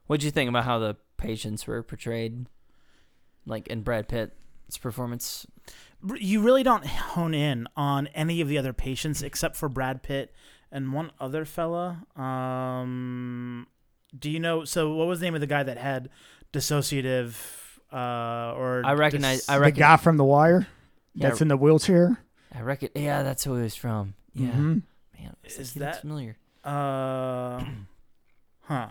What'd 0.07 0.23
you 0.23 0.31
think 0.31 0.49
about 0.49 0.65
how 0.65 0.77
the 0.79 0.97
patients 1.15 1.65
were 1.65 1.81
portrayed, 1.83 2.47
like 3.45 3.67
in 3.69 3.81
Brad 3.81 4.09
Pitt's 4.09 4.77
performance? 4.77 5.47
R- 6.09 6.17
You 6.17 6.41
really 6.41 6.63
don't 6.63 6.85
hone 6.85 7.33
in 7.33 7.65
on 7.77 8.07
any 8.07 8.41
of 8.41 8.49
the 8.49 8.57
other 8.57 8.73
patients 8.73 9.21
except 9.23 9.55
for 9.55 9.69
Brad 9.69 10.03
Pitt 10.03 10.33
and 10.69 10.91
one 10.91 11.11
other 11.17 11.45
fella. 11.45 12.03
Um, 12.17 13.67
do 14.17 14.29
you 14.29 14.39
know? 14.41 14.65
So, 14.65 14.93
what 14.95 15.07
was 15.07 15.21
the 15.21 15.27
name 15.27 15.35
of 15.35 15.39
the 15.39 15.47
guy 15.47 15.63
that 15.63 15.77
had 15.77 16.09
dissociative? 16.51 17.35
Uh, 17.93 18.53
or 18.57 18.81
I 18.85 18.93
recognize. 18.93 19.39
dis- 19.39 19.49
I 19.49 19.55
the 19.55 19.61
reckon. 19.61 19.79
guy 19.79 19.95
from 19.97 20.17
the 20.17 20.23
wire 20.25 20.67
yeah, 21.13 21.29
that's 21.29 21.41
in 21.41 21.47
the 21.49 21.57
wheelchair 21.57 22.21
I 22.53 22.61
reckon. 22.61 22.89
Yeah, 22.95 23.23
that's 23.23 23.43
who 23.45 23.55
he 23.55 23.63
was 23.63 23.75
from. 23.75 24.13
Yeah, 24.33 24.49
Mhm. 24.51 24.81
Man. 25.21 25.35
it's 25.43 25.57
Is 25.59 25.75
like 25.75 25.81
that- 25.81 26.01
familiar? 26.01 26.37
Uh, 26.63 27.63
huh. 28.61 28.87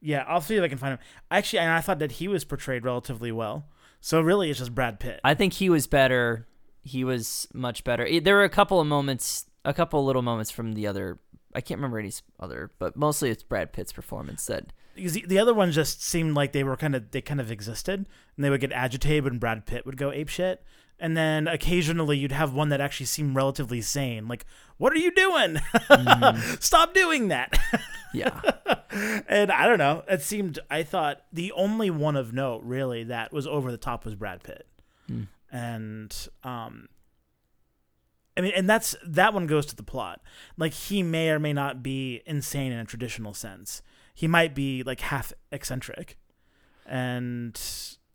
Yeah, 0.00 0.24
I'll 0.28 0.40
see 0.40 0.56
if 0.56 0.62
I 0.62 0.68
can 0.68 0.78
find 0.78 0.92
him. 0.94 0.98
Actually, 1.30 1.60
and 1.60 1.70
I 1.70 1.80
thought 1.80 1.98
that 1.98 2.12
he 2.12 2.28
was 2.28 2.44
portrayed 2.44 2.84
relatively 2.84 3.32
well. 3.32 3.66
So 4.00 4.20
really, 4.20 4.50
it's 4.50 4.58
just 4.58 4.74
Brad 4.74 5.00
Pitt. 5.00 5.20
I 5.24 5.32
think 5.34 5.54
he 5.54 5.70
was 5.70 5.86
better. 5.86 6.46
He 6.82 7.04
was 7.04 7.48
much 7.54 7.84
better. 7.84 8.06
There 8.20 8.34
were 8.34 8.44
a 8.44 8.50
couple 8.50 8.80
of 8.80 8.86
moments, 8.86 9.46
a 9.64 9.72
couple 9.72 10.00
of 10.00 10.06
little 10.06 10.20
moments 10.20 10.50
from 10.50 10.74
the 10.74 10.86
other. 10.86 11.18
I 11.54 11.62
can't 11.62 11.78
remember 11.78 11.98
any 11.98 12.12
other, 12.38 12.70
but 12.78 12.96
mostly 12.96 13.30
it's 13.30 13.42
Brad 13.42 13.72
Pitt's 13.72 13.92
performance 13.92 14.44
that. 14.46 14.72
because 14.94 15.12
the, 15.14 15.24
the 15.26 15.38
other 15.38 15.54
ones 15.54 15.74
just 15.74 16.02
seemed 16.02 16.34
like 16.34 16.52
they 16.52 16.64
were 16.64 16.76
kind 16.76 16.94
of 16.94 17.10
they 17.12 17.22
kind 17.22 17.40
of 17.40 17.50
existed, 17.50 18.04
and 18.36 18.44
they 18.44 18.50
would 18.50 18.60
get 18.60 18.72
agitated 18.72 19.24
when 19.24 19.38
Brad 19.38 19.64
Pitt 19.64 19.86
would 19.86 19.96
go 19.96 20.12
ape 20.12 20.28
shit. 20.28 20.62
And 20.98 21.16
then 21.16 21.48
occasionally 21.48 22.16
you'd 22.16 22.32
have 22.32 22.54
one 22.54 22.68
that 22.68 22.80
actually 22.80 23.06
seemed 23.06 23.34
relatively 23.34 23.80
sane. 23.80 24.28
Like, 24.28 24.46
what 24.76 24.92
are 24.92 24.98
you 24.98 25.10
doing? 25.10 25.58
Stop 26.60 26.94
doing 26.94 27.28
that. 27.28 27.58
Yeah, 28.14 28.40
and 29.28 29.50
I 29.50 29.66
don't 29.66 29.78
know. 29.78 30.04
It 30.08 30.22
seemed 30.22 30.60
I 30.70 30.84
thought 30.84 31.22
the 31.32 31.52
only 31.52 31.90
one 31.90 32.16
of 32.16 32.32
note 32.32 32.62
really 32.62 33.04
that 33.04 33.32
was 33.32 33.46
over 33.46 33.70
the 33.70 33.76
top 33.76 34.04
was 34.04 34.14
Brad 34.14 34.42
Pitt. 34.42 34.66
Hmm. 35.08 35.22
And 35.50 36.28
um 36.44 36.88
I 38.36 38.40
mean 38.40 38.52
and 38.54 38.70
that's 38.70 38.94
that 39.04 39.34
one 39.34 39.46
goes 39.46 39.66
to 39.66 39.76
the 39.76 39.82
plot. 39.82 40.20
Like 40.56 40.72
he 40.72 41.02
may 41.02 41.30
or 41.30 41.38
may 41.40 41.52
not 41.52 41.82
be 41.82 42.22
insane 42.24 42.72
in 42.72 42.78
a 42.78 42.84
traditional 42.84 43.34
sense. 43.34 43.82
He 44.14 44.28
might 44.28 44.54
be 44.54 44.84
like 44.84 45.00
half 45.00 45.32
eccentric. 45.50 46.16
And 46.86 47.60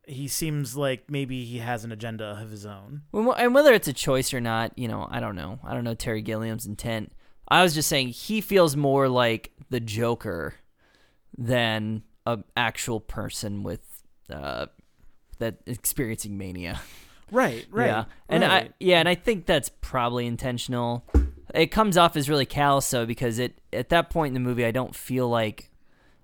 he 0.09 0.27
seems 0.27 0.75
like 0.75 1.09
maybe 1.09 1.45
he 1.45 1.59
has 1.59 1.83
an 1.83 1.91
agenda 1.91 2.25
of 2.41 2.49
his 2.49 2.65
own. 2.65 3.03
Well, 3.11 3.33
and 3.33 3.53
whether 3.53 3.73
it's 3.73 3.87
a 3.87 3.93
choice 3.93 4.33
or 4.33 4.41
not, 4.41 4.77
you 4.77 4.87
know, 4.87 5.07
I 5.09 5.19
don't 5.19 5.35
know. 5.35 5.59
I 5.63 5.73
don't 5.73 5.83
know 5.83 5.93
Terry 5.93 6.21
Gilliam's 6.21 6.65
intent. 6.65 7.11
I 7.47 7.63
was 7.63 7.73
just 7.73 7.89
saying 7.89 8.09
he 8.09 8.41
feels 8.41 8.75
more 8.75 9.07
like 9.07 9.51
the 9.69 9.79
Joker 9.79 10.55
than 11.37 12.03
a 12.25 12.39
actual 12.57 12.99
person 12.99 13.63
with 13.63 13.81
uh, 14.29 14.67
that 15.39 15.57
experiencing 15.65 16.37
mania. 16.37 16.81
Right, 17.31 17.67
right. 17.69 17.85
Yeah, 17.85 18.05
and 18.27 18.43
I 18.43 18.69
yeah, 18.79 18.99
and 18.99 19.07
I 19.07 19.13
think 19.13 19.45
that's 19.45 19.69
probably 19.81 20.25
intentional. 20.25 21.05
It 21.53 21.67
comes 21.67 21.97
off 21.97 22.17
as 22.17 22.27
really 22.27 22.45
callous 22.45 22.89
though, 22.89 23.05
because 23.05 23.37
it 23.37 23.61
at 23.71 23.89
that 23.89 24.09
point 24.09 24.29
in 24.29 24.33
the 24.33 24.47
movie, 24.47 24.65
I 24.65 24.71
don't 24.71 24.95
feel 24.95 25.29
like 25.29 25.69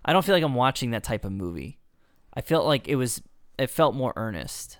I 0.03 0.13
don't 0.13 0.25
feel 0.25 0.33
like 0.33 0.43
I'm 0.43 0.55
watching 0.55 0.91
that 0.91 1.03
type 1.03 1.23
of 1.23 1.31
movie. 1.31 1.79
I 2.33 2.41
felt 2.41 2.65
like 2.65 2.87
it 2.87 2.95
was 2.95 3.21
it 3.57 3.69
felt 3.69 3.95
more 3.95 4.13
earnest, 4.15 4.79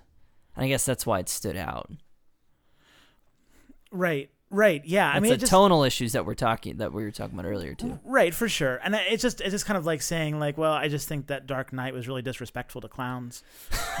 and 0.54 0.64
I 0.64 0.68
guess 0.68 0.84
that's 0.84 1.06
why 1.06 1.18
it 1.20 1.28
stood 1.28 1.56
out. 1.56 1.90
right, 3.90 4.30
right. 4.50 4.82
Yeah. 4.84 5.08
I 5.08 5.20
mean, 5.20 5.30
the 5.30 5.38
just, 5.38 5.50
tonal 5.50 5.82
issues 5.84 6.12
that 6.12 6.26
we're 6.26 6.34
talking 6.34 6.76
that 6.78 6.92
we 6.92 7.02
were 7.02 7.10
talking 7.10 7.38
about 7.38 7.48
earlier 7.48 7.74
too. 7.74 7.98
Right, 8.04 8.34
for 8.34 8.48
sure. 8.48 8.80
And 8.84 8.94
it's 8.94 9.22
just 9.22 9.40
it's 9.40 9.50
just 9.50 9.66
kind 9.66 9.78
of 9.78 9.86
like 9.86 10.02
saying 10.02 10.38
like, 10.38 10.56
well, 10.58 10.72
I 10.72 10.88
just 10.88 11.08
think 11.08 11.28
that 11.28 11.46
Dark 11.46 11.72
Knight 11.72 11.94
was 11.94 12.08
really 12.08 12.22
disrespectful 12.22 12.80
to 12.82 12.88
clowns 12.88 13.42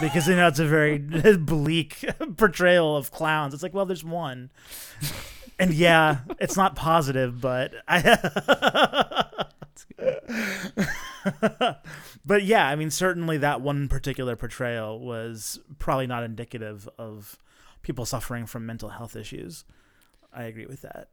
because 0.00 0.28
you 0.28 0.36
know 0.36 0.48
it's 0.48 0.58
a 0.58 0.66
very 0.66 0.98
bleak 1.38 2.04
portrayal 2.36 2.96
of 2.96 3.10
clowns. 3.10 3.54
It's 3.54 3.62
like, 3.62 3.74
well, 3.74 3.86
there's 3.86 4.04
one. 4.04 4.50
And 5.58 5.72
yeah, 5.72 6.18
it's 6.38 6.56
not 6.56 6.76
positive, 6.76 7.40
but 7.40 7.72
I 7.88 9.24
But 12.24 12.42
yeah, 12.42 12.66
I 12.66 12.74
mean 12.74 12.90
certainly 12.90 13.38
that 13.38 13.60
one 13.60 13.88
particular 13.88 14.34
portrayal 14.36 14.98
was 14.98 15.60
probably 15.78 16.06
not 16.06 16.24
indicative 16.24 16.88
of 16.98 17.38
people 17.82 18.04
suffering 18.04 18.46
from 18.46 18.66
mental 18.66 18.88
health 18.90 19.14
issues. 19.14 19.64
I 20.32 20.44
agree 20.44 20.66
with 20.66 20.82
that. 20.82 21.08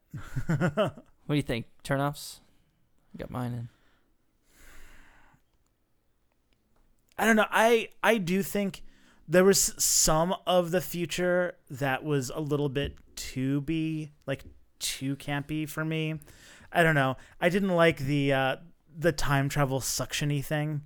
What 1.26 1.36
do 1.36 1.38
you 1.38 1.42
think? 1.42 1.68
Turnoffs? 1.86 2.42
Got 3.16 3.30
mine 3.30 3.54
in. 3.54 3.70
I 7.18 7.26
don't 7.26 7.36
know. 7.36 7.46
I 7.50 7.90
I 8.04 8.18
do 8.18 8.44
think 8.44 8.84
there 9.28 9.46
was 9.46 9.74
some 9.78 10.36
of 10.46 10.72
the 10.72 10.82
future 10.82 11.56
that 11.70 12.04
was 12.04 12.30
a 12.30 12.42
little 12.42 12.70
bit 12.70 12.98
too 13.16 13.62
be 13.62 14.12
like 14.26 14.44
too 14.80 15.16
campy 15.16 15.70
for 15.70 15.86
me. 15.86 16.20
I 16.72 16.84
don't 16.84 16.96
know. 16.96 17.16
I 17.40 17.50
didn't 17.50 17.70
like 17.70 18.00
the 18.00 18.34
uh 18.34 18.56
the 18.98 19.12
time 19.12 19.50
travel 19.50 19.80
suctiony 19.80 20.44
thing. 20.44 20.82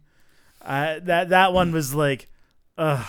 Uh 0.61 0.99
that 1.03 1.29
that 1.29 1.53
one 1.53 1.71
was 1.71 1.93
like 1.93 2.27
ugh. 2.77 3.05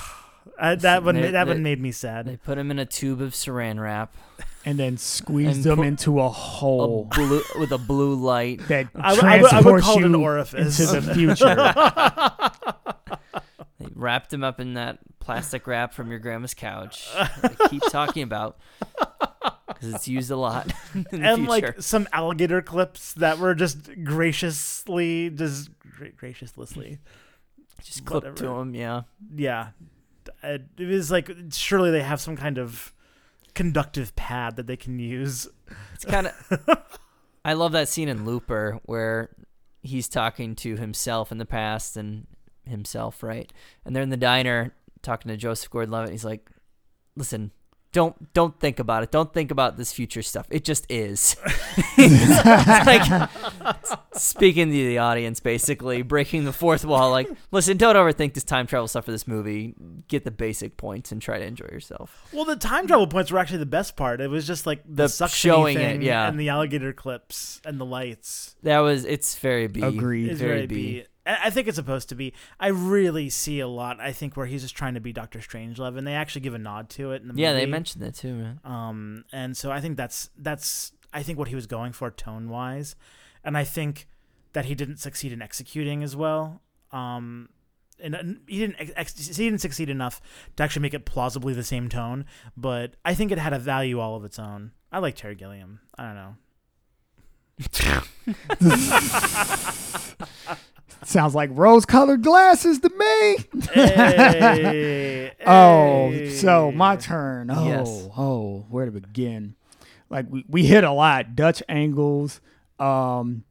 I, 0.61 0.75
that 0.77 1.05
one 1.05 1.15
They- 1.15 1.31
that 1.31 1.45
they- 1.45 1.51
one 1.53 1.63
made 1.63 1.81
me 1.81 1.93
sad. 1.93 2.27
They 2.27 2.37
put 2.37 2.59
him 2.59 2.71
in 2.71 2.79
a 2.79 2.87
tube 2.87 3.21
of 3.21 3.33
saran 3.33 3.81
wrap. 3.81 4.15
and 4.65 4.79
then 4.79 4.97
squeezed 4.97 5.57
And 5.57 5.65
them 5.65 5.77
put 5.79 5.87
into 5.87 6.21
a 6.21 6.27
A 6.27 6.29
hole 6.31 7.05
blue 7.15 7.43
with 7.59 7.71
a 7.73 7.79
blue 7.79 8.15
light. 8.15 8.67
that 8.69 8.89
I 8.95 9.13
would- 9.15 9.25
I 9.25 9.37
I 9.37 9.41
would 9.43 9.51
transports 9.51 9.85
call 9.87 9.99
it 9.99 10.05
an 10.05 10.13
you 10.13 10.23
orifice. 10.23 10.81
into 10.81 11.01
the 11.01 11.15
future. 11.19 11.55
Wrapped 13.95 14.33
him 14.33 14.45
up 14.45 14.61
in 14.61 14.75
that 14.75 14.99
plastic 15.21 15.67
wrap 15.67 15.93
from 15.93 16.11
your 16.11 16.19
grandma's 16.19 16.55
couch. 16.55 17.09
I 17.15 17.51
keep 17.69 17.83
talking 17.91 18.23
about 18.23 18.59
because 19.69 19.95
it's 19.95 20.09
used 20.09 20.31
a 20.31 20.37
lot 20.37 20.73
and 21.13 21.47
like 21.47 21.81
some 21.81 22.09
alligator 22.13 22.63
clips 22.63 23.13
that 23.15 23.39
were 23.39 23.55
just 23.55 23.91
graciously, 24.05 25.31
just 25.31 25.71
gra- 25.79 26.11
graciously, 26.13 26.99
just 27.83 28.05
clipped 28.05 28.37
to 28.39 28.45
whatever. 28.45 28.63
him. 28.63 28.75
Yeah. 28.75 29.03
yeah. 29.35 29.69
It 30.43 30.63
it 30.79 30.87
was 30.87 31.11
like 31.11 31.31
surely 31.53 31.91
they 31.91 32.03
have 32.03 32.21
some 32.21 32.37
kind 32.37 32.59
of 32.59 32.93
conductive 33.55 34.15
pad 34.17 34.57
that 34.57 34.67
they 34.67 34.77
can 34.77 34.99
use. 34.99 35.49
It's 35.95 36.05
kind 36.05 36.29
of. 36.29 36.89
I 37.45 37.55
love 37.55 37.73
that 37.73 37.89
scene 37.89 38.09
in 38.09 38.25
Looper 38.25 38.79
where 38.85 39.31
he's 39.83 40.09
talking 40.09 40.55
to 40.57 40.77
himself 40.77 41.33
in 41.33 41.39
the 41.39 41.47
past 41.47 41.97
and 41.97 42.27
himself, 42.69 43.23
right? 43.23 43.53
And 43.85 43.95
they're 43.95 44.03
in 44.03 44.11
the 44.11 44.17
diner 44.17 44.75
talking 45.03 45.29
to 45.31 45.37
Joseph 45.37 45.71
Gordon-Levitt. 45.71 46.11
He's 46.11 46.25
like, 46.25 46.51
"Listen, 47.17 47.53
don't 47.93 48.33
don't 48.35 48.59
think 48.61 48.79
about 48.79 49.03
it. 49.03 49.11
Don't 49.11 49.33
think 49.33 49.51
about 49.51 49.77
this 49.77 49.93
future 49.93 50.23
stuff. 50.23 50.47
It 50.51 50.65
just 50.65 50.85
is." 50.91 51.37
it's 51.97 52.87
like 52.87 53.31
speaking 54.15 54.67
to 54.67 54.73
the 54.73 54.99
audience, 54.99 55.41
basically 55.41 56.03
breaking 56.03 56.45
the 56.45 56.53
fourth 56.53 56.85
wall. 56.85 57.11
Like, 57.11 57.31
listen, 57.51 57.77
don't 57.77 57.97
overthink 57.97 58.35
this 58.35 58.45
time 58.45 58.67
travel 58.67 58.89
stuff 58.89 59.05
for 59.05 59.11
this 59.13 59.27
movie. 59.27 59.75
Get 60.09 60.25
the 60.25 60.31
basic 60.31 60.77
points 60.77 61.13
and 61.13 61.23
try 61.23 61.39
to 61.39 61.45
enjoy 61.45 61.67
yourself. 61.71 62.29
Well, 62.33 62.45
the 62.45 62.57
time 62.57 62.87
travel 62.87 63.07
points 63.07 63.31
were 63.31 63.39
actually 63.39 63.59
the 63.59 63.67
best 63.67 63.97
part. 63.97 64.21
It 64.21 64.29
was 64.29 64.47
just 64.47 64.67
like 64.67 64.83
the, 64.85 65.05
The 65.05 65.09
suction 65.09 65.51
showing 65.51 65.77
it, 65.77 65.81
thing 65.81 66.03
yeah. 66.03 66.29
and 66.29 66.39
the 66.39 66.49
alligator 66.51 66.93
clips 66.93 67.61
and 67.65 67.81
the 67.81 67.87
lights. 67.87 68.57
That 68.63 68.81
was 68.81 69.05
it's 69.05 69.39
very 69.39 69.67
B. 69.67 69.81
Agreed. 69.83 70.31
It's 70.31 70.41
Very 70.41 70.53
very 70.57 70.67
B. 70.67 70.75
B. 70.75 71.05
I 71.29 71.47
I 71.47 71.51
think 71.51 71.69
it's 71.69 71.77
supposed 71.77 72.09
to 72.09 72.15
be. 72.15 72.33
I 72.59 72.69
really 72.69 73.29
see 73.31 73.61
a 73.61 73.69
lot. 73.69 74.01
I 74.01 74.13
think 74.13 74.37
where 74.37 74.47
he's 74.47 74.63
just 74.63 74.77
trying 74.77 74.95
to 74.95 75.01
be 75.01 75.13
Doctor 75.13 75.39
Strangelove, 75.41 75.97
and 75.99 76.07
they 76.07 76.15
actually 76.15 76.41
give 76.41 76.55
a 76.55 76.59
nod 76.59 76.89
to 76.91 77.13
it 77.13 77.23
in 77.23 77.29
the 77.29 77.35
Yeah, 77.35 77.53
movie. 77.53 77.65
they 77.67 77.71
mentioned 77.71 78.03
that 78.05 78.15
too, 78.15 78.35
man. 78.35 78.61
Um, 78.65 79.25
and 79.33 79.57
so 79.57 79.71
I 79.71 79.81
think 79.81 79.97
that's 79.97 80.31
that's 80.37 80.93
I 81.13 81.23
think 81.23 81.39
what 81.39 81.49
he 81.49 81.55
was 81.55 81.67
going 81.67 81.93
for 81.93 82.11
tone 82.11 82.49
wise, 82.49 82.97
and 83.45 83.57
I 83.57 83.65
think 83.65 84.09
that 84.55 84.65
he 84.65 84.75
didn't 84.75 84.97
succeed 84.97 85.33
in 85.33 85.43
executing 85.43 86.03
as 86.03 86.17
well. 86.17 86.63
Um, 86.91 87.51
and 88.01 88.15
uh, 88.17 88.23
he 88.47 88.59
didn't 88.61 88.77
ex- 88.79 88.93
ex- 88.97 89.37
he 89.37 89.45
didn't 89.45 89.61
succeed 89.61 89.91
enough 89.91 90.21
to 90.57 90.63
actually 90.63 90.83
make 90.83 90.95
it 90.95 91.05
plausibly 91.05 91.53
the 91.53 91.65
same 91.65 91.89
tone. 91.89 92.25
But 92.57 92.95
I 93.05 93.13
think 93.15 93.31
it 93.33 93.39
had 93.39 93.53
a 93.53 93.59
value 93.59 94.01
all 94.01 94.17
of 94.17 94.25
its 94.25 94.39
own. 94.39 94.73
I 94.91 95.01
like 95.01 95.17
Terry 95.17 95.35
Gilliam. 95.35 95.81
I 95.99 96.03
don't 96.05 96.15
know. 96.15 96.37
Sounds 101.05 101.35
like 101.35 101.51
rose-colored 101.53 102.23
glasses 102.23 102.81
to 102.81 102.89
me. 102.91 103.67
Hey, 103.73 105.33
Oh, 105.47 106.11
hey. 106.11 106.31
so 106.31 106.73
my 106.73 106.97
turn. 106.97 107.51
Oh, 107.51 107.67
Yes. 107.67 108.09
oh, 108.17 108.67
where 108.69 108.85
to 108.85 108.91
begin? 108.91 109.55
Like 110.11 110.27
we, 110.31 110.45
we 110.49 110.65
hit 110.67 110.85
a 110.85 110.91
lot. 110.93 111.35
Dutch 111.37 111.63
angles, 111.69 112.41
um, 112.79 113.45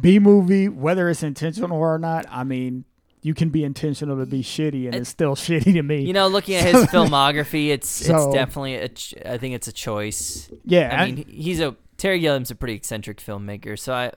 B 0.00 0.18
movie, 0.18 0.68
whether 0.68 1.08
it's 1.08 1.22
intentional 1.22 1.76
or 1.78 1.98
not. 1.98 2.26
I 2.30 2.44
mean, 2.44 2.84
you 3.22 3.34
can 3.34 3.50
be 3.50 3.62
intentional 3.64 4.16
to 4.18 4.26
be 4.26 4.42
shitty, 4.42 4.86
and 4.86 4.94
It- 4.94 5.00
it's 5.02 5.10
still 5.10 5.34
shitty 5.36 5.72
to 5.74 5.82
me. 5.82 6.02
You 6.02 6.12
know, 6.12 6.28
looking 6.28 6.54
at 6.56 6.64
his 6.72 6.84
filmography, 6.86 7.68
it's 7.68 7.88
So- 7.88 8.16
it's 8.28 8.34
definitely 8.34 8.74
a 8.76 8.88
ch- 8.88 9.14
I 9.24 9.38
think 9.38 9.54
it's 9.54 9.68
a 9.68 9.72
choice. 9.72 10.50
yeah, 10.64 10.96
I 11.02 11.06
mean, 11.10 11.24
he's 11.28 11.60
a 11.60 11.76
Terry 11.96 12.20
Gilliam's 12.20 12.50
a 12.50 12.54
pretty 12.54 12.74
eccentric 12.74 13.18
filmmaker, 13.18 13.78
so 13.78 13.92
I 13.92 14.12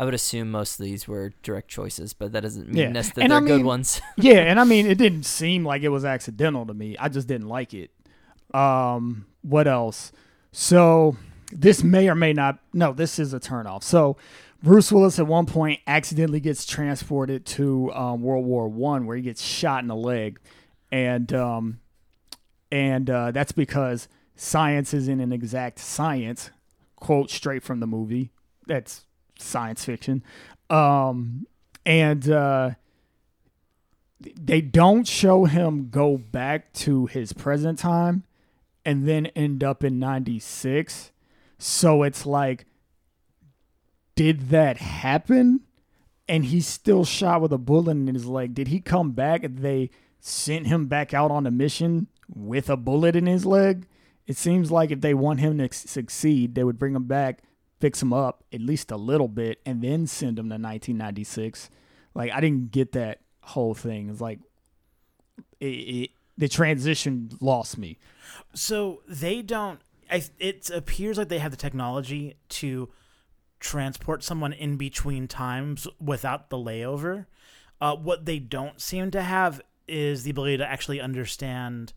I 0.00 0.04
would 0.06 0.14
assume 0.14 0.50
most 0.50 0.80
of 0.80 0.86
these 0.86 1.06
were 1.06 1.34
direct 1.42 1.68
choices, 1.68 2.14
but 2.14 2.32
that 2.32 2.40
doesn't 2.40 2.68
mean 2.68 2.76
Yeah. 2.78 2.88
necessarily 2.88 3.24
And 3.34 3.46
they're 3.46 3.54
I 3.54 3.58
good 3.58 3.66
ones. 3.66 4.00
yeah, 4.16 4.38
and 4.38 4.58
I 4.58 4.64
mean, 4.64 4.86
it 4.86 4.96
didn't 4.96 5.24
seem 5.24 5.62
like 5.62 5.82
it 5.82 5.90
was 5.90 6.06
accidental 6.06 6.64
to 6.64 6.72
me. 6.72 6.96
I 6.98 7.10
just 7.10 7.28
didn't 7.28 7.48
like 7.48 7.74
it. 7.74 7.90
Um, 8.54 9.26
what 9.42 9.68
else? 9.68 10.10
So 10.52 11.18
this 11.52 11.84
may 11.84 12.08
or 12.08 12.14
may 12.14 12.32
not. 12.32 12.60
No, 12.72 12.94
this 12.94 13.18
is 13.18 13.34
a 13.34 13.40
turnoff. 13.40 13.82
So 13.82 14.16
Bruce 14.62 14.90
Willis 14.90 15.18
at 15.18 15.26
one 15.26 15.44
point 15.44 15.80
accidentally 15.86 16.40
gets 16.40 16.64
transported 16.64 17.44
to 17.46 17.92
um, 17.92 18.22
World 18.22 18.46
War 18.46 18.68
One, 18.68 19.04
where 19.04 19.16
he 19.18 19.22
gets 19.22 19.42
shot 19.42 19.82
in 19.82 19.88
the 19.88 19.94
leg, 19.96 20.40
and 20.90 21.30
um, 21.34 21.80
and 22.72 23.10
uh, 23.10 23.32
that's 23.32 23.52
because 23.52 24.08
science 24.34 24.94
isn't 24.94 25.20
an 25.20 25.30
exact 25.30 25.78
science. 25.78 26.50
Quote 26.96 27.30
straight 27.30 27.62
from 27.62 27.80
the 27.80 27.86
movie. 27.86 28.30
That's 28.66 29.04
science 29.40 29.84
fiction. 29.84 30.22
Um, 30.68 31.46
and 31.84 32.28
uh, 32.30 32.70
they 34.20 34.60
don't 34.60 35.06
show 35.06 35.44
him 35.44 35.88
go 35.90 36.18
back 36.18 36.72
to 36.74 37.06
his 37.06 37.32
present 37.32 37.78
time 37.78 38.24
and 38.84 39.08
then 39.08 39.26
end 39.26 39.64
up 39.64 39.82
in 39.82 39.98
96 39.98 41.12
so 41.58 42.02
it's 42.02 42.24
like 42.24 42.66
did 44.20 44.50
that 44.50 44.76
happen? 44.76 45.60
And 46.28 46.44
he's 46.44 46.66
still 46.66 47.06
shot 47.06 47.40
with 47.40 47.54
a 47.54 47.58
bullet 47.58 47.92
in 47.92 48.06
his 48.06 48.26
leg. 48.26 48.52
Did 48.52 48.68
he 48.68 48.78
come 48.78 49.12
back? 49.12 49.40
They 49.42 49.88
sent 50.18 50.66
him 50.66 50.88
back 50.88 51.14
out 51.14 51.30
on 51.30 51.46
a 51.46 51.50
mission 51.50 52.06
with 52.28 52.68
a 52.68 52.76
bullet 52.76 53.16
in 53.16 53.24
his 53.24 53.46
leg? 53.46 53.86
It 54.26 54.36
seems 54.36 54.70
like 54.70 54.90
if 54.90 55.00
they 55.00 55.14
want 55.14 55.40
him 55.40 55.56
to 55.56 55.72
succeed 55.72 56.54
they 56.54 56.64
would 56.64 56.78
bring 56.78 56.94
him 56.94 57.04
back 57.04 57.42
fix 57.80 58.00
them 58.00 58.12
up 58.12 58.44
at 58.52 58.60
least 58.60 58.90
a 58.90 58.96
little 58.96 59.28
bit 59.28 59.60
and 59.66 59.82
then 59.82 60.06
send 60.06 60.36
them 60.38 60.46
to 60.48 60.54
1996 60.54 61.70
like 62.14 62.30
i 62.32 62.40
didn't 62.40 62.70
get 62.70 62.92
that 62.92 63.20
whole 63.42 63.74
thing 63.74 64.08
it's 64.08 64.20
like 64.20 64.38
it, 65.58 65.66
it, 65.66 66.10
the 66.36 66.48
transition 66.48 67.30
lost 67.40 67.76
me 67.78 67.98
So 68.54 69.02
they 69.08 69.42
don't. 69.42 69.80
I, 70.10 70.22
it 70.38 70.70
appears 70.70 71.18
like 71.18 71.28
they 71.28 71.38
have 71.38 71.50
the 71.52 71.56
technology 71.56 72.36
to 72.50 72.88
transport 73.60 74.24
someone 74.24 74.52
in 74.52 74.76
between 74.76 75.28
times 75.28 75.86
without 76.00 76.50
the 76.50 76.56
layover. 76.56 77.26
Uh, 77.80 77.94
what 77.94 78.24
they 78.24 78.38
don't 78.38 78.80
seem 78.80 79.10
to 79.12 79.22
have 79.22 79.60
is 79.86 80.24
the 80.24 80.30
ability 80.30 80.56
to 80.58 80.66
actually 80.66 81.00
understand 81.00 81.92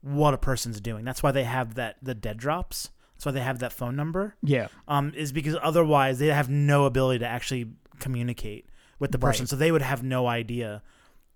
what 0.00 0.34
a 0.34 0.38
person's 0.38 0.80
doing. 0.80 1.04
That's 1.04 1.22
why 1.22 1.32
they 1.32 1.44
have 1.44 1.74
that 1.74 1.96
the 2.02 2.14
dead 2.14 2.38
drops. 2.38 2.90
That's 3.14 3.26
why 3.26 3.32
they 3.32 3.40
have 3.40 3.60
that 3.60 3.72
phone 3.72 3.96
number. 3.96 4.36
yeah 4.42 4.68
Um, 4.88 5.12
is 5.16 5.32
because 5.32 5.56
otherwise 5.62 6.18
they 6.18 6.26
have 6.28 6.48
no 6.50 6.84
ability 6.84 7.20
to 7.20 7.26
actually 7.26 7.70
communicate 8.00 8.68
with 8.98 9.12
the 9.12 9.18
person, 9.18 9.44
Right. 9.44 9.48
so 9.50 9.56
they 9.56 9.72
would 9.72 9.82
have 9.82 10.02
no 10.02 10.26
idea 10.26 10.82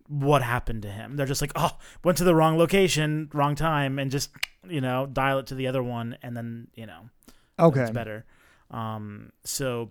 what 0.08 0.42
happened 0.42 0.82
to 0.82 0.88
him. 0.90 1.16
They're 1.16 1.26
just 1.26 1.40
like, 1.42 1.52
oh, 1.54 1.76
went 2.02 2.16
to 2.18 2.24
the 2.24 2.34
wrong 2.34 2.56
location, 2.58 3.28
wrong 3.32 3.54
time, 3.54 3.98
and 3.98 4.10
just 4.10 4.30
you 4.68 4.80
know 4.80 5.06
dial 5.06 5.38
it 5.38 5.46
to 5.48 5.54
the 5.54 5.66
other 5.66 5.82
one, 5.82 6.16
and 6.22 6.36
then 6.36 6.68
you 6.74 6.86
know 6.86 7.08
okay 7.58 7.82
it's 7.82 7.90
better. 7.90 8.24
Um, 8.70 9.30
so 9.44 9.90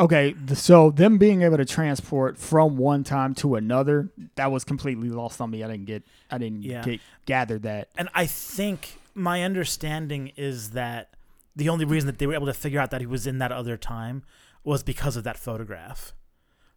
Okay, 0.00 0.34
so 0.54 0.90
them 0.90 1.18
being 1.18 1.42
able 1.42 1.56
to 1.56 1.64
transport 1.64 2.38
from 2.38 2.76
one 2.76 3.02
time 3.02 3.34
to 3.36 3.56
another, 3.56 4.10
that 4.36 4.52
was 4.52 4.62
completely 4.64 5.08
lost 5.10 5.40
on 5.40 5.50
me. 5.50 5.64
I 5.64 5.66
didn't 5.66 5.86
get, 5.86 6.04
I 6.30 6.38
didn't 6.38 6.62
Yeah. 6.62 6.82
get 6.84 7.00
gather 7.26 7.58
that. 7.60 7.88
And 7.98 8.08
I 8.14 8.26
think 8.26 9.00
my 9.14 9.42
understanding 9.42 10.30
is 10.36 10.70
that 10.70 11.16
the 11.58 11.68
only 11.68 11.84
reason 11.84 12.06
that 12.06 12.18
they 12.18 12.26
were 12.26 12.34
able 12.34 12.46
to 12.46 12.54
figure 12.54 12.80
out 12.80 12.90
that 12.92 13.00
he 13.02 13.06
was 13.06 13.26
in 13.26 13.38
that 13.38 13.52
other 13.52 13.76
time 13.76 14.22
was 14.64 14.82
because 14.82 15.16
of 15.16 15.24
that 15.24 15.36
photograph. 15.36 16.14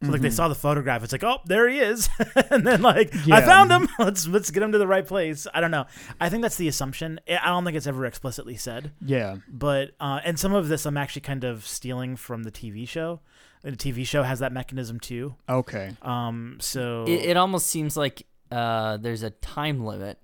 So 0.03 0.09
like 0.09 0.21
they 0.21 0.29
Mhm. 0.29 0.33
saw 0.33 0.47
the 0.47 0.55
photograph, 0.55 1.03
it's 1.03 1.11
like, 1.11 1.23
oh, 1.23 1.37
there 1.45 1.69
he 1.69 1.77
is, 1.77 2.09
and 2.49 2.65
then 2.65 2.81
like 2.81 3.13
I 3.29 3.41
found 3.41 3.69
him. 3.71 3.87
Let's 3.99 4.25
let's 4.27 4.49
get 4.49 4.63
him 4.63 4.71
to 4.71 4.79
the 4.79 4.87
right 4.87 5.05
place. 5.05 5.45
I 5.53 5.61
don't 5.61 5.69
know. 5.69 5.85
I 6.19 6.27
think 6.29 6.41
that's 6.41 6.55
the 6.57 6.67
assumption. 6.67 7.19
I 7.29 7.37
I 7.43 7.45
don't 7.49 7.63
think 7.65 7.77
it's 7.77 7.85
ever 7.85 8.05
explicitly 8.07 8.55
said, 8.57 8.93
Yeah, 8.99 9.37
but 9.47 9.91
uh, 9.99 10.19
and 10.25 10.39
some 10.39 10.53
of 10.55 10.69
this 10.69 10.87
I'm 10.87 10.97
actually 10.97 11.21
kind 11.21 11.43
of 11.43 11.67
stealing 11.67 12.15
from 12.15 12.41
the 12.43 12.51
TV 12.51 12.87
show. 12.87 13.19
The 13.61 13.73
TV 13.73 14.03
show 14.07 14.23
has 14.23 14.39
that 14.39 14.51
mechanism 14.51 14.99
too. 14.99 15.35
okay, 15.47 15.91
Um, 16.01 16.57
so 16.59 17.05
It, 17.07 17.25
it 17.31 17.37
almost 17.37 17.67
seems 17.67 17.95
like 17.95 18.25
uh, 18.51 18.97
there's 18.97 19.21
a 19.21 19.29
time 19.29 19.85
limit 19.85 20.17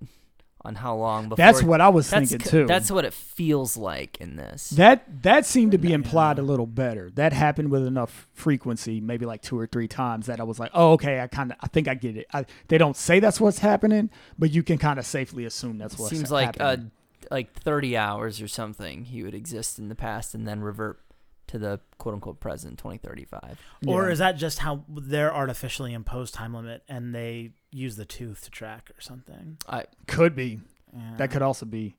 on 0.62 0.74
how 0.74 0.94
long 0.96 1.28
before. 1.28 1.36
that's 1.36 1.62
what 1.62 1.80
I 1.80 1.88
was 1.88 2.10
thinking 2.10 2.38
too. 2.38 2.66
That's 2.66 2.90
what 2.90 3.04
it 3.04 3.14
feels 3.14 3.76
like 3.76 4.16
in 4.20 4.36
this. 4.36 4.70
that 4.70 5.22
that 5.22 5.46
seemed 5.46 5.72
to 5.72 5.78
be 5.78 5.92
implied 5.92 6.38
a 6.38 6.42
little 6.42 6.66
better. 6.66 7.10
That 7.14 7.32
happened 7.32 7.70
with 7.70 7.86
enough 7.86 8.26
frequency, 8.34 9.00
maybe 9.00 9.24
like 9.24 9.42
two 9.42 9.58
or 9.58 9.66
three 9.66 9.88
times, 9.88 10.26
that 10.26 10.40
I 10.40 10.42
was 10.42 10.58
like, 10.58 10.70
oh, 10.74 10.92
okay, 10.92 11.20
I 11.20 11.26
kind 11.28 11.52
of, 11.52 11.58
I 11.60 11.68
think 11.68 11.88
I 11.88 11.94
get 11.94 12.16
it. 12.16 12.26
I, 12.32 12.44
they 12.68 12.78
don't 12.78 12.96
say 12.96 13.20
that's 13.20 13.40
what's 13.40 13.60
happening, 13.60 14.10
but 14.38 14.50
you 14.50 14.62
can 14.62 14.78
kind 14.78 14.98
of 14.98 15.06
safely 15.06 15.44
assume 15.44 15.78
that's 15.78 15.98
what's 15.98 16.10
seems 16.10 16.30
like 16.30 16.60
uh, 16.60 16.70
happening. 16.70 16.90
like 17.30 17.52
30 17.52 17.96
hours 17.96 18.40
or 18.42 18.48
something. 18.48 19.04
He 19.04 19.22
would 19.22 19.34
exist 19.34 19.78
in 19.78 19.88
the 19.88 19.94
past 19.94 20.34
and 20.34 20.46
then 20.46 20.60
revert 20.60 21.00
to 21.48 21.58
the 21.58 21.80
quote 21.98 22.14
unquote 22.14 22.40
present 22.40 22.78
2035. 22.78 23.58
Or 23.86 24.10
is 24.10 24.18
that 24.18 24.32
just 24.36 24.60
how 24.60 24.84
their 24.88 25.34
artificially 25.34 25.94
imposed 25.94 26.34
time 26.34 26.54
limit 26.54 26.82
and 26.88 27.14
they 27.14 27.52
use 27.70 27.96
the 27.96 28.04
tooth 28.04 28.42
to 28.44 28.50
track 28.50 28.90
or 28.96 29.00
something? 29.00 29.58
I 29.68 29.84
could 30.06 30.34
be. 30.34 30.60
Yeah. 30.96 31.14
That 31.18 31.30
could 31.30 31.42
also 31.42 31.66
be. 31.66 31.96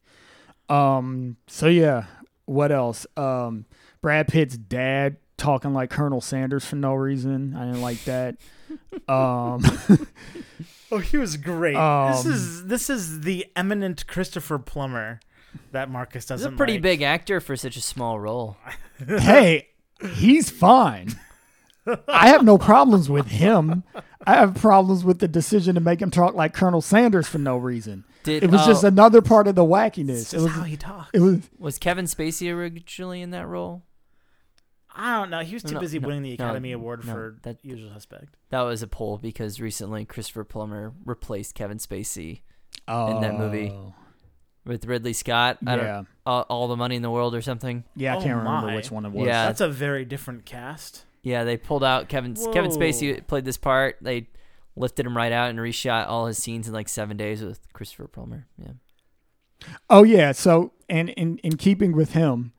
Um. 0.70 1.38
So 1.48 1.68
yeah, 1.68 2.06
what 2.46 2.72
else? 2.72 3.06
Um, 3.18 3.66
Brad 4.02 4.28
Pitt's 4.28 4.58
dad 4.58 5.18
talking 5.38 5.74
like 5.74 5.90
Colonel 5.90 6.22
Sanders 6.22 6.66
for 6.66 6.76
no 6.76 6.94
reason. 6.94 7.56
I 7.56 7.66
didn't 7.66 7.82
like 7.82 8.04
that. 8.06 8.36
Um, 9.08 9.64
Oh, 10.92 11.00
he 11.00 11.18
was 11.18 11.38
great. 11.38 11.74
this 11.74 12.26
Um, 12.26 12.32
is 12.32 12.66
this 12.68 12.90
is 12.90 13.22
the 13.22 13.46
eminent 13.56 14.06
Christopher 14.08 14.60
Plummer 14.60 15.20
that 15.72 15.90
Marcus 15.90 16.26
doesn't. 16.26 16.52
He's 16.52 16.54
a 16.54 16.58
pretty 16.58 16.74
like. 16.74 16.82
big 16.84 17.02
actor 17.02 17.40
for 17.40 17.56
such 17.56 17.76
a 17.78 17.82
small 17.82 18.20
role. 18.20 18.58
hey, 19.08 19.70
he's 20.14 20.50
fine. 20.52 21.20
I 22.08 22.30
have 22.30 22.44
no 22.44 22.58
problems 22.58 23.10
with 23.10 23.28
him. 23.28 23.84
I 24.28 24.34
have 24.36 24.56
problems 24.56 25.04
with 25.04 25.20
the 25.20 25.28
decision 25.28 25.76
to 25.76 25.82
make 25.82 26.02
him 26.02 26.12
talk 26.12 26.36
like 26.36 26.54
Colonel 26.54 26.82
Sanders 26.82 27.28
for 27.28 27.38
no 27.40 27.58
reason. 27.58 28.04
Did 28.24 28.44
It 28.44 28.52
was 28.52 28.66
just 28.66 28.84
oh, 28.84 28.88
another 28.88 29.22
part 29.22 29.48
of 29.48 29.56
the 29.56 29.64
wackiness. 29.64 30.34
It 30.34 30.42
was. 30.42 30.52
how 30.52 30.64
he 30.64 30.76
talks. 30.78 31.10
It 31.14 31.20
was. 31.20 31.40
was 31.58 31.78
Kevin 31.80 32.06
Spacey 32.06 32.54
originally 32.54 33.22
in 33.22 33.32
that 33.32 33.48
role? 33.48 33.84
I 34.94 35.18
don't 35.18 35.30
know. 35.30 35.40
He 35.40 35.54
was 35.56 35.64
too 35.64 35.76
No, 35.76 35.80
busy 35.80 36.00
no, 36.00 36.08
winning 36.08 36.24
the 36.24 36.36
no, 36.38 36.46
Academy 36.46 36.74
Award 36.74 37.06
no, 37.06 37.14
for 37.14 37.38
that- 37.44 37.64
Usual 37.64 37.94
Suspect. 37.94 38.36
That 38.50 38.62
was 38.62 38.82
a 38.84 38.88
poll 38.88 39.18
because 39.18 39.62
recently 39.62 40.04
Christopher 40.04 40.44
Plummer 40.44 40.94
replaced 41.06 41.56
Kevin 41.56 41.78
Spacey 41.78 42.42
Oh, 42.88 43.16
In 43.16 43.22
that 43.22 43.38
movie. 43.38 43.70
Oh. 43.74 43.94
with 44.66 44.86
Ridley 44.86 45.14
Scott. 45.14 45.60
I 45.66 45.76
don't, 45.76 45.86
Yeah, 45.86 46.04
all, 46.26 46.42
all 46.50 46.68
the 46.68 46.76
money 46.76 46.96
in 46.96 47.02
the 47.04 47.12
world 47.12 47.34
or 47.36 47.42
something. 47.42 47.84
yeah. 47.96 48.16
I 48.16 48.18
Oh 48.18 48.22
can't 48.22 48.38
remember 48.38 48.76
which 48.76 48.92
one 48.92 49.06
it 49.06 49.12
was. 49.12 49.28
Yeah. 49.28 49.46
That's 49.46 49.62
a 49.62 49.70
very 49.70 50.06
different 50.06 50.46
cast. 50.46 51.06
Yeah, 51.22 51.44
they 51.44 51.58
pulled 51.58 51.84
out 51.84 52.10
Kevin. 52.10 52.36
Kevin 52.36 52.72
Spacey 52.72 53.26
played 53.26 53.46
this 53.46 53.58
part. 53.58 53.98
They 54.02 54.28
lifted 54.76 55.06
him 55.06 55.16
right 55.16 55.32
out 55.32 55.50
and 55.50 55.60
reshot 55.60 56.08
all 56.08 56.26
his 56.28 56.38
scenes 56.38 56.68
in 56.68 56.74
like 56.74 56.88
seven 56.88 57.18
days 57.18 57.42
with 57.42 57.60
Christopher 57.74 58.08
Plummer. 58.08 58.48
Yeah. 58.58 58.74
Oh 59.90 60.04
yeah. 60.04 60.32
So 60.32 60.74
and 60.90 61.10
in 61.10 61.38
in 61.40 61.58
keeping 61.58 61.92
with 61.92 62.14
him, 62.14 62.54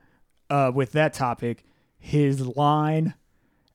uh, 0.50 0.70
with 0.74 0.92
that 0.92 1.14
topic, 1.14 1.64
his 1.98 2.46
line 2.46 3.14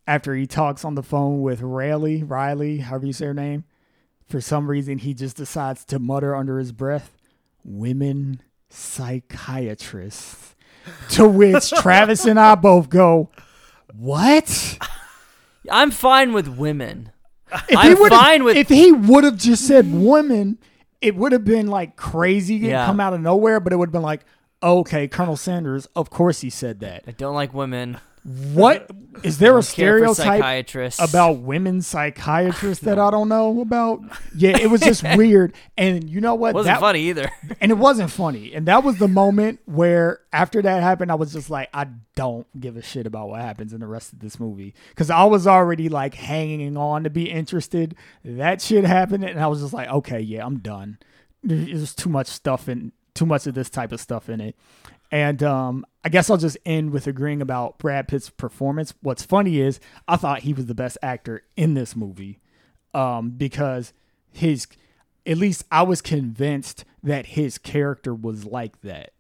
after 0.08 0.36
he 0.36 0.46
talks 0.46 0.86
on 0.86 0.94
the 0.94 1.02
phone 1.02 1.42
with 1.42 1.62
Riley, 1.62 2.22
Riley, 2.22 2.78
however 2.78 3.08
you 3.08 3.14
say 3.14 3.26
her 3.26 3.34
name, 3.34 3.64
for 4.28 4.40
some 4.40 4.70
reason 4.70 5.00
he 5.00 5.16
just 5.16 5.36
decides 5.36 5.84
to 5.86 5.98
mutter 5.98 6.36
under 6.36 6.60
his 6.60 6.72
breath, 6.72 7.18
"Women 7.64 8.42
psychiatrists." 8.70 10.52
to 11.10 11.28
which 11.28 11.70
Travis 11.82 12.26
and 12.26 12.40
I 12.40 12.56
both 12.56 12.90
go, 12.90 13.30
"What?" 13.98 14.78
I'm 15.72 15.92
fine 15.92 16.34
with 16.34 16.48
women. 16.48 17.12
If 17.70 17.78
I'm 17.78 17.98
would've- 18.00 18.16
fine 18.16 18.44
with- 18.44 18.58
if 18.58 18.70
he 18.70 18.92
would 18.92 19.24
have 19.24 19.38
just 19.38 19.66
said 19.68 19.92
women, 19.94 20.58
it 21.02 21.16
would 21.16 21.32
have 21.32 21.46
been 21.46 21.68
like 21.68 21.96
crazy 21.96 22.56
and 22.58 22.66
Yeah. 22.66 22.86
come 22.86 23.00
out 23.00 23.14
of 23.14 23.22
nowhere, 23.22 23.60
but 23.60 23.72
it 23.74 23.78
would 23.78 23.90
have 23.90 23.94
been 23.94 24.02
like, 24.02 24.26
okay, 24.62 25.08
Colonel 25.08 25.38
Sanders, 25.38 25.88
of 25.96 26.10
course 26.10 26.42
he 26.42 26.50
said 26.50 26.80
that. 26.82 27.04
I 27.08 27.12
don't 27.12 27.36
like 27.36 27.54
women. 27.54 27.98
What 28.26 28.90
is 29.22 29.38
there 29.38 29.52
a 29.52 29.62
Don't 29.62 29.72
care 29.72 30.00
for 30.00 30.16
stereotype 30.16 30.96
about 31.00 31.40
women 31.42 31.84
psychiatrists 31.84 32.84
that 32.86 32.98
I 32.98 33.12
don't 33.12 33.30
know 33.30 33.62
about? 33.62 34.02
Yeah, 34.36 34.58
it 34.58 34.72
was 34.72 34.82
just 34.82 35.04
weird. 35.16 35.54
And 35.78 36.10
you 36.10 36.22
know 36.22 36.34
what? 36.34 36.50
It 36.50 36.56
Wasn't 36.56 36.74
That- 36.74 36.80
funny 36.80 37.02
either. 37.10 37.30
and 37.62 37.72
it 37.72 37.78
wasn't 37.78 38.10
funny. 38.10 38.54
And 38.56 38.66
that 38.66 38.84
was 38.84 38.98
the 38.98 39.08
moment 39.08 39.60
where, 39.66 40.22
after 40.34 40.60
that 40.64 40.82
happened, 40.82 41.12
I 41.12 41.16
was 41.16 41.34
just 41.34 41.52
like, 41.52 41.70
I 41.72 41.86
don't 42.16 42.48
give 42.60 42.78
a 42.78 42.82
shit 42.82 43.06
about 43.06 43.30
what 43.30 43.42
happens 43.42 43.74
in 43.74 43.80
the 43.80 43.88
rest 43.88 44.12
of 44.12 44.20
this 44.20 44.40
movie 44.40 44.74
because 44.90 45.12
I 45.12 45.24
was 45.26 45.46
already 45.46 45.88
like 45.88 46.16
hanging 46.16 46.78
on 46.78 47.04
to 47.04 47.12
be 47.12 47.30
interested. 47.30 47.96
That 48.24 48.60
shit 48.60 48.86
happened, 48.86 49.24
and 49.24 49.40
I 49.40 49.46
was 49.46 49.62
just 49.62 49.74
like, 49.74 49.88
okay, 49.90 50.20
yeah, 50.20 50.44
I'm 50.44 50.58
done. 50.60 50.98
There's 51.44 51.94
too 51.94 52.10
much 52.10 52.28
stuff 52.28 52.68
in, 52.68 52.92
too 53.14 53.28
much 53.28 53.46
of 53.46 53.54
this 53.54 53.70
type 53.70 53.92
of 53.92 54.02
stuff 54.02 54.30
in 54.30 54.42
it. 54.42 54.56
And 55.12 55.42
um, 55.44 55.86
I 56.04 56.10
guess 56.10 56.30
I'll 56.30 56.38
just 56.38 56.58
end 56.66 56.92
with 56.92 57.08
agreeing 57.08 57.42
about 57.42 57.78
Brad 57.78 58.08
Pitt's 58.08 58.30
performance. 58.30 58.94
What's 59.02 59.24
funny 59.24 59.60
is 59.60 59.80
I 60.08 60.18
thought 60.18 60.42
he 60.42 60.54
was 60.54 60.66
the 60.66 60.76
best 60.76 60.98
actor 61.02 61.44
in 61.56 61.74
this 61.74 61.96
movie 61.96 62.40
um, 62.94 63.32
because 63.32 63.94
his, 64.32 64.68
at 65.26 65.38
least 65.38 65.64
I 65.72 65.84
was 65.84 66.02
convinced 66.02 66.86
that 67.04 67.28
his 67.28 67.58
character 67.58 68.14
was 68.14 68.46
like 68.46 68.82
that. 68.82 69.12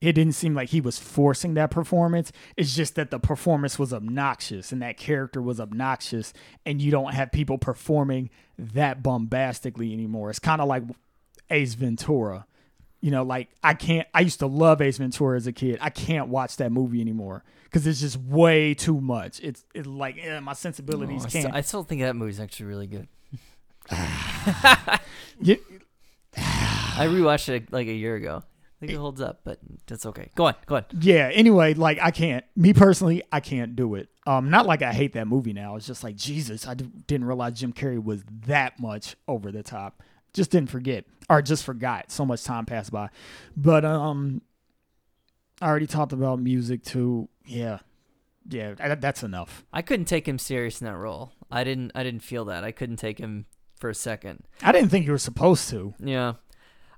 It 0.00 0.12
didn't 0.12 0.34
seem 0.34 0.54
like 0.54 0.68
he 0.68 0.80
was 0.80 0.98
forcing 0.98 1.54
that 1.54 1.72
performance. 1.72 2.30
It's 2.56 2.76
just 2.76 2.94
that 2.94 3.10
the 3.10 3.18
performance 3.18 3.80
was 3.80 3.92
obnoxious 3.92 4.70
and 4.70 4.80
that 4.80 4.96
character 4.96 5.42
was 5.42 5.58
obnoxious, 5.58 6.32
and 6.64 6.80
you 6.80 6.92
don't 6.92 7.14
have 7.14 7.32
people 7.32 7.58
performing 7.58 8.30
that 8.56 9.02
bombastically 9.02 9.92
anymore. 9.92 10.30
It's 10.30 10.38
kind 10.38 10.60
of 10.60 10.68
like 10.68 10.84
Ace 11.50 11.74
Ventura. 11.74 12.46
You 13.00 13.10
know, 13.12 13.22
like 13.22 13.48
I 13.62 13.74
can't. 13.74 14.08
I 14.12 14.20
used 14.20 14.40
to 14.40 14.46
love 14.46 14.80
Ace 14.80 14.98
Ventura 14.98 15.36
as 15.36 15.46
a 15.46 15.52
kid. 15.52 15.78
I 15.80 15.90
can't 15.90 16.28
watch 16.28 16.56
that 16.56 16.72
movie 16.72 17.00
anymore 17.00 17.44
because 17.64 17.86
it's 17.86 18.00
just 18.00 18.16
way 18.18 18.74
too 18.74 19.00
much. 19.00 19.40
It's 19.40 19.64
it's 19.74 19.86
like 19.86 20.16
eh, 20.20 20.40
my 20.40 20.54
sensibilities 20.54 21.22
Oh, 21.22 21.26
I, 21.26 21.30
can't. 21.30 21.44
still, 21.44 21.56
I 21.56 21.60
still 21.60 21.82
think 21.84 22.00
that 22.02 22.16
movie's 22.16 22.40
actually 22.40 22.66
really 22.66 22.86
good. 22.88 23.06
I 23.90 25.00
rewatched 27.06 27.48
it 27.48 27.72
like 27.72 27.86
a 27.86 27.92
year 27.92 28.16
ago. 28.16 28.42
I 28.44 28.80
think 28.80 28.92
it 28.92 28.96
holds 28.96 29.20
up, 29.20 29.40
but 29.44 29.58
that's 29.86 30.06
okay. 30.06 30.30
Go 30.36 30.46
on, 30.46 30.54
go 30.66 30.76
on. 30.76 30.84
yeah. 31.00 31.30
Anyway, 31.32 31.74
like 31.74 31.98
I 32.00 32.10
can't. 32.12 32.44
Me 32.54 32.72
personally, 32.72 33.22
I 33.32 33.40
can't 33.40 33.74
do 33.74 33.96
it. 33.96 34.08
Um, 34.26 34.50
not 34.50 34.66
like 34.66 34.82
I 34.82 34.92
hate 34.92 35.14
that 35.14 35.26
movie 35.26 35.52
now. 35.52 35.74
It's 35.76 35.86
just 35.86 36.04
like 36.04 36.14
Jesus. 36.16 36.66
I 36.66 36.74
d- 36.74 36.88
didn't 37.06 37.26
realize 37.26 37.58
Jim 37.58 37.72
Carrey 37.72 38.02
was 38.02 38.22
that 38.46 38.78
much 38.78 39.16
over 39.26 39.50
the 39.50 39.62
top. 39.64 40.02
Just 40.34 40.50
didn't 40.50 40.70
forget, 40.70 41.04
or 41.28 41.42
just 41.42 41.64
forgot. 41.64 42.10
So 42.10 42.24
much 42.24 42.44
time 42.44 42.66
passed 42.66 42.92
by. 42.92 43.08
But 43.56 43.84
um, 43.84 44.42
I 45.60 45.68
already 45.68 45.86
talked 45.86 46.12
about 46.12 46.38
music 46.38 46.84
too. 46.84 47.28
Yeah, 47.44 47.78
yeah. 48.48 48.74
That, 48.74 49.00
that's 49.00 49.22
enough. 49.22 49.64
I 49.72 49.82
couldn't 49.82 50.06
take 50.06 50.28
him 50.28 50.38
serious 50.38 50.80
in 50.80 50.86
that 50.86 50.96
role. 50.96 51.32
I 51.50 51.64
didn't. 51.64 51.92
I 51.94 52.02
didn't 52.02 52.22
feel 52.22 52.44
that. 52.46 52.64
I 52.64 52.72
couldn't 52.72 52.96
take 52.96 53.18
him 53.18 53.46
for 53.78 53.90
a 53.90 53.94
second. 53.94 54.44
I 54.62 54.72
didn't 54.72 54.90
think 54.90 55.06
you 55.06 55.12
were 55.12 55.18
supposed 55.18 55.70
to. 55.70 55.94
Yeah. 55.98 56.34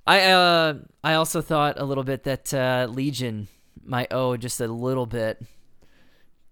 I 0.07 0.23
uh 0.23 0.75
I 1.05 1.15
also 1.15 1.41
thought 1.41 1.79
a 1.79 1.85
little 1.85 2.05
bit 2.05 2.25
that 2.25 2.53
uh, 2.53 2.89
Legion 2.91 3.49
might 3.85 4.13
owe 4.13 4.37
just 4.37 4.61
a 4.61 4.67
little 4.67 5.07
bit 5.07 5.43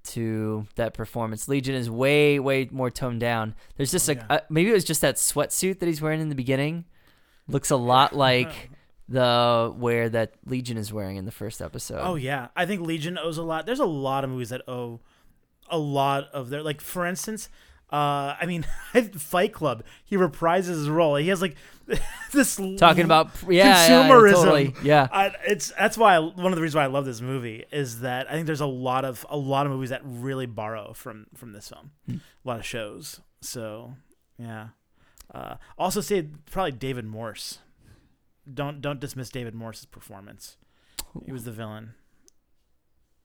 to 0.04 0.66
that 0.76 0.94
performance. 0.94 1.48
Legion 1.48 1.74
is 1.74 1.90
way 1.90 2.38
way 2.38 2.68
more 2.70 2.90
toned 2.90 3.20
down. 3.20 3.54
There's 3.76 3.90
just 3.90 4.08
like 4.08 4.18
Yeah. 4.18 4.36
uh, 4.36 4.40
maybe 4.48 4.70
it 4.70 4.74
was 4.74 4.84
just 4.84 5.00
that 5.02 5.16
sweatsuit 5.16 5.78
that 5.80 5.86
he's 5.86 6.00
wearing 6.00 6.20
in 6.20 6.28
the 6.28 6.34
beginning. 6.34 6.84
Looks 7.46 7.70
a 7.70 7.76
lot 7.76 8.14
like 8.16 8.70
the 9.08 9.72
wear 9.76 10.08
that 10.10 10.34
Legion 10.46 10.76
is 10.76 10.92
wearing 10.92 11.16
in 11.16 11.24
the 11.24 11.30
first 11.32 11.60
episode. 11.62 12.00
Oh 12.02 12.14
yeah, 12.14 12.48
I 12.56 12.66
think 12.66 12.82
Legion 12.82 13.18
owes 13.18 13.38
a 13.38 13.42
lot. 13.42 13.66
There's 13.66 13.80
a 13.80 13.86
lot 13.86 14.24
of 14.24 14.30
movies 14.30 14.50
that 14.50 14.62
owe 14.68 15.00
a 15.70 15.78
lot 15.78 16.24
of 16.32 16.50
their 16.50 16.62
like. 16.62 16.80
For 16.80 17.06
instance, 17.06 17.48
uh, 17.90 18.36
I 18.40 18.44
mean, 18.46 18.64
Fight 19.16 19.52
Club. 19.52 19.82
He 20.04 20.16
reprises 20.16 20.66
his 20.66 20.88
role. 20.90 21.16
He 21.16 21.28
has 21.28 21.40
like 21.40 21.56
this 22.32 22.56
Talking 22.76 23.04
about 23.04 23.30
yeah, 23.48 23.86
yeah, 23.88 24.08
consumerism. 24.08 24.32
totally. 24.34 24.74
Yeah. 24.82 25.08
I, 25.10 25.32
it's 25.46 25.72
that's 25.78 25.96
why 25.96 26.16
I, 26.16 26.18
one 26.18 26.46
of 26.46 26.56
the 26.56 26.60
reasons 26.62 26.74
why 26.76 26.84
I 26.84 26.88
love 26.88 27.04
this 27.06 27.20
movie 27.20 27.64
is 27.72 28.00
that 28.00 28.28
I 28.28 28.32
think 28.34 28.46
there's 28.46 28.60
a 28.60 28.66
lot 28.66 29.04
of 29.04 29.24
a 29.30 29.36
lot 29.36 29.66
of 29.66 29.72
movies 29.72 29.90
that 29.90 30.02
really 30.04 30.46
borrow 30.46 30.92
from 30.92 31.26
from 31.34 31.52
this 31.52 31.68
film, 31.68 31.92
Hmm. 32.06 32.16
a 32.44 32.48
lot 32.48 32.58
of 32.58 32.66
shows. 32.66 33.20
So 33.40 33.94
yeah, 34.38 34.68
uh, 35.34 35.56
also 35.78 36.00
say 36.00 36.28
probably 36.50 36.72
David 36.72 37.06
Morse. 37.06 37.58
Don't 38.52 38.80
don't 38.80 39.00
dismiss 39.00 39.30
David 39.30 39.54
Morse's 39.54 39.86
performance. 39.86 40.56
He 41.24 41.32
was 41.32 41.44
the 41.44 41.52
villain. 41.52 41.94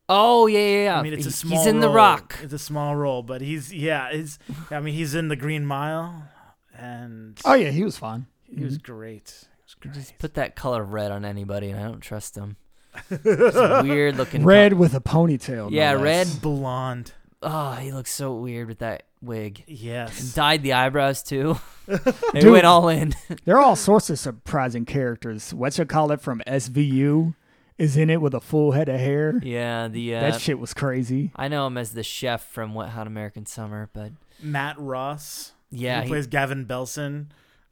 Oh 0.10 0.48
yeah, 0.48 0.60
yeah, 0.60 0.84
yeah. 0.84 1.00
I 1.00 1.02
mean, 1.02 1.14
it's 1.14 1.26
a 1.26 1.32
small. 1.32 1.58
He's 1.58 1.68
in 1.68 1.80
the. 1.80 1.90
Rock. 1.90 2.38
It's 2.42 2.54
a 2.54 2.60
small 2.60 2.96
role, 2.96 3.24
but 3.24 3.42
he's 3.42 3.74
yeah. 3.74 4.12
He's 4.12 4.38
I 4.70 4.80
mean, 4.80 4.94
he's 4.94 5.16
in 5.16 5.30
the 5.30 5.36
Green 5.36 5.66
Mile, 5.66 6.30
and 6.78 7.40
Oh 7.46 7.54
yeah, 7.54 7.70
he 7.70 7.84
was 7.84 7.98
fine. 7.98 8.28
he 8.46 8.64
was 8.64 8.78
mm-hmm. 8.78 8.92
great. 8.92 9.46
He 9.58 9.64
was 9.66 9.76
great. 9.76 9.94
Just 9.94 10.18
put 10.20 10.34
that 10.34 10.56
color 10.56 10.84
red 10.84 11.12
on 11.12 11.24
anybody, 11.24 11.70
and 11.70 11.80
I 11.80 11.84
don't 11.84 12.02
trust 12.02 12.36
him. 12.36 12.58
weird 13.24 14.18
looking 14.18 14.44
Red 14.44 14.74
with 14.74 14.94
a 14.94 15.00
ponytail. 15.00 15.72
Yeah, 15.72 15.94
less. 15.94 16.04
red. 16.04 16.42
blonde. 16.42 17.14
Oh, 17.42 17.74
he 17.74 17.92
looks 17.92 18.12
so 18.12 18.36
weird 18.36 18.68
with 18.68 18.80
that 18.80 19.04
wig. 19.22 19.64
Yes. 19.68 20.34
Dyed 20.34 20.64
the 20.64 20.74
eyebrows 20.74 21.24
too. 21.24 21.60
they 21.88 22.40
Dude. 22.40 22.52
went 22.52 22.66
all 22.66 22.88
in. 22.88 23.16
There 23.46 23.58
are 23.58 23.62
all 23.62 23.76
sorts 23.76 24.10
of 24.10 24.20
surprising 24.20 24.86
characters. 24.86 25.54
What's 25.54 25.78
you 25.78 25.86
call 25.86 26.12
it 26.12 26.22
from 26.22 26.42
SVU 26.48 27.36
is 27.84 27.98
in 27.98 28.10
it 28.10 28.22
with 28.22 28.34
a 28.34 28.40
full 28.40 28.72
head 28.72 28.90
of 28.90 29.00
hair. 29.00 29.40
yeah, 29.44 29.88
the 29.88 30.16
uh, 30.16 30.20
That 30.22 30.42
shit 30.42 30.58
was 30.60 30.74
crazy. 30.74 31.32
I 31.36 31.48
know 31.48 31.68
him 31.68 31.78
as 31.78 31.94
the 31.94 32.04
chef 32.04 32.46
from 32.50 32.74
Wet 32.74 32.90
Hot 32.90 33.06
American 33.08 33.46
Summer, 33.46 33.90
but 33.94 34.12
Matt 34.42 34.80
Ross. 34.80 35.52
yeah, 35.70 35.98
who 36.00 36.04
he- 36.04 36.10
plays 36.10 36.28
Gavin 36.28 36.66
Belson. 36.66 37.28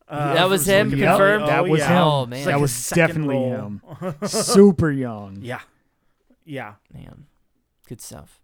Uh, 0.07 0.33
That 0.33 0.49
was 0.49 0.65
him? 0.67 0.89
Silicon 0.89 1.07
Confirmed? 1.07 1.45
Valley. 1.45 1.51
That 1.67 1.71
was 1.71 1.79
yeah. 1.79 1.89
him. 1.89 2.03
Oh, 2.07 2.25
man. 2.25 2.39
It's 2.39 2.45
that 2.47 2.59
was 2.59 2.89
definitely 2.89 3.35
role. 3.35 3.55
him. 3.55 3.81
Super 4.25 4.91
young. 4.91 5.37
Yeah. 5.41 5.61
Yeah. 6.43 6.73
man, 6.93 7.27
good 7.87 8.01
stuff. 8.01 8.39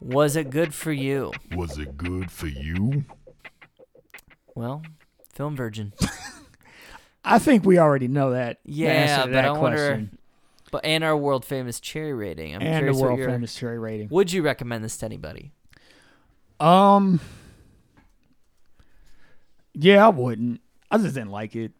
Was 0.00 0.36
it 0.36 0.48
good 0.48 0.72
for 0.72 0.92
you? 0.92 1.30
Was 1.54 1.78
it 1.78 1.96
good 1.98 2.30
for 2.30 2.46
you? 2.46 3.04
Well, 4.54 4.82
film 5.34 5.56
virgin. 5.56 5.92
I 7.24 7.38
think 7.38 7.66
we 7.66 7.78
already 7.78 8.08
know 8.08 8.30
that. 8.30 8.60
Yeah, 8.64 9.16
to 9.18 9.22
but 9.24 9.32
that 9.32 9.44
I 9.44 9.50
wonder. 9.52 10.08
But 10.70 10.84
and 10.84 11.04
our 11.04 11.16
world 11.16 11.44
famous 11.44 11.80
cherry 11.80 12.12
rating. 12.12 12.54
I'm 12.54 12.62
and 12.62 12.86
what 12.86 12.96
world 12.96 13.20
famous 13.20 13.54
cherry 13.54 13.78
rating. 13.78 14.08
Would 14.08 14.32
you 14.32 14.42
recommend 14.42 14.84
this 14.84 14.96
to 14.98 15.06
anybody? 15.06 15.52
Um, 16.58 17.20
yeah, 19.74 20.04
I 20.04 20.08
wouldn't. 20.08 20.60
I 20.90 20.98
just 20.98 21.14
didn't 21.14 21.30
like 21.30 21.56
it. 21.56 21.72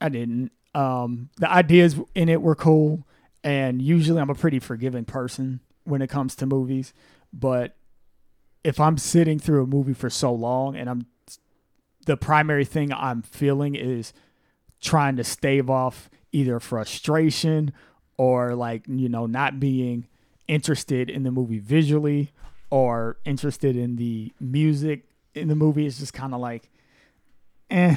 I 0.00 0.08
didn't. 0.08 0.52
Um, 0.74 1.30
the 1.38 1.50
ideas 1.50 1.96
in 2.14 2.28
it 2.28 2.42
were 2.42 2.54
cool, 2.54 3.06
and 3.42 3.80
usually 3.82 4.20
I'm 4.20 4.30
a 4.30 4.34
pretty 4.34 4.58
forgiving 4.58 5.04
person 5.04 5.60
when 5.84 6.02
it 6.02 6.08
comes 6.08 6.34
to 6.36 6.46
movies. 6.46 6.92
But 7.32 7.76
if 8.62 8.78
I'm 8.78 8.98
sitting 8.98 9.38
through 9.38 9.62
a 9.62 9.66
movie 9.66 9.94
for 9.94 10.10
so 10.10 10.32
long, 10.32 10.76
and 10.76 10.88
I'm 10.88 11.06
the 12.06 12.16
primary 12.16 12.64
thing 12.64 12.92
I'm 12.92 13.22
feeling 13.22 13.74
is 13.74 14.12
trying 14.80 15.16
to 15.16 15.24
stave 15.24 15.68
off 15.68 16.08
either 16.32 16.58
frustration 16.60 17.72
or 18.20 18.54
like 18.54 18.82
you 18.86 19.08
know 19.08 19.24
not 19.24 19.58
being 19.58 20.06
interested 20.46 21.08
in 21.08 21.22
the 21.22 21.30
movie 21.30 21.58
visually 21.58 22.30
or 22.68 23.16
interested 23.24 23.74
in 23.74 23.96
the 23.96 24.30
music 24.38 25.06
in 25.34 25.48
the 25.48 25.54
movie 25.54 25.86
it's 25.86 25.98
just 25.98 26.12
kind 26.12 26.34
of 26.34 26.40
like 26.40 26.68
eh 27.70 27.96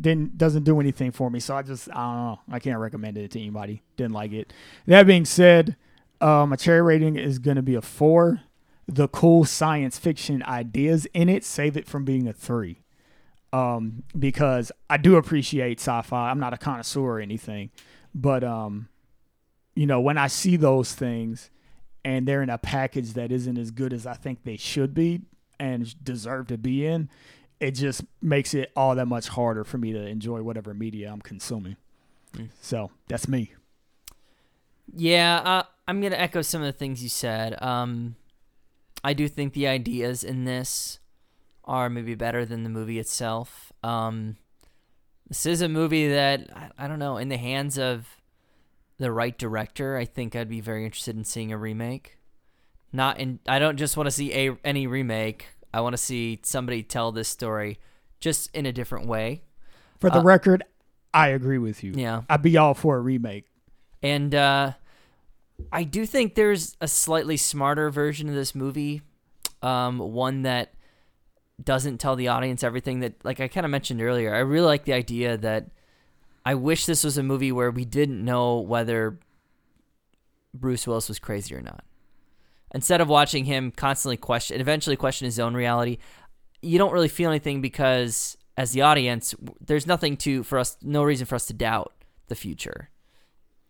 didn't 0.00 0.38
doesn't 0.38 0.62
do 0.62 0.78
anything 0.78 1.10
for 1.10 1.28
me. 1.28 1.40
So 1.40 1.56
i 1.56 1.62
just 1.62 1.90
i 1.90 1.94
don't 1.94 2.16
know. 2.16 2.40
I 2.52 2.60
can't 2.60 2.78
recommend 2.78 3.18
it 3.18 3.32
to 3.32 3.40
anybody. 3.40 3.82
Didn't 3.96 4.12
like 4.12 4.32
it. 4.32 4.52
That 4.86 5.08
being 5.08 5.24
said 5.24 5.76
uh, 6.20 6.46
my 6.46 6.54
cherry 6.54 6.82
rating 6.82 7.16
is 7.16 7.40
going 7.40 7.56
to 7.56 7.62
be 7.62 7.74
a 7.74 7.82
four. 7.82 8.42
The 8.86 9.08
cool 9.08 9.44
science 9.44 9.98
fiction 9.98 10.44
ideas 10.44 11.06
in 11.14 11.28
it 11.28 11.44
save 11.44 11.76
it 11.76 11.88
from 11.88 12.04
being 12.04 12.28
a 12.28 12.32
three. 12.32 12.78
Um, 13.52 14.04
because 14.16 14.70
i 14.88 14.96
do 14.98 15.16
appreciate 15.16 15.80
sci-fi. 15.80 16.30
I'm 16.30 16.38
not 16.38 16.54
a 16.54 16.58
connoisseur 16.58 17.00
or 17.00 17.20
anything. 17.20 17.70
But 18.14 18.44
um, 18.44 18.88
you 19.74 19.86
know 19.86 20.00
when 20.00 20.18
i 20.18 20.26
see 20.26 20.56
those 20.56 20.94
things 20.94 21.50
and 22.04 22.26
they're 22.26 22.42
in 22.42 22.50
a 22.50 22.58
package 22.58 23.12
that 23.12 23.30
isn't 23.30 23.58
as 23.58 23.70
good 23.70 23.92
as 23.92 24.06
I 24.06 24.14
think 24.14 24.44
they 24.44 24.56
should 24.56 24.94
be 24.94 25.22
and 25.58 25.94
deserve 26.04 26.48
to 26.48 26.58
be 26.58 26.86
in, 26.86 27.08
it 27.60 27.72
just 27.72 28.02
makes 28.20 28.54
it 28.54 28.72
all 28.74 28.94
that 28.96 29.06
much 29.06 29.28
harder 29.28 29.64
for 29.64 29.78
me 29.78 29.92
to 29.92 30.04
enjoy 30.04 30.42
whatever 30.42 30.74
media 30.74 31.10
I'm 31.12 31.20
consuming. 31.20 31.76
Mm. 32.34 32.48
So 32.60 32.90
that's 33.08 33.28
me. 33.28 33.52
Yeah, 34.94 35.36
uh, 35.44 35.62
I'm 35.86 36.00
gonna 36.00 36.16
echo 36.16 36.42
some 36.42 36.60
of 36.60 36.66
the 36.66 36.72
things 36.72 37.02
you 37.02 37.08
said. 37.08 37.60
Um, 37.62 38.16
I 39.04 39.12
do 39.14 39.28
think 39.28 39.52
the 39.52 39.68
ideas 39.68 40.24
in 40.24 40.44
this 40.44 40.98
are 41.64 41.88
maybe 41.88 42.14
better 42.14 42.44
than 42.44 42.64
the 42.64 42.68
movie 42.68 42.98
itself. 42.98 43.72
Um, 43.84 44.36
this 45.28 45.46
is 45.46 45.62
a 45.62 45.68
movie 45.68 46.08
that 46.08 46.48
I, 46.54 46.84
I 46.84 46.88
don't 46.88 46.98
know, 46.98 47.16
in 47.16 47.28
the 47.28 47.36
hands 47.36 47.78
of 47.78 48.21
the 49.02 49.12
right 49.12 49.36
director, 49.36 49.96
I 49.96 50.06
think 50.06 50.34
I'd 50.34 50.48
be 50.48 50.60
very 50.60 50.84
interested 50.84 51.16
in 51.16 51.24
seeing 51.24 51.52
a 51.52 51.58
remake. 51.58 52.18
Not 52.92 53.18
in, 53.18 53.38
I 53.46 53.58
don't 53.58 53.76
just 53.76 53.96
want 53.96 54.06
to 54.06 54.10
see 54.10 54.32
a 54.32 54.56
any 54.64 54.86
remake. 54.86 55.48
I 55.72 55.80
want 55.80 55.94
to 55.94 55.98
see 55.98 56.40
somebody 56.42 56.82
tell 56.82 57.12
this 57.12 57.28
story 57.28 57.78
just 58.20 58.54
in 58.54 58.66
a 58.66 58.72
different 58.72 59.06
way. 59.06 59.42
For 59.98 60.10
the 60.10 60.18
Uh, 60.18 60.22
record, 60.22 60.64
I 61.14 61.28
agree 61.28 61.58
with 61.58 61.82
you. 61.84 61.92
Yeah. 61.94 62.22
I'd 62.28 62.42
be 62.42 62.56
all 62.56 62.74
for 62.74 62.96
a 62.96 63.00
remake. 63.00 63.46
And 64.02 64.34
uh, 64.34 64.72
I 65.72 65.84
do 65.84 66.04
think 66.04 66.34
there's 66.34 66.76
a 66.80 66.88
slightly 66.88 67.36
smarter 67.36 67.90
version 67.90 68.28
of 68.28 68.34
this 68.34 68.54
movie, 68.54 69.02
um, 69.62 69.98
one 69.98 70.42
that 70.42 70.74
doesn't 71.62 71.98
tell 71.98 72.16
the 72.16 72.28
audience 72.28 72.62
everything 72.64 73.00
that, 73.00 73.24
like 73.24 73.40
I 73.40 73.48
kind 73.48 73.64
of 73.64 73.70
mentioned 73.70 74.02
earlier. 74.02 74.34
I 74.34 74.40
really 74.40 74.66
like 74.66 74.84
the 74.84 74.92
idea 74.92 75.36
that 75.38 75.70
I 76.44 76.54
wish 76.54 76.86
this 76.86 77.04
was 77.04 77.18
a 77.18 77.22
movie 77.22 77.52
where 77.52 77.70
we 77.70 77.84
didn't 77.84 78.24
know 78.24 78.58
whether 78.58 79.18
Bruce 80.54 80.86
Willis 80.86 81.08
was 81.08 81.18
crazy 81.18 81.54
or 81.54 81.60
not. 81.60 81.84
Instead 82.74 83.00
of 83.00 83.08
watching 83.08 83.44
him 83.44 83.70
constantly 83.70 84.16
question, 84.16 84.60
eventually 84.60 84.96
question 84.96 85.26
his 85.26 85.38
own 85.38 85.54
reality, 85.54 85.98
you 86.62 86.78
don't 86.78 86.92
really 86.92 87.08
feel 87.08 87.28
anything 87.28 87.60
because, 87.60 88.36
as 88.56 88.72
the 88.72 88.80
audience, 88.80 89.34
there's 89.60 89.86
nothing 89.86 90.16
to 90.18 90.42
for 90.42 90.58
us, 90.58 90.76
no 90.82 91.02
reason 91.02 91.26
for 91.26 91.34
us 91.34 91.46
to 91.46 91.52
doubt 91.52 91.92
the 92.28 92.34
future. 92.34 92.88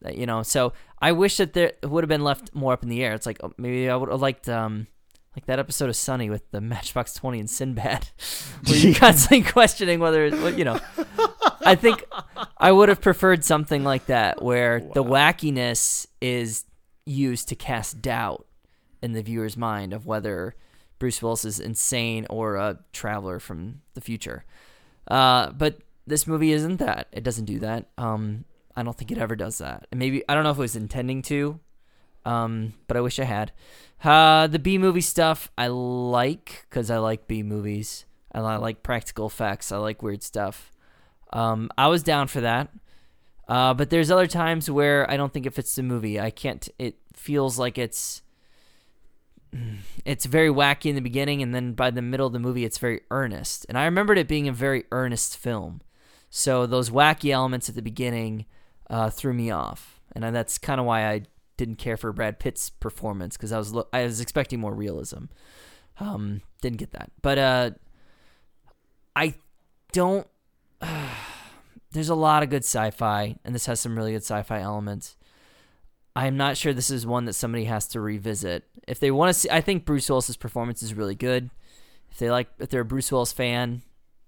That, 0.02 0.16
you 0.16 0.26
know, 0.26 0.42
so 0.42 0.72
I 1.00 1.12
wish 1.12 1.36
that 1.36 1.52
there 1.52 1.72
would 1.82 2.04
have 2.04 2.08
been 2.08 2.24
left 2.24 2.54
more 2.54 2.72
up 2.72 2.82
in 2.82 2.88
the 2.88 3.02
air. 3.02 3.14
It's 3.14 3.26
like 3.26 3.38
oh, 3.42 3.52
maybe 3.58 3.88
I 3.88 3.96
would 3.96 4.10
have 4.10 4.20
liked 4.20 4.48
um 4.48 4.86
like 5.34 5.46
that 5.46 5.58
episode 5.58 5.88
of 5.88 5.96
Sunny 5.96 6.30
with 6.30 6.48
the 6.50 6.60
Matchbox 6.72 7.14
Twenty 7.14 7.40
and 7.40 7.50
Sinbad, 7.50 8.08
where 8.66 8.76
you're 8.76 8.94
constantly 8.98 9.42
questioning 9.42 9.98
whether 9.98 10.26
you 10.50 10.64
know. 10.64 10.80
I 11.64 11.74
think 11.74 12.04
I 12.58 12.72
would 12.72 12.88
have 12.88 13.00
preferred 13.00 13.44
something 13.44 13.84
like 13.84 14.06
that, 14.06 14.42
where 14.42 14.80
the 14.80 15.04
wackiness 15.04 16.06
is 16.20 16.64
used 17.04 17.48
to 17.48 17.54
cast 17.54 18.02
doubt 18.02 18.46
in 19.02 19.12
the 19.12 19.22
viewer's 19.22 19.56
mind 19.56 19.92
of 19.92 20.06
whether 20.06 20.54
Bruce 20.98 21.20
Willis 21.20 21.44
is 21.44 21.58
insane 21.58 22.26
or 22.30 22.56
a 22.56 22.78
traveler 22.92 23.40
from 23.40 23.80
the 23.94 24.00
future. 24.00 24.44
Uh, 25.08 25.50
but 25.50 25.78
this 26.06 26.26
movie 26.26 26.52
isn't 26.52 26.76
that. 26.76 27.08
It 27.12 27.24
doesn't 27.24 27.46
do 27.46 27.58
that. 27.60 27.88
Um, 27.98 28.44
I 28.76 28.82
don't 28.82 28.96
think 28.96 29.10
it 29.10 29.18
ever 29.18 29.36
does 29.36 29.58
that. 29.58 29.86
And 29.90 29.98
maybe 29.98 30.22
I 30.28 30.34
don't 30.34 30.44
know 30.44 30.50
if 30.50 30.58
it 30.58 30.60
was 30.60 30.76
intending 30.76 31.22
to, 31.22 31.58
um, 32.24 32.74
but 32.86 32.96
I 32.96 33.00
wish 33.00 33.18
I 33.18 33.24
had. 33.24 33.52
Uh, 34.02 34.46
the 34.46 34.58
B 34.58 34.78
movie 34.78 35.00
stuff 35.00 35.50
I 35.56 35.68
like 35.68 36.66
because 36.68 36.90
I 36.90 36.98
like 36.98 37.28
B 37.28 37.42
movies. 37.42 38.04
I 38.34 38.40
like 38.56 38.82
practical 38.82 39.26
effects. 39.26 39.70
I 39.70 39.76
like 39.76 40.02
weird 40.02 40.22
stuff. 40.22 40.71
Um, 41.32 41.70
I 41.76 41.88
was 41.88 42.02
down 42.02 42.28
for 42.28 42.40
that. 42.40 42.70
Uh, 43.48 43.74
but 43.74 43.90
there's 43.90 44.10
other 44.10 44.26
times 44.26 44.70
where 44.70 45.10
I 45.10 45.16
don't 45.16 45.32
think 45.32 45.46
it 45.46 45.54
fits 45.54 45.74
the 45.74 45.82
movie. 45.82 46.18
I 46.20 46.30
can't. 46.30 46.68
It 46.78 46.96
feels 47.12 47.58
like 47.58 47.76
it's 47.76 48.22
it's 50.04 50.24
very 50.24 50.48
wacky 50.48 50.86
in 50.86 50.94
the 50.94 51.02
beginning, 51.02 51.42
and 51.42 51.54
then 51.54 51.74
by 51.74 51.90
the 51.90 52.02
middle 52.02 52.26
of 52.26 52.32
the 52.32 52.38
movie, 52.38 52.64
it's 52.64 52.78
very 52.78 53.02
earnest. 53.10 53.66
And 53.68 53.76
I 53.76 53.84
remembered 53.84 54.18
it 54.18 54.28
being 54.28 54.48
a 54.48 54.52
very 54.52 54.84
earnest 54.90 55.36
film. 55.36 55.82
So 56.30 56.66
those 56.66 56.88
wacky 56.88 57.30
elements 57.30 57.68
at 57.68 57.74
the 57.74 57.82
beginning 57.82 58.46
uh, 58.88 59.10
threw 59.10 59.34
me 59.34 59.50
off, 59.50 60.00
and 60.14 60.24
that's 60.34 60.56
kind 60.56 60.80
of 60.80 60.86
why 60.86 61.10
I 61.10 61.22
didn't 61.58 61.76
care 61.76 61.96
for 61.96 62.12
Brad 62.12 62.38
Pitt's 62.38 62.70
performance 62.70 63.36
because 63.36 63.52
I 63.52 63.58
was 63.58 63.72
lo- 63.72 63.88
I 63.92 64.04
was 64.04 64.20
expecting 64.20 64.60
more 64.60 64.74
realism. 64.74 65.24
Um, 66.00 66.40
didn't 66.62 66.78
get 66.78 66.92
that, 66.92 67.10
but 67.20 67.38
uh, 67.38 67.70
I 69.14 69.34
don't. 69.92 70.26
there's 71.92 72.08
a 72.08 72.14
lot 72.14 72.42
of 72.42 72.50
good 72.50 72.64
sci-fi, 72.64 73.36
and 73.44 73.54
this 73.54 73.66
has 73.66 73.80
some 73.80 73.96
really 73.96 74.12
good 74.12 74.22
sci-fi 74.22 74.60
elements. 74.60 75.16
I'm 76.14 76.36
not 76.36 76.56
sure 76.56 76.72
this 76.72 76.90
is 76.90 77.06
one 77.06 77.24
that 77.24 77.32
somebody 77.34 77.64
has 77.64 77.88
to 77.88 78.00
revisit. 78.00 78.64
If 78.86 79.00
they 79.00 79.10
want 79.10 79.30
to 79.30 79.34
see, 79.34 79.50
I 79.50 79.60
think 79.60 79.84
Bruce 79.84 80.08
Willis's 80.08 80.36
performance 80.36 80.82
is 80.82 80.94
really 80.94 81.14
good. 81.14 81.50
If 82.10 82.18
they 82.18 82.30
like, 82.30 82.48
if 82.58 82.68
they're 82.68 82.82
a 82.82 82.86
Bruce 82.86 83.10
Willis 83.10 83.32
fan 83.32 83.82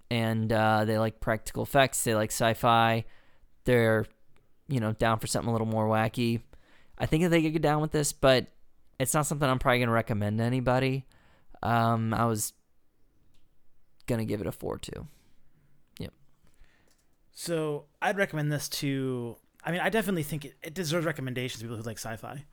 and 0.09 0.51
uh, 0.51 0.85
they 0.85 0.97
like 0.97 1.19
practical 1.19 1.61
effects, 1.61 2.03
they 2.03 2.15
like 2.15 2.31
sci-fi, 2.31 3.05
they're, 3.65 4.05
you 4.67 4.79
know, 4.79 4.93
down 4.93 5.19
for 5.19 5.27
something 5.27 5.49
a 5.49 5.51
little 5.51 5.67
more 5.67 5.87
wacky. 5.87 6.41
I 6.97 7.05
think 7.05 7.23
that 7.23 7.29
they 7.29 7.41
could 7.41 7.53
get 7.53 7.61
down 7.61 7.81
with 7.81 7.91
this, 7.91 8.13
but 8.13 8.47
it's 8.99 9.13
not 9.13 9.27
something 9.27 9.47
I'm 9.47 9.59
probably 9.59 9.79
gonna 9.79 9.91
recommend 9.91 10.39
to 10.39 10.43
anybody. 10.43 11.05
Um, 11.61 12.13
I 12.13 12.25
was 12.25 12.53
gonna 14.07 14.25
give 14.25 14.41
it 14.41 14.47
a 14.47 14.51
four 14.51 14.79
two. 14.79 15.07
So 17.35 17.85
I'd 18.01 18.17
recommend 18.17 18.51
this 18.51 18.67
to. 18.69 19.35
I 19.63 19.71
mean, 19.71 19.81
I 19.81 19.89
definitely 19.89 20.23
think 20.23 20.45
it, 20.45 20.53
it 20.63 20.73
deserves 20.73 21.05
recommendations 21.05 21.59
to 21.59 21.65
people 21.65 21.77
who 21.77 21.83
like 21.83 21.99
sci-fi. 21.99 22.45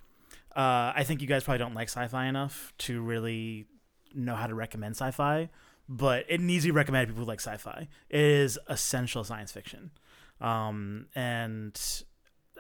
Uh, 0.55 0.93
I 0.95 1.05
think 1.05 1.23
you 1.23 1.29
guys 1.29 1.45
probably 1.45 1.59
don't 1.59 1.75
like 1.75 1.89
sci-fi 1.89 2.27
enough 2.27 2.75
to 2.79 3.01
really 3.01 3.67
know 4.15 4.35
how 4.35 4.47
to 4.47 4.55
recommend 4.55 4.97
sci-fi, 4.97 5.49
but 5.89 6.27
it 6.29 6.41
needs 6.41 6.65
to 6.65 6.69
be 6.69 6.73
recommended 6.73 7.07
to 7.07 7.13
people 7.13 7.25
who 7.25 7.29
like 7.29 7.41
sci-fi. 7.41 7.89
It 8.11 8.21
is 8.21 8.59
essential 8.69 9.25
science 9.25 9.53
fiction, 9.53 9.93
um, 10.41 11.07
and 11.15 11.81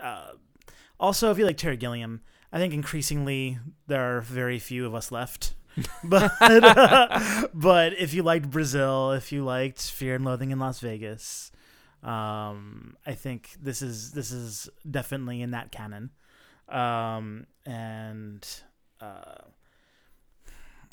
uh, 0.00 0.32
also 0.98 1.30
if 1.30 1.38
you 1.38 1.44
like 1.44 1.56
Terry 1.56 1.76
Gilliam, 1.76 2.20
I 2.52 2.58
think 2.58 2.72
increasingly 2.72 3.58
there 3.88 4.16
are 4.16 4.20
very 4.20 4.58
few 4.58 4.86
of 4.86 4.94
us 4.94 5.10
left. 5.10 5.54
but 6.04 6.30
but 7.54 7.98
if 7.98 8.14
you 8.14 8.22
liked 8.22 8.50
Brazil, 8.50 9.12
if 9.12 9.32
you 9.32 9.44
liked 9.44 9.82
Fear 9.90 10.16
and 10.16 10.24
Loathing 10.24 10.50
in 10.50 10.58
Las 10.58 10.80
Vegas, 10.80 11.50
um, 12.02 12.96
I 13.06 13.14
think 13.14 13.50
this 13.60 13.80
is 13.80 14.12
this 14.12 14.32
is 14.32 14.68
definitely 14.88 15.40
in 15.40 15.52
that 15.52 15.70
canon, 15.70 16.10
um, 16.68 17.46
and 17.64 18.46
uh, 19.00 19.42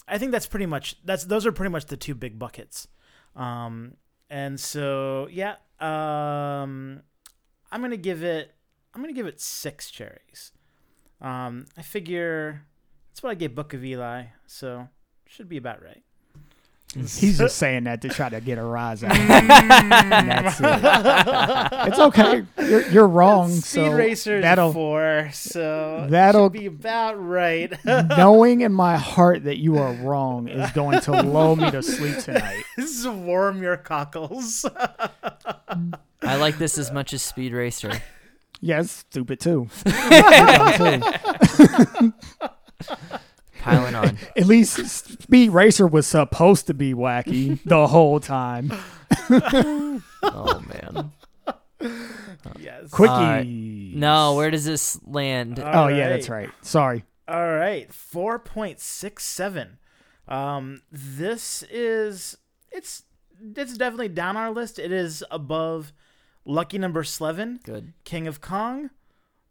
I 0.07 0.17
think 0.17 0.31
that's 0.31 0.47
pretty 0.47 0.67
much 0.67 0.97
that's 1.03 1.25
those 1.25 1.45
are 1.45 1.51
pretty 1.51 1.71
much 1.71 1.85
the 1.85 1.97
two 1.97 2.13
big 2.13 2.37
buckets, 2.37 2.87
um, 3.35 3.95
and 4.29 4.59
so 4.59 5.27
yeah, 5.31 5.55
um, 5.79 7.01
I'm 7.71 7.81
gonna 7.81 7.97
give 7.97 8.23
it 8.23 8.53
I'm 8.93 9.01
gonna 9.01 9.13
give 9.13 9.27
it 9.27 9.41
six 9.41 9.89
cherries. 9.89 10.51
Um, 11.21 11.65
I 11.75 11.81
figure 11.81 12.65
that's 13.09 13.23
what 13.23 13.31
I 13.31 13.35
gave 13.35 13.55
Book 13.55 13.73
of 13.73 13.83
Eli, 13.83 14.25
so 14.45 14.87
should 15.25 15.49
be 15.49 15.57
about 15.57 15.81
right. 15.83 16.03
He's 16.95 17.37
just 17.37 17.57
saying 17.57 17.83
that 17.83 18.01
to 18.01 18.09
try 18.09 18.29
to 18.29 18.41
get 18.41 18.57
a 18.57 18.63
rise 18.63 19.03
out. 19.03 19.11
of 19.11 19.17
me. 19.19 19.23
Mm. 19.25 19.89
That's 20.09 20.59
it. 21.85 21.87
It's 21.89 21.99
okay. 21.99 22.43
You're, 22.67 22.87
you're 22.89 23.07
wrong. 23.07 23.51
Speed 23.51 23.61
so 23.85 23.91
Racer's 23.91 24.41
that'll 24.41 24.73
four, 24.73 25.29
so 25.31 26.07
that'll- 26.09 26.49
be 26.49 26.65
about 26.65 27.13
right. 27.23 27.71
knowing 27.85 28.61
in 28.61 28.73
my 28.73 28.97
heart 28.97 29.43
that 29.43 29.57
you 29.57 29.77
are 29.77 29.93
wrong 29.93 30.47
is 30.47 30.71
going 30.71 30.99
to 31.01 31.11
lull 31.21 31.55
me 31.55 31.69
to 31.69 31.83
sleep 31.83 32.17
tonight. 32.23 32.63
this 32.75 32.89
is 32.89 33.07
warm 33.07 33.61
your 33.61 33.77
cockles. 33.77 34.65
I 36.23 36.35
like 36.37 36.57
this 36.57 36.79
as 36.79 36.91
much 36.91 37.13
as 37.13 37.21
Speed 37.21 37.53
Racer. 37.53 37.91
Yeah, 38.61 38.79
it's 38.81 38.91
stupid 38.91 39.39
too. 39.39 39.69
Dumb 43.63 43.75
too. 43.75 43.79
Piling 43.81 43.95
on. 43.95 44.17
At 44.37 44.45
least 44.45 44.85
Speed 45.23 45.51
Racer 45.51 45.87
was 45.87 46.07
supposed 46.07 46.67
to 46.67 46.73
be 46.73 46.93
wacky 46.93 47.61
the 47.63 47.87
whole 47.87 48.19
time. 48.19 48.71
Oh 50.21 50.61
man. 50.67 51.11
yes. 52.59 52.89
Quickie. 52.91 53.93
No, 53.95 54.35
where 54.35 54.51
does 54.51 54.65
this 54.65 54.99
land? 55.05 55.59
Oh 55.59 55.87
yeah, 55.87 56.09
that's 56.09 56.29
right. 56.29 56.49
Sorry. 56.61 57.03
All 57.27 57.47
right, 57.47 57.91
four 57.93 58.37
point 58.39 58.79
six 58.79 59.23
seven. 59.25 59.77
Um, 60.27 60.81
this 60.91 61.63
is 61.71 62.37
it's 62.71 63.03
it's 63.41 63.77
definitely 63.77 64.09
down 64.09 64.35
our 64.35 64.51
list. 64.51 64.77
It 64.77 64.91
is 64.91 65.23
above 65.31 65.93
Lucky 66.45 66.77
Number 66.77 67.03
Slevin, 67.03 67.59
Good. 67.63 67.93
King 68.03 68.27
of 68.27 68.41
Kong, 68.41 68.89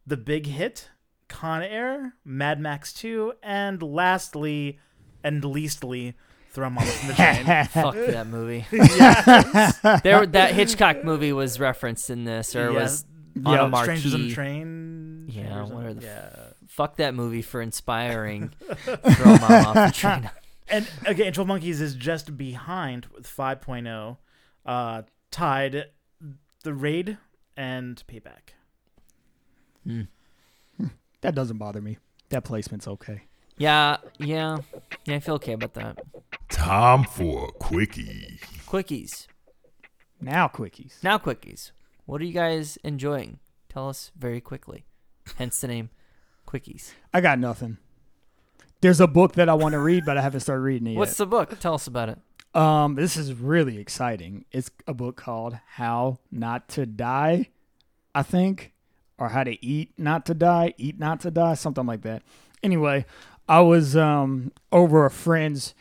The 0.06 0.16
Big 0.16 0.46
Hit, 0.46 0.90
Con 1.28 1.62
Air, 1.62 2.14
Mad 2.24 2.58
Max 2.60 2.92
Two, 2.92 3.34
and 3.42 3.82
lastly, 3.82 4.78
and 5.22 5.44
leastly, 5.44 6.14
Throw 6.50 6.70
Mama 6.70 6.86
from 6.86 7.08
the 7.08 7.14
Train. 7.16 7.44
Fuck 7.66 7.94
that 7.94 8.26
movie. 8.30 8.66
yes. 8.72 9.78
There, 10.02 10.26
that 10.26 10.54
Hitchcock 10.54 11.04
movie 11.04 11.32
was 11.32 11.60
referenced 11.60 12.10
in 12.10 12.24
this, 12.24 12.56
or 12.56 12.72
Yeah. 12.72 12.80
was 12.82 13.04
on 13.44 13.52
Yeah, 13.54 13.64
a 13.64 13.68
marquee. 13.68 13.84
Strangers 13.98 14.14
on 14.14 14.22
the 14.28 14.34
Train. 14.34 15.24
Yeah, 15.28 15.42
Strangers 15.42 15.70
on- 15.70 15.76
whatever 15.76 15.94
the 15.94 16.06
yeah. 16.06 16.36
Fuck 16.68 16.96
that 16.96 17.14
movie 17.14 17.42
for 17.42 17.60
inspiring 17.60 18.50
Throw 18.84 18.96
Mom 19.36 19.42
off 19.52 19.74
the 19.74 19.92
train. 19.92 20.30
And 20.68 20.86
again, 21.06 21.32
12 21.32 21.48
Monkeys 21.48 21.80
is 21.80 21.94
just 21.94 22.36
behind 22.36 23.06
with 23.06 23.26
5.0, 23.26 24.16
uh, 24.66 25.02
tied 25.32 25.86
The 26.62 26.72
Raid 26.74 27.16
and 27.56 28.00
Payback. 28.06 28.50
Hmm. 29.84 30.02
That 31.20 31.34
doesn't 31.34 31.58
bother 31.58 31.80
me. 31.80 31.98
That 32.30 32.44
placement's 32.44 32.86
okay. 32.86 33.22
Yeah, 33.56 33.96
yeah, 34.18 34.58
yeah. 35.04 35.16
I 35.16 35.20
feel 35.20 35.34
okay 35.36 35.52
about 35.52 35.74
that. 35.74 35.98
Time 36.48 37.04
for 37.04 37.48
a 37.48 37.52
quickie. 37.52 38.38
Quickies. 38.66 39.26
Now 40.20 40.48
quickies. 40.48 41.02
Now, 41.02 41.18
quickies. 41.18 41.70
What 42.06 42.20
are 42.20 42.24
you 42.24 42.32
guys 42.32 42.78
enjoying? 42.84 43.38
Tell 43.68 43.88
us 43.88 44.10
very 44.18 44.40
quickly. 44.40 44.84
Hence 45.36 45.60
the 45.60 45.68
name, 45.68 45.90
Quickies. 46.46 46.92
I 47.12 47.20
got 47.20 47.38
nothing. 47.38 47.76
There's 48.80 49.00
a 49.00 49.06
book 49.06 49.34
that 49.34 49.48
I 49.48 49.54
want 49.54 49.72
to 49.72 49.78
read, 49.78 50.04
but 50.04 50.16
I 50.16 50.22
haven't 50.22 50.40
started 50.40 50.62
reading 50.62 50.86
it 50.86 50.90
yet. 50.92 50.98
What's 50.98 51.16
the 51.16 51.26
book? 51.26 51.58
Tell 51.60 51.74
us 51.74 51.86
about 51.86 52.08
it. 52.08 52.18
Um, 52.54 52.94
this 52.94 53.16
is 53.16 53.34
really 53.34 53.78
exciting. 53.78 54.46
It's 54.52 54.70
a 54.86 54.94
book 54.94 55.16
called 55.16 55.58
How 55.74 56.18
Not 56.30 56.68
to 56.70 56.86
Die, 56.86 57.50
I 58.14 58.22
think, 58.22 58.72
or 59.18 59.30
How 59.30 59.44
to 59.44 59.64
Eat 59.64 59.92
Not 59.98 60.26
to 60.26 60.34
Die, 60.34 60.74
Eat 60.76 60.98
Not 60.98 61.20
to 61.20 61.30
Die, 61.30 61.54
something 61.54 61.86
like 61.86 62.02
that. 62.02 62.22
Anyway, 62.62 63.04
I 63.48 63.60
was 63.60 63.96
um 63.96 64.52
over 64.72 65.04
a 65.04 65.10
friend's 65.10 65.74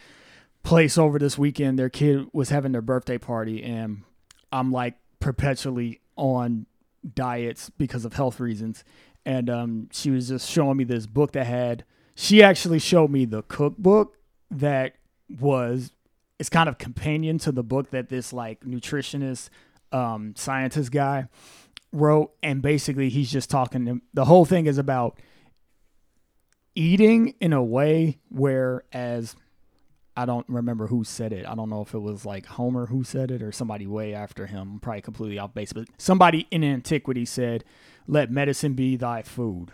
place 0.63 0.97
over 0.97 1.19
this 1.19 1.37
weekend. 1.37 1.77
Their 1.77 1.89
kid 1.89 2.27
was 2.33 2.49
having 2.49 2.71
their 2.71 2.81
birthday 2.81 3.17
party, 3.17 3.63
and 3.63 4.03
I'm 4.51 4.71
like 4.71 4.95
perpetually 5.19 6.01
on 6.15 6.65
diets 7.13 7.69
because 7.69 8.05
of 8.05 8.13
health 8.13 8.39
reasons. 8.39 8.83
And 9.25 9.49
um, 9.49 9.89
she 9.91 10.09
was 10.09 10.29
just 10.29 10.49
showing 10.49 10.77
me 10.77 10.83
this 10.83 11.05
book 11.05 11.33
that 11.33 11.45
had. 11.45 11.83
She 12.15 12.41
actually 12.41 12.79
showed 12.79 13.11
me 13.11 13.25
the 13.25 13.43
cookbook 13.43 14.17
that 14.49 14.95
was 15.39 15.91
it's 16.39 16.49
kind 16.49 16.69
of 16.69 16.77
companion 16.77 17.37
to 17.39 17.51
the 17.51 17.63
book 17.63 17.89
that 17.91 18.09
this 18.09 18.31
like 18.31 18.61
nutritionist 18.61 19.49
um 19.91 20.33
scientist 20.35 20.91
guy 20.91 21.27
wrote 21.91 22.31
and 22.43 22.61
basically 22.61 23.09
he's 23.09 23.31
just 23.31 23.49
talking 23.49 23.85
to, 23.85 24.01
the 24.13 24.25
whole 24.25 24.45
thing 24.45 24.65
is 24.65 24.77
about 24.77 25.19
eating 26.75 27.33
in 27.39 27.53
a 27.53 27.63
way 27.63 28.19
where 28.29 28.83
as 28.91 29.35
I 30.17 30.25
don't 30.25 30.49
remember 30.49 30.87
who 30.87 31.03
said 31.03 31.31
it. 31.31 31.45
I 31.45 31.53
don't 31.53 31.69
know 31.69 31.81
if 31.81 31.93
it 31.93 31.99
was 31.99 32.25
like 32.25 32.47
Homer 32.47 32.87
who 32.87 33.03
said 33.03 33.29
it 33.29 33.43
or 33.43 33.51
somebody 33.51 33.85
way 33.85 34.15
after 34.15 34.47
him. 34.47 34.73
I'm 34.73 34.79
probably 34.79 35.01
completely 35.01 35.37
off 35.37 35.53
base, 35.53 35.73
but 35.73 35.87
somebody 35.99 36.47
in 36.49 36.63
antiquity 36.63 37.23
said, 37.23 37.63
"Let 38.07 38.31
medicine 38.31 38.73
be 38.73 38.95
thy 38.95 39.21
food." 39.21 39.73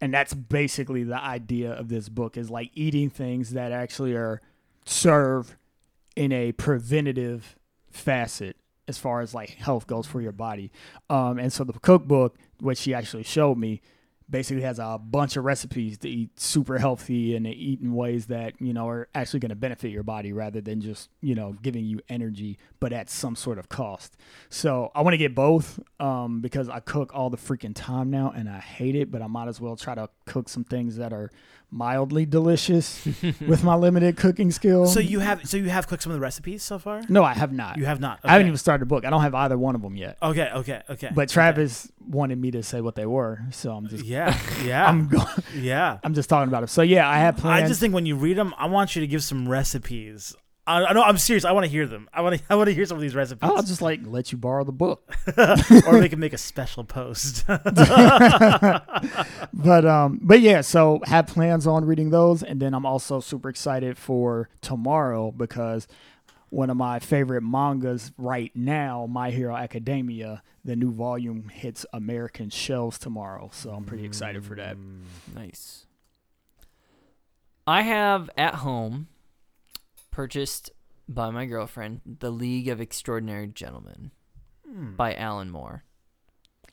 And 0.00 0.14
that's 0.14 0.34
basically 0.34 1.02
the 1.02 1.20
idea 1.20 1.72
of 1.72 1.88
this 1.88 2.08
book 2.08 2.36
is 2.36 2.48
like 2.48 2.70
eating 2.74 3.10
things 3.10 3.50
that 3.50 3.72
actually 3.72 4.14
are 4.14 4.40
serve 4.84 5.56
in 6.14 6.30
a 6.30 6.52
preventative 6.52 7.56
facet 7.90 8.56
as 8.88 8.98
far 8.98 9.20
as 9.20 9.34
like 9.34 9.50
health 9.50 9.86
goes 9.86 10.06
for 10.06 10.20
your 10.20 10.32
body. 10.32 10.70
Um, 11.10 11.38
and 11.38 11.52
so 11.52 11.64
the 11.64 11.72
cookbook, 11.72 12.36
which 12.60 12.78
she 12.78 12.94
actually 12.94 13.24
showed 13.24 13.58
me, 13.58 13.80
basically 14.28 14.62
has 14.62 14.78
a 14.80 14.98
bunch 14.98 15.36
of 15.36 15.44
recipes 15.44 15.98
to 15.98 16.08
eat 16.08 16.38
super 16.40 16.78
healthy 16.78 17.36
and 17.36 17.44
to 17.46 17.50
eat 17.52 17.80
in 17.80 17.94
ways 17.94 18.26
that 18.26 18.54
you 18.60 18.72
know 18.72 18.88
are 18.88 19.08
actually 19.14 19.38
going 19.38 19.50
to 19.50 19.54
benefit 19.56 19.90
your 19.92 20.02
body 20.02 20.32
rather 20.32 20.60
than 20.60 20.80
just 20.80 21.10
you 21.20 21.34
know 21.34 21.54
giving 21.62 21.84
you 21.84 22.00
energy 22.08 22.58
but 22.80 22.92
at 22.92 23.08
some 23.08 23.36
sort 23.36 23.56
of 23.58 23.68
cost 23.68 24.16
so 24.48 24.90
i 24.96 25.00
want 25.00 25.14
to 25.14 25.18
get 25.18 25.32
both 25.34 25.78
um, 26.00 26.40
because 26.40 26.68
i 26.68 26.80
cook 26.80 27.12
all 27.14 27.30
the 27.30 27.36
freaking 27.36 27.72
time 27.74 28.10
now 28.10 28.32
and 28.34 28.48
i 28.48 28.58
hate 28.58 28.96
it 28.96 29.12
but 29.12 29.22
i 29.22 29.28
might 29.28 29.46
as 29.46 29.60
well 29.60 29.76
try 29.76 29.94
to 29.94 30.08
cook 30.24 30.48
some 30.48 30.64
things 30.64 30.96
that 30.96 31.12
are 31.12 31.30
mildly 31.70 32.24
delicious 32.24 33.04
with 33.46 33.62
my 33.64 33.74
limited 33.74 34.16
cooking 34.16 34.50
skills 34.52 34.92
So 34.94 35.00
you 35.00 35.18
have 35.20 35.48
so 35.48 35.56
you 35.56 35.68
have 35.68 35.86
cooked 35.88 36.02
some 36.02 36.12
of 36.12 36.16
the 36.16 36.20
recipes 36.20 36.62
so 36.62 36.78
far? 36.78 37.02
no 37.08 37.22
i 37.24 37.34
have 37.34 37.52
not 37.52 37.76
You 37.76 37.84
have 37.86 38.00
not. 38.00 38.20
i 38.24 38.32
haven't 38.32 38.46
even 38.48 38.56
started 38.58 38.82
a 38.82 38.86
book 38.86 39.04
i 39.04 39.10
don't 39.10 39.22
have 39.22 39.34
either 39.34 39.58
one 39.58 39.74
of 39.74 39.82
them 39.82 39.96
yet 39.96 40.16
Okay, 40.22 40.48
okay, 40.52 40.82
okay. 40.90 41.10
but 41.14 41.28
okay. 41.28 41.32
Wanted 42.08 42.38
me 42.38 42.50
to 42.50 42.62
say 42.62 42.80
what 42.80 42.94
they 42.94 43.06
were 43.06 43.40
so 43.50 43.72
i'm 43.72 43.88
just 43.88 44.04
Yeah, 44.04 44.38
yeah, 44.64 44.86
i'm 44.88 45.08
going 45.08 45.26
yeah. 45.54 45.98
i'm 46.04 46.14
just 46.14 46.28
talking 46.28 46.48
about 46.48 46.62
it 46.62 46.68
so 46.68 46.82
yeah 46.82 47.08
i 47.08 47.18
have 47.18 47.36
plans 47.36 47.64
I 47.64 47.68
just 47.68 47.80
think 47.80 47.94
when 47.94 48.06
you 48.06 48.16
read 48.16 48.36
them, 48.36 48.54
I 48.58 48.66
want 48.66 48.94
you 48.96 49.00
to 49.00 49.06
give 49.06 49.22
some 49.22 49.48
recipes. 49.48 50.34
I, 50.68 50.84
I 50.84 50.92
know 50.94 51.02
I'm 51.02 51.16
serious. 51.16 51.44
I 51.44 51.52
want 51.52 51.64
to 51.64 51.70
hear 51.70 51.86
them. 51.86 52.08
I 52.12 52.22
want 52.22 52.38
to. 52.38 52.42
I 52.50 52.56
want 52.56 52.66
to 52.68 52.74
hear 52.74 52.84
some 52.86 52.96
of 52.96 53.00
these 53.00 53.14
recipes, 53.14 53.48
I'll 53.48 53.62
just 53.62 53.80
like 53.82 54.00
let 54.04 54.32
you 54.32 54.38
borrow 54.38 54.64
the 54.64 54.72
book. 54.72 55.14
or 55.86 56.00
we 56.00 56.08
can 56.08 56.18
make 56.18 56.32
a 56.32 56.38
special 56.38 56.82
post. 56.82 57.44
But 59.52 59.84
um 59.84 60.18
but 60.22 60.40
yeah, 60.40 60.60
so 60.60 61.00
have 61.04 61.26
plans 61.28 61.66
on 61.66 61.84
reading 61.84 62.10
those 62.10 62.42
and 62.42 62.60
then 62.60 62.74
I'm 62.74 62.84
also 62.86 63.20
super 63.20 63.48
excited 63.48 63.96
for 63.96 64.48
tomorrow 64.60 65.30
because 65.32 65.86
one 66.56 66.70
of 66.70 66.76
my 66.78 66.98
favorite 66.98 67.42
mangas 67.42 68.12
right 68.16 68.50
now, 68.54 69.06
My 69.06 69.30
Hero 69.30 69.54
Academia, 69.54 70.42
the 70.64 70.74
new 70.74 70.90
volume 70.90 71.50
hits 71.50 71.84
American 71.92 72.48
shelves 72.48 72.98
tomorrow. 72.98 73.50
So 73.52 73.72
I'm 73.72 73.84
pretty 73.84 74.06
excited 74.06 74.42
for 74.42 74.54
that. 74.54 74.78
Nice. 75.34 75.84
I 77.66 77.82
have 77.82 78.30
at 78.38 78.54
home 78.54 79.08
purchased 80.10 80.70
by 81.06 81.28
my 81.28 81.44
girlfriend 81.44 82.00
The 82.06 82.30
League 82.30 82.68
of 82.68 82.80
Extraordinary 82.80 83.48
Gentlemen 83.48 84.12
by 84.96 85.14
Alan 85.14 85.50
Moore. 85.50 85.84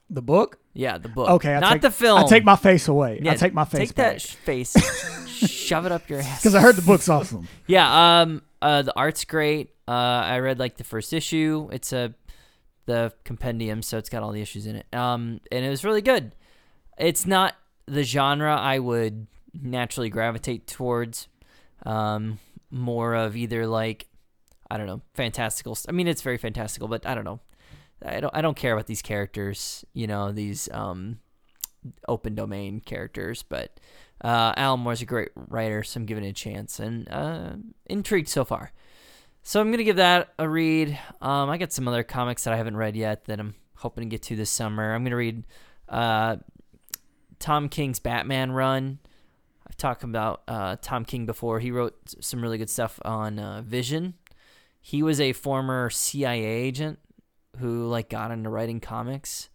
The 0.10 0.22
book? 0.22 0.60
Yeah, 0.74 0.98
the 0.98 1.10
book. 1.10 1.30
Okay, 1.30 1.54
I 1.56 1.60
not 1.60 1.74
take, 1.74 1.82
the 1.82 1.92
film. 1.92 2.20
I 2.20 2.28
take 2.28 2.46
my 2.46 2.56
face 2.56 2.88
away. 2.88 3.20
Yeah, 3.22 3.34
I 3.34 3.36
take 3.36 3.54
my 3.54 3.66
face 3.66 3.90
Take 3.90 3.96
that 3.96 4.12
back. 4.14 4.20
sh- 4.22 4.36
face, 4.36 5.28
shove 5.28 5.86
it 5.86 5.92
up 5.92 6.10
your 6.10 6.20
ass. 6.20 6.42
Because 6.42 6.56
I 6.56 6.62
heard 6.62 6.78
the 6.78 6.82
book's 6.84 7.10
awesome. 7.10 7.50
Yeah, 7.68 8.22
um, 8.22 8.44
uh, 8.62 8.84
the 8.84 8.96
art's 8.96 9.26
great. 9.26 9.73
Uh, 9.88 9.92
I 9.92 10.40
read 10.40 10.60
like 10.60 10.78
the 10.78 10.84
first 10.84 11.14
issue. 11.14 11.70
It's 11.72 11.94
a 11.94 12.14
the 12.86 13.14
compendium, 13.24 13.82
so 13.82 13.98
it's 13.98 14.10
got 14.10 14.24
all 14.24 14.32
the 14.32 14.42
issues 14.42 14.66
in 14.66 14.76
it. 14.78 14.86
Um, 14.94 15.40
and 15.52 15.66
it 15.66 15.70
was 15.70 15.86
really 15.86 16.02
good. 16.02 16.36
It's 16.98 17.26
not 17.26 17.56
the 17.86 18.04
genre 18.04 18.56
I 18.56 18.80
would 18.80 19.28
naturally 19.54 20.10
gravitate 20.10 20.68
towards. 20.68 21.28
Um, 21.86 22.40
more 22.70 23.14
of 23.14 23.36
either 23.36 23.68
like, 23.68 24.08
I 24.70 24.78
don't 24.78 24.88
know, 24.88 25.02
fantastical. 25.14 25.78
I 25.88 25.92
mean, 25.92 26.08
it's 26.08 26.22
very 26.22 26.38
fantastical, 26.38 26.88
but 26.88 27.06
I 27.06 27.14
don't 27.14 27.24
know. 27.24 27.40
I 28.06 28.20
don't. 28.20 28.36
I 28.36 28.42
don't 28.42 28.58
care 28.58 28.74
about 28.74 28.88
these 28.88 29.02
characters. 29.02 29.86
You 29.94 30.08
know, 30.08 30.32
these 30.32 30.68
um, 30.72 31.20
open 32.08 32.36
domain 32.36 32.82
characters, 32.82 33.44
but 33.44 33.80
uh, 34.22 34.54
Alan 34.58 34.82
Moore's 34.82 35.02
a 35.02 35.06
great 35.06 35.30
writer, 35.36 35.84
so 35.84 36.00
I'm 36.00 36.06
giving 36.06 36.24
it 36.24 36.30
a 36.30 36.34
chance 36.34 36.80
and 36.80 37.08
uh, 37.10 37.54
intrigued 37.86 38.30
so 38.30 38.44
far. 38.44 38.72
So 39.46 39.60
I'm 39.60 39.72
gonna 39.72 39.84
give 39.84 39.98
that 39.98 40.34
a 40.40 40.48
read. 40.48 40.98
Um, 41.22 41.50
I 41.50 41.58
got 41.58 41.74
some 41.74 41.86
other 41.86 42.04
comics 42.04 42.46
that 42.46 42.54
I 42.54 42.58
haven't 42.58 42.78
read 42.78 42.96
yet 42.96 43.26
that 43.26 43.42
I'm 43.42 43.56
hoping 43.76 44.06
to 44.06 44.10
get 44.10 44.22
to 44.24 44.38
this 44.38 44.50
summer. 44.50 44.94
I'm 44.96 45.04
gonna 45.04 45.18
read 45.18 45.44
uh, 45.90 46.38
Tom 47.40 47.68
King's 47.68 48.00
Batman 48.00 48.54
run. 48.54 49.00
I've 49.68 49.76
talked 49.76 50.06
about 50.06 50.44
uh, 50.48 50.78
Tom 50.82 51.04
King 51.04 51.26
before. 51.26 51.60
He 51.60 51.72
wrote 51.72 51.94
some 52.22 52.42
really 52.42 52.58
good 52.58 52.70
stuff 52.70 53.00
on 53.04 53.38
uh, 53.38 53.62
Vision. 53.64 54.14
he 54.80 55.04
was 55.04 55.20
a 55.20 55.34
former 55.34 55.90
CIA 55.90 56.46
agent 56.46 57.00
who 57.60 57.88
like 57.88 58.10
got 58.10 58.32
into 58.32 58.50
writing 58.50 58.80
comics, 58.80 59.50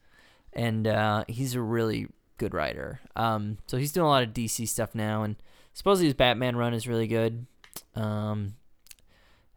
and 0.53 0.87
uh, 0.87 1.25
he's 1.29 1.55
a 1.55 1.63
really 1.63 2.09
good 2.37 2.53
writer. 2.53 3.01
Um, 3.17 3.57
so 3.67 3.79
he's 3.79 3.93
doing 3.93 4.07
a 4.07 4.11
lot 4.11 4.23
of 4.23 4.35
DC 4.35 4.69
stuff 4.69 4.95
now, 4.95 5.23
and 5.23 5.37
supposedly 5.73 6.09
his 6.09 6.15
Batman 6.15 6.57
run 6.57 6.75
is 6.75 6.87
really 6.87 7.07
good. 7.07 7.47
Um, 7.95 8.55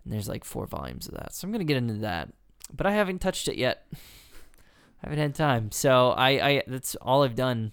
and 0.03 0.13
there's 0.13 0.27
like 0.29 0.43
four 0.43 0.65
volumes 0.67 1.07
of 1.07 1.13
that, 1.15 1.33
so 1.33 1.45
I'm 1.47 1.51
gonna 1.51 1.63
get 1.63 1.77
into 1.77 1.95
that, 1.95 2.29
but 2.75 2.85
I 2.87 2.91
haven't 2.91 3.19
touched 3.19 3.47
it 3.47 3.57
yet. 3.57 3.85
I 5.03 5.09
haven't 5.09 5.19
had 5.19 5.35
time, 5.35 5.71
so 5.71 6.09
I, 6.11 6.29
I 6.49 6.63
that's 6.67 6.95
all 6.95 7.23
I've 7.23 7.35
done. 7.35 7.71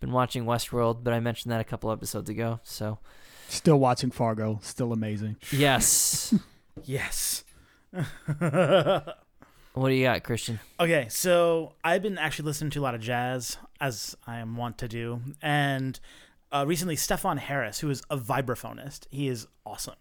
Been 0.00 0.12
watching 0.12 0.44
Westworld, 0.46 1.04
but 1.04 1.12
I 1.12 1.20
mentioned 1.20 1.52
that 1.52 1.60
a 1.60 1.64
couple 1.64 1.92
episodes 1.92 2.30
ago. 2.30 2.58
So 2.62 2.98
Still 3.48 3.78
watching 3.78 4.10
Fargo. 4.10 4.58
Still 4.62 4.92
amazing. 4.92 5.36
yes, 5.52 6.32
Yes. 6.84 7.44
what 9.74 9.88
do 9.88 9.94
you 9.94 10.04
got, 10.04 10.22
Christian? 10.22 10.60
Okay, 10.78 11.06
so 11.10 11.72
I've 11.84 12.02
been 12.02 12.16
actually 12.18 12.46
listening 12.46 12.70
to 12.70 12.80
a 12.80 12.82
lot 12.82 12.94
of 12.94 13.00
jazz, 13.00 13.58
as 13.80 14.16
I 14.26 14.38
am 14.38 14.56
wont 14.56 14.78
to 14.78 14.88
do, 14.88 15.20
and 15.42 15.98
uh, 16.52 16.64
recently 16.66 16.96
Stefon 16.96 17.38
Harris, 17.38 17.80
who 17.80 17.90
is 17.90 18.02
a 18.10 18.16
vibraphonist, 18.16 19.06
he 19.10 19.28
is 19.28 19.46
awesome. 19.66 19.96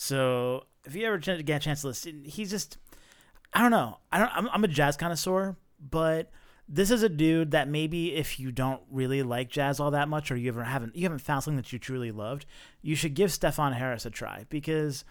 So 0.00 0.64
if 0.86 0.94
you 0.96 1.06
ever 1.06 1.18
get 1.18 1.38
a 1.38 1.58
chance 1.58 1.82
to 1.82 1.88
listen, 1.88 2.24
he's 2.24 2.50
just, 2.50 2.78
I 3.52 3.60
don't 3.60 3.70
know, 3.70 3.98
I 4.10 4.18
don't, 4.18 4.30
I'm, 4.34 4.48
I'm 4.50 4.64
a 4.64 4.68
jazz 4.68 4.96
connoisseur, 4.96 5.56
but 5.78 6.30
this 6.66 6.90
is 6.90 7.02
a 7.02 7.08
dude 7.10 7.50
that 7.50 7.68
maybe 7.68 8.14
if 8.14 8.40
you 8.40 8.50
don't 8.50 8.80
really 8.90 9.22
like 9.22 9.50
jazz 9.50 9.78
all 9.78 9.90
that 9.90 10.08
much, 10.08 10.30
or 10.30 10.36
you 10.36 10.48
ever 10.48 10.64
haven't, 10.64 10.96
you 10.96 11.02
haven't 11.02 11.18
found 11.18 11.44
something 11.44 11.58
that 11.58 11.70
you 11.70 11.78
truly 11.78 12.12
loved, 12.12 12.46
you 12.80 12.96
should 12.96 13.12
give 13.12 13.28
Stefon 13.28 13.74
Harris 13.74 14.06
a 14.06 14.10
try 14.10 14.46
because 14.48 15.04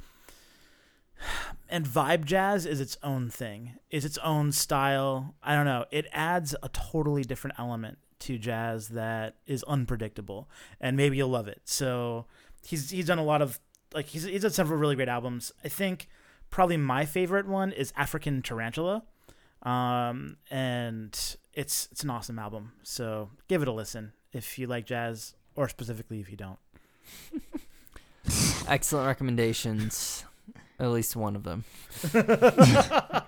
and 1.69 1.85
vibe 1.85 2.25
jazz 2.25 2.65
is 2.65 2.81
its 2.81 2.97
own 3.03 3.29
thing. 3.29 3.73
Is 3.91 4.05
its 4.05 4.17
own 4.17 4.51
style. 4.51 5.35
I 5.43 5.53
don't 5.53 5.65
know. 5.65 5.85
It 5.91 6.07
adds 6.11 6.55
a 6.63 6.69
totally 6.69 7.23
different 7.23 7.59
element 7.59 7.99
to 8.21 8.39
jazz 8.39 8.87
that 8.89 9.35
is 9.45 9.63
unpredictable 9.65 10.49
and 10.81 10.97
maybe 10.97 11.17
you'll 11.17 11.29
love 11.29 11.47
it. 11.47 11.61
So 11.65 12.25
he's 12.65 12.89
he's 12.89 13.05
done 13.05 13.19
a 13.19 13.23
lot 13.23 13.43
of 13.43 13.59
like 13.93 14.07
he's 14.07 14.23
he's 14.23 14.41
done 14.41 14.51
several 14.51 14.79
really 14.79 14.95
great 14.95 15.09
albums 15.09 15.51
i 15.63 15.67
think 15.67 16.07
probably 16.49 16.77
my 16.77 17.05
favorite 17.05 17.47
one 17.47 17.71
is 17.71 17.93
african 17.95 18.41
tarantella 18.41 19.01
um 19.63 20.37
and 20.49 21.37
it's 21.53 21.87
it's 21.91 22.03
an 22.03 22.09
awesome 22.09 22.39
album 22.39 22.71
so 22.83 23.29
give 23.47 23.61
it 23.61 23.67
a 23.67 23.71
listen 23.71 24.13
if 24.31 24.57
you 24.57 24.67
like 24.67 24.85
jazz 24.85 25.35
or 25.55 25.67
specifically 25.67 26.19
if 26.19 26.29
you 26.29 26.37
don't 26.37 26.59
Excellent 28.67 29.07
recommendations. 29.07 30.23
At 30.79 30.89
least 30.89 31.15
one 31.15 31.35
of 31.35 31.43
them. 31.43 31.65
the 32.11 33.23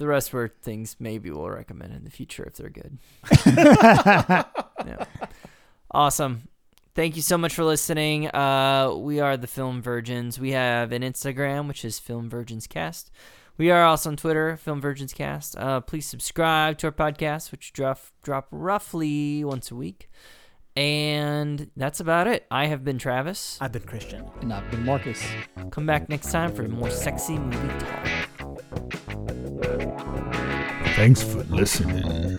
rest 0.00 0.32
were 0.32 0.48
things 0.62 0.96
maybe 0.98 1.30
we'll 1.30 1.50
recommend 1.50 1.92
in 1.92 2.04
the 2.04 2.10
future 2.10 2.44
if 2.44 2.54
they're 2.54 2.70
good. 2.70 2.98
yeah. 3.46 4.44
Awesome. 5.90 6.48
Thank 7.00 7.16
you 7.16 7.22
so 7.22 7.38
much 7.38 7.54
for 7.54 7.64
listening. 7.64 8.26
Uh, 8.28 8.92
we 8.94 9.20
are 9.20 9.38
the 9.38 9.46
Film 9.46 9.80
Virgins. 9.80 10.38
We 10.38 10.50
have 10.50 10.92
an 10.92 11.00
Instagram, 11.00 11.66
which 11.66 11.82
is 11.82 11.98
Film 11.98 12.28
Virgins 12.28 12.66
Cast. 12.66 13.10
We 13.56 13.70
are 13.70 13.84
also 13.84 14.10
on 14.10 14.18
Twitter, 14.18 14.58
Film 14.58 14.82
Virgins 14.82 15.14
Cast. 15.14 15.56
Uh, 15.56 15.80
please 15.80 16.04
subscribe 16.04 16.76
to 16.76 16.88
our 16.88 16.92
podcast, 16.92 17.52
which 17.52 17.72
drop 17.72 18.00
drop 18.22 18.48
roughly 18.50 19.42
once 19.42 19.70
a 19.70 19.76
week. 19.76 20.10
And 20.76 21.70
that's 21.74 22.00
about 22.00 22.26
it. 22.26 22.46
I 22.50 22.66
have 22.66 22.84
been 22.84 22.98
Travis. 22.98 23.56
i've 23.62 23.72
been 23.72 23.84
christian 23.84 24.30
And 24.42 24.52
I've 24.52 24.70
been 24.70 24.84
Marcus. 24.84 25.24
Come 25.70 25.86
back 25.86 26.10
next 26.10 26.30
time 26.30 26.54
for 26.54 26.68
more 26.68 26.90
sexy 26.90 27.38
movie 27.38 27.78
talk. 27.78 28.08
Thanks 30.96 31.22
for 31.22 31.44
listening. 31.44 32.38